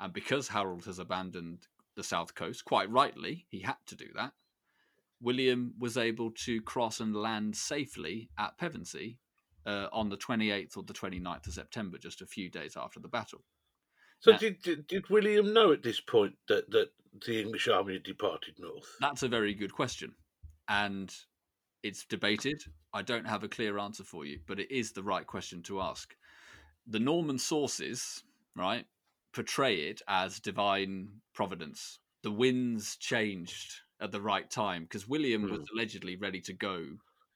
and 0.00 0.12
because 0.12 0.48
Harold 0.48 0.84
has 0.84 0.98
abandoned 0.98 1.66
the 1.96 2.04
south 2.04 2.34
coast, 2.34 2.64
quite 2.64 2.90
rightly, 2.90 3.46
he 3.48 3.60
had 3.60 3.76
to 3.86 3.96
do 3.96 4.06
that. 4.14 4.32
William 5.20 5.74
was 5.78 5.96
able 5.96 6.30
to 6.30 6.60
cross 6.62 7.00
and 7.00 7.14
land 7.14 7.56
safely 7.56 8.30
at 8.38 8.56
Pevensey 8.58 9.18
uh, 9.66 9.88
on 9.92 10.08
the 10.08 10.16
28th 10.16 10.76
or 10.76 10.84
the 10.84 10.92
29th 10.92 11.48
of 11.48 11.52
September, 11.54 11.98
just 11.98 12.22
a 12.22 12.26
few 12.26 12.48
days 12.48 12.76
after 12.76 13.00
the 13.00 13.08
battle. 13.08 13.42
So 14.20 14.32
Yeah. 14.32 14.38
did, 14.38 14.62
did 14.62 14.86
did 14.86 15.10
William 15.10 15.52
know 15.52 15.72
at 15.72 15.82
this 15.82 16.00
point 16.00 16.36
that, 16.48 16.70
that 16.70 16.90
the 17.26 17.40
English 17.40 17.68
army 17.68 17.94
had 17.94 18.02
departed 18.04 18.54
north? 18.58 18.88
That's 19.00 19.22
a 19.22 19.28
very 19.28 19.54
good 19.54 19.72
question. 19.72 20.14
And 20.68 21.14
it's 21.82 22.04
debated. 22.04 22.62
I 22.92 23.02
don't 23.02 23.26
have 23.26 23.44
a 23.44 23.48
clear 23.48 23.78
answer 23.78 24.04
for 24.04 24.24
you, 24.24 24.40
but 24.46 24.60
it 24.60 24.70
is 24.70 24.92
the 24.92 25.02
right 25.02 25.26
question 25.26 25.62
to 25.64 25.80
ask. 25.80 26.16
The 26.86 26.98
Norman 26.98 27.38
sources, 27.38 28.22
right, 28.56 28.86
portray 29.32 29.76
it 29.76 30.02
as 30.08 30.40
divine 30.40 31.08
providence. 31.34 31.98
The 32.22 32.32
winds 32.32 32.96
changed 32.96 33.74
at 34.00 34.12
the 34.12 34.20
right 34.20 34.48
time 34.50 34.84
because 34.84 35.08
William 35.08 35.50
was 35.50 35.68
allegedly 35.72 36.16
ready 36.16 36.40
to 36.42 36.52
go 36.52 36.84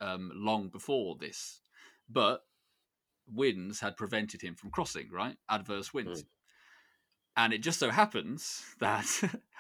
um, 0.01 0.31
long 0.35 0.69
before 0.69 1.17
this, 1.19 1.61
but 2.09 2.43
winds 3.33 3.81
had 3.81 3.97
prevented 3.97 4.43
him 4.43 4.55
from 4.55 4.71
crossing, 4.71 5.09
right? 5.11 5.37
Adverse 5.49 5.95
winds. 5.95 6.25
And 7.37 7.53
it 7.53 7.63
just 7.63 7.79
so 7.79 7.91
happens 7.91 8.63
that 8.81 9.07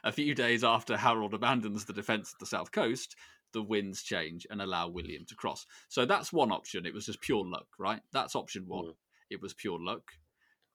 a 0.04 0.12
few 0.12 0.34
days 0.34 0.64
after 0.64 0.96
Harold 0.96 1.34
abandons 1.34 1.84
the 1.84 1.92
defense 1.92 2.32
of 2.32 2.38
the 2.38 2.46
south 2.46 2.72
coast, 2.72 3.16
the 3.52 3.62
winds 3.62 4.02
change 4.02 4.46
and 4.50 4.60
allow 4.60 4.88
William 4.88 5.24
to 5.26 5.34
cross. 5.34 5.66
So 5.88 6.04
that's 6.04 6.32
one 6.32 6.52
option. 6.52 6.86
It 6.86 6.94
was 6.94 7.06
just 7.06 7.20
pure 7.20 7.44
luck, 7.44 7.66
right? 7.78 8.00
That's 8.12 8.34
option 8.34 8.64
one. 8.66 8.86
Mm. 8.86 8.94
It 9.30 9.42
was 9.42 9.54
pure 9.54 9.78
luck. 9.80 10.12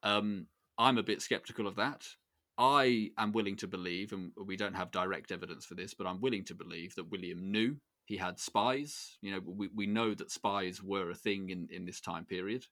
Um, 0.02 0.46
I'm 0.78 0.98
a 0.98 1.02
bit 1.02 1.22
skeptical 1.22 1.66
of 1.66 1.76
that. 1.76 2.06
I 2.56 3.10
am 3.18 3.32
willing 3.32 3.56
to 3.56 3.68
believe, 3.68 4.12
and 4.12 4.32
we 4.36 4.56
don't 4.56 4.74
have 4.74 4.90
direct 4.90 5.30
evidence 5.30 5.64
for 5.64 5.74
this, 5.74 5.94
but 5.94 6.06
I'm 6.06 6.20
willing 6.20 6.44
to 6.46 6.54
believe 6.54 6.94
that 6.96 7.10
William 7.10 7.50
knew 7.52 7.76
he 8.06 8.16
had 8.16 8.38
spies. 8.38 9.18
You 9.20 9.32
know, 9.32 9.40
we, 9.44 9.68
we 9.74 9.86
know 9.86 10.14
that 10.14 10.30
spies 10.30 10.82
were 10.82 11.10
a 11.10 11.14
thing 11.14 11.50
in, 11.50 11.68
in 11.70 11.84
this 11.84 12.00
time 12.00 12.24
period. 12.24 12.64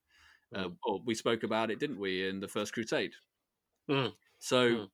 Uh, 0.55 0.71
well, 0.87 1.03
we 1.05 1.15
spoke 1.15 1.43
about 1.43 1.71
it, 1.71 1.79
didn't 1.79 1.99
we, 2.01 2.29
in 2.29 2.41
the 2.41 2.49
First 2.49 2.73
Crusade? 2.73 3.13
Mm. 3.89 4.13
So 4.39 4.69
Mm. 4.69 4.91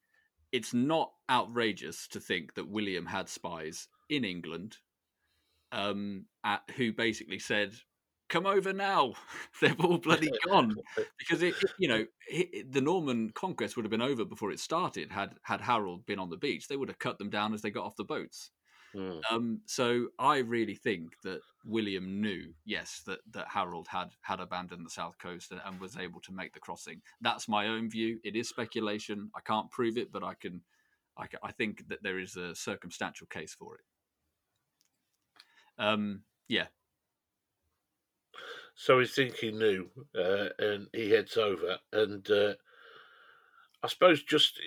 it's 0.53 0.75
not 0.75 1.13
outrageous 1.31 2.09
to 2.09 2.21
think 2.21 2.55
that 2.55 2.69
William 2.69 3.07
had 3.07 3.29
spies 3.29 3.89
in 4.09 4.25
England 4.25 4.79
um, 5.73 6.27
at, 6.45 6.63
who 6.77 6.93
basically 6.93 7.39
said, 7.39 7.75
"Come 8.33 8.47
over 8.47 8.73
now." 8.73 9.15
They've 9.61 9.81
all 9.81 9.99
bloody 10.09 10.31
gone 10.47 10.75
because 11.19 11.43
it, 11.43 11.55
it- 11.63 11.73
you 11.79 11.89
know, 11.89 12.05
it, 12.29 12.73
the 12.73 12.81
Norman 12.81 13.31
conquest 13.31 13.77
would 13.77 13.85
have 13.85 13.91
been 13.91 14.03
over 14.03 14.25
before 14.25 14.51
it 14.51 14.59
started. 14.61 15.13
Had 15.13 15.35
had 15.43 15.61
Harold 15.61 16.05
been 16.07 16.19
on 16.19 16.31
the 16.31 16.37
beach, 16.37 16.67
they 16.69 16.77
would 16.77 16.89
have 16.89 16.99
cut 16.99 17.19
them 17.19 17.31
down 17.31 17.55
as 17.55 17.63
they 17.63 17.71
got 17.71 17.85
off 17.85 17.97
the 17.97 18.05
boats. 18.05 18.51
Mm. 18.95 19.21
Um, 19.31 19.61
so 19.67 20.09
I 20.19 20.39
really 20.39 20.75
think 20.75 21.15
that 21.23 21.41
William 21.65 22.21
knew, 22.21 22.53
yes, 22.67 23.01
that, 23.07 23.21
that 23.31 23.49
Harold 23.49 23.89
had 23.89 24.11
had 24.23 24.41
abandoned 24.41 24.85
the 24.85 24.91
south 24.91 25.17
coast 25.19 25.51
and, 25.51 25.61
and 25.65 25.81
was 25.81 25.97
able 25.97 26.21
to 26.23 26.33
make 26.33 26.53
the 26.53 26.61
crossing. 26.61 27.01
That's 27.21 27.49
my 27.49 27.69
own 27.69 27.89
view. 27.89 28.19
It 28.25 28.37
is 28.37 28.49
speculation. 28.49 29.31
I 29.35 29.41
can't 29.41 29.71
prove 29.71 29.97
it, 29.97 30.13
but 30.13 30.23
I 30.25 30.35
can. 30.35 30.63
I, 31.17 31.27
I 31.43 31.53
think 31.53 31.89
that 31.89 32.03
there 32.03 32.19
is 32.19 32.37
a 32.37 32.55
circumstantial 32.55 33.27
case 33.29 33.55
for 33.55 33.77
it. 33.77 33.85
Um, 35.79 36.23
yeah, 36.49 36.67
So 38.75 38.99
we 38.99 39.07
think 39.07 39.37
he 39.37 39.51
knew, 39.51 39.91
uh, 40.15 40.51
and 40.59 40.89
he 40.93 41.11
heads 41.11 41.37
over. 41.39 41.79
And 41.93 42.29
uh, 42.31 42.55
I 43.83 43.89
suppose 43.89 44.23
just 44.23 44.61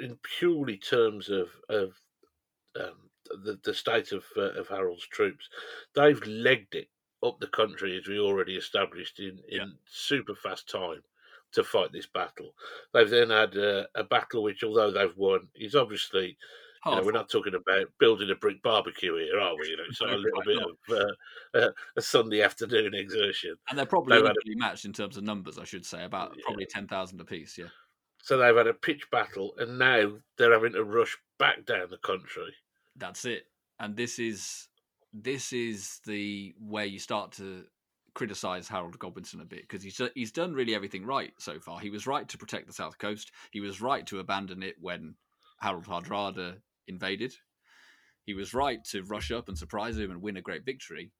in 0.00 0.16
purely 0.38 0.76
terms 0.78 1.28
of 1.30 1.60
of 1.68 2.00
um, 2.76 3.10
the 3.30 3.60
the 3.64 3.74
state 3.74 4.12
of 4.12 4.24
uh, 4.36 4.52
of 4.60 4.68
Harold's 4.68 5.06
troops, 5.08 5.48
they've 5.94 6.24
legged 6.26 6.74
it 6.74 6.90
up 7.22 7.40
the 7.40 7.48
country 7.48 7.96
as 7.98 8.08
we 8.08 8.18
already 8.18 8.56
established 8.56 9.20
in 9.20 9.40
in 9.48 9.62
Yeah. 9.62 9.66
super 9.86 10.34
fast 10.34 10.68
time 10.68 11.04
to 11.52 11.64
fight 11.64 11.92
this 11.92 12.06
battle. 12.06 12.54
They've 12.92 13.10
then 13.10 13.30
had 13.30 13.56
uh, 13.56 13.86
a 13.94 14.04
battle 14.04 14.42
which, 14.42 14.64
although 14.64 14.90
they've 14.90 15.16
won, 15.16 15.50
is 15.54 15.74
obviously 15.74 16.38
you 16.86 16.96
know, 16.96 17.02
we're 17.02 17.12
not 17.12 17.28
talking 17.28 17.54
about 17.54 17.86
building 17.98 18.30
a 18.30 18.34
brick 18.34 18.62
barbecue 18.62 19.16
here, 19.16 19.38
are 19.40 19.54
we? 19.58 19.68
You 19.68 19.76
know, 19.76 19.82
it's 19.88 20.00
not 20.00 20.12
a 20.12 20.16
little 20.16 20.42
bit 20.44 20.58
of 20.58 20.98
uh, 21.54 21.58
uh, 21.66 21.70
a 21.96 22.02
Sunday 22.02 22.42
afternoon 22.42 22.94
exertion. 22.94 23.56
and 23.68 23.78
they're 23.78 23.86
probably 23.86 24.16
had 24.16 24.26
a- 24.26 24.34
matched 24.56 24.84
in 24.84 24.92
terms 24.92 25.16
of 25.16 25.24
numbers. 25.24 25.58
I 25.58 25.64
should 25.64 25.86
say 25.86 26.04
about 26.04 26.32
Yeah. 26.36 26.42
probably 26.46 26.66
ten 26.66 26.86
thousand 26.86 27.20
apiece. 27.20 27.58
Yeah. 27.58 27.66
So 28.22 28.36
they've 28.38 28.56
had 28.56 28.66
a 28.66 28.74
pitch 28.74 29.08
battle, 29.10 29.54
and 29.58 29.78
now 29.78 30.12
they're 30.36 30.52
having 30.52 30.72
to 30.72 30.82
rush 30.84 31.16
back 31.38 31.64
down 31.66 31.90
the 31.90 31.98
country. 31.98 32.52
That's 32.96 33.24
it. 33.24 33.44
And 33.78 33.94
this 33.96 34.18
is 34.18 34.68
this 35.12 35.52
is 35.52 36.00
the 36.06 36.54
where 36.58 36.84
you 36.86 36.98
start 36.98 37.32
to 37.32 37.64
criticize 38.14 38.66
Harold 38.66 38.98
Godwinson 38.98 39.40
a 39.42 39.44
bit 39.44 39.60
because 39.60 39.82
he's 39.82 40.00
he's 40.14 40.32
done 40.32 40.54
really 40.54 40.74
everything 40.74 41.04
right 41.04 41.32
so 41.38 41.60
far. 41.60 41.78
He 41.78 41.90
was 41.90 42.06
right 42.06 42.26
to 42.28 42.38
protect 42.38 42.66
the 42.66 42.72
south 42.72 42.98
coast. 42.98 43.30
He 43.50 43.60
was 43.60 43.80
right 43.80 44.06
to 44.06 44.18
abandon 44.20 44.62
it 44.62 44.76
when 44.80 45.14
Harald 45.60 45.84
Hardrada 45.86 46.56
invaded. 46.88 47.34
He 48.24 48.34
was 48.34 48.54
right 48.54 48.82
to 48.86 49.02
rush 49.04 49.30
up 49.30 49.48
and 49.48 49.56
surprise 49.56 49.96
him 49.98 50.10
and 50.10 50.20
win 50.20 50.36
a 50.36 50.42
great 50.42 50.64
victory. 50.64 51.12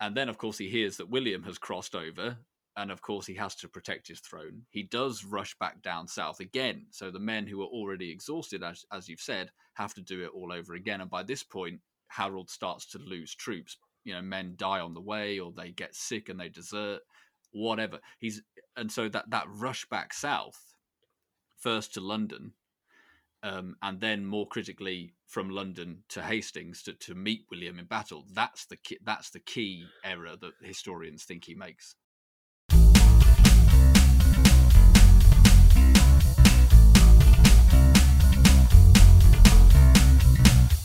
And 0.00 0.16
then, 0.16 0.28
of 0.28 0.38
course, 0.38 0.58
he 0.58 0.68
hears 0.68 0.96
that 0.96 1.10
William 1.10 1.42
has 1.44 1.58
crossed 1.58 1.94
over, 1.94 2.38
and 2.76 2.90
of 2.90 3.02
course, 3.02 3.26
he 3.26 3.34
has 3.34 3.54
to 3.56 3.68
protect 3.68 4.08
his 4.08 4.20
throne. 4.20 4.62
He 4.70 4.82
does 4.82 5.24
rush 5.24 5.56
back 5.58 5.82
down 5.82 6.08
south 6.08 6.40
again. 6.40 6.86
So 6.90 7.10
the 7.10 7.20
men 7.20 7.46
who 7.46 7.62
are 7.62 7.66
already 7.66 8.10
exhausted, 8.10 8.62
as, 8.62 8.84
as 8.92 9.08
you've 9.08 9.20
said, 9.20 9.50
have 9.74 9.94
to 9.94 10.02
do 10.02 10.24
it 10.24 10.30
all 10.34 10.52
over 10.52 10.74
again. 10.74 11.00
And 11.00 11.10
by 11.10 11.22
this 11.22 11.42
point, 11.42 11.80
Harold 12.08 12.50
starts 12.50 12.86
to 12.86 12.98
lose 12.98 13.34
troops. 13.34 13.76
You 14.04 14.14
know, 14.14 14.22
men 14.22 14.54
die 14.56 14.80
on 14.80 14.94
the 14.94 15.00
way, 15.00 15.38
or 15.38 15.52
they 15.52 15.70
get 15.70 15.94
sick 15.94 16.28
and 16.28 16.38
they 16.38 16.48
desert, 16.48 17.00
whatever. 17.52 18.00
He's 18.18 18.42
and 18.76 18.90
so 18.90 19.08
that 19.08 19.30
that 19.30 19.46
rush 19.48 19.86
back 19.86 20.12
south, 20.12 20.74
first 21.58 21.94
to 21.94 22.00
London, 22.00 22.52
um, 23.44 23.76
and 23.82 24.00
then 24.00 24.24
more 24.24 24.48
critically 24.48 25.12
from 25.26 25.50
London 25.50 26.02
to 26.08 26.22
Hastings 26.22 26.82
to, 26.84 26.94
to 26.94 27.14
meet 27.14 27.44
William 27.50 27.78
in 27.78 27.84
battle. 27.84 28.24
That's 28.32 28.64
the 28.64 28.76
key, 28.76 28.98
that's 29.04 29.30
the 29.30 29.38
key 29.38 29.84
error 30.02 30.34
that 30.40 30.52
historians 30.62 31.24
think 31.24 31.44
he 31.44 31.54
makes. 31.54 31.94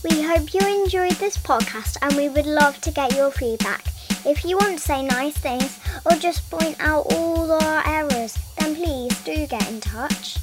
We 0.04 0.22
hope 0.24 0.54
you 0.54 0.84
enjoyed 0.84 1.14
this 1.14 1.38
podcast 1.38 1.98
and 2.02 2.14
we 2.16 2.28
would 2.28 2.46
love 2.46 2.82
to 2.82 2.92
get 2.92 3.16
your 3.16 3.32
feedback. 3.32 3.86
If 4.26 4.44
you 4.44 4.58
want 4.58 4.80
to 4.80 4.84
say 4.84 5.02
nice 5.04 5.38
things 5.38 5.80
or 6.06 6.18
just 6.18 6.50
point 6.52 6.76
out 6.82 7.06
all 7.14 7.50
our 7.52 7.88
errors, 7.88 8.38
then 8.58 8.76
please 8.76 9.18
do 9.24 9.48
get 9.48 9.70
in 9.70 9.80
touch. 9.80 10.40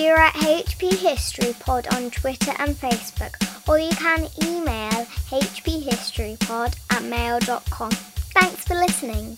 We 0.00 0.08
are 0.08 0.16
at 0.16 0.32
HP 0.32 0.94
History 0.94 1.54
Pod 1.60 1.86
on 1.94 2.10
Twitter 2.10 2.52
and 2.58 2.74
Facebook, 2.74 3.36
or 3.68 3.78
you 3.78 3.90
can 3.90 4.28
email 4.42 5.04
hphistorypod 5.28 6.74
at 6.88 7.02
mail.com. 7.02 7.90
Thanks 7.90 8.64
for 8.64 8.76
listening. 8.76 9.36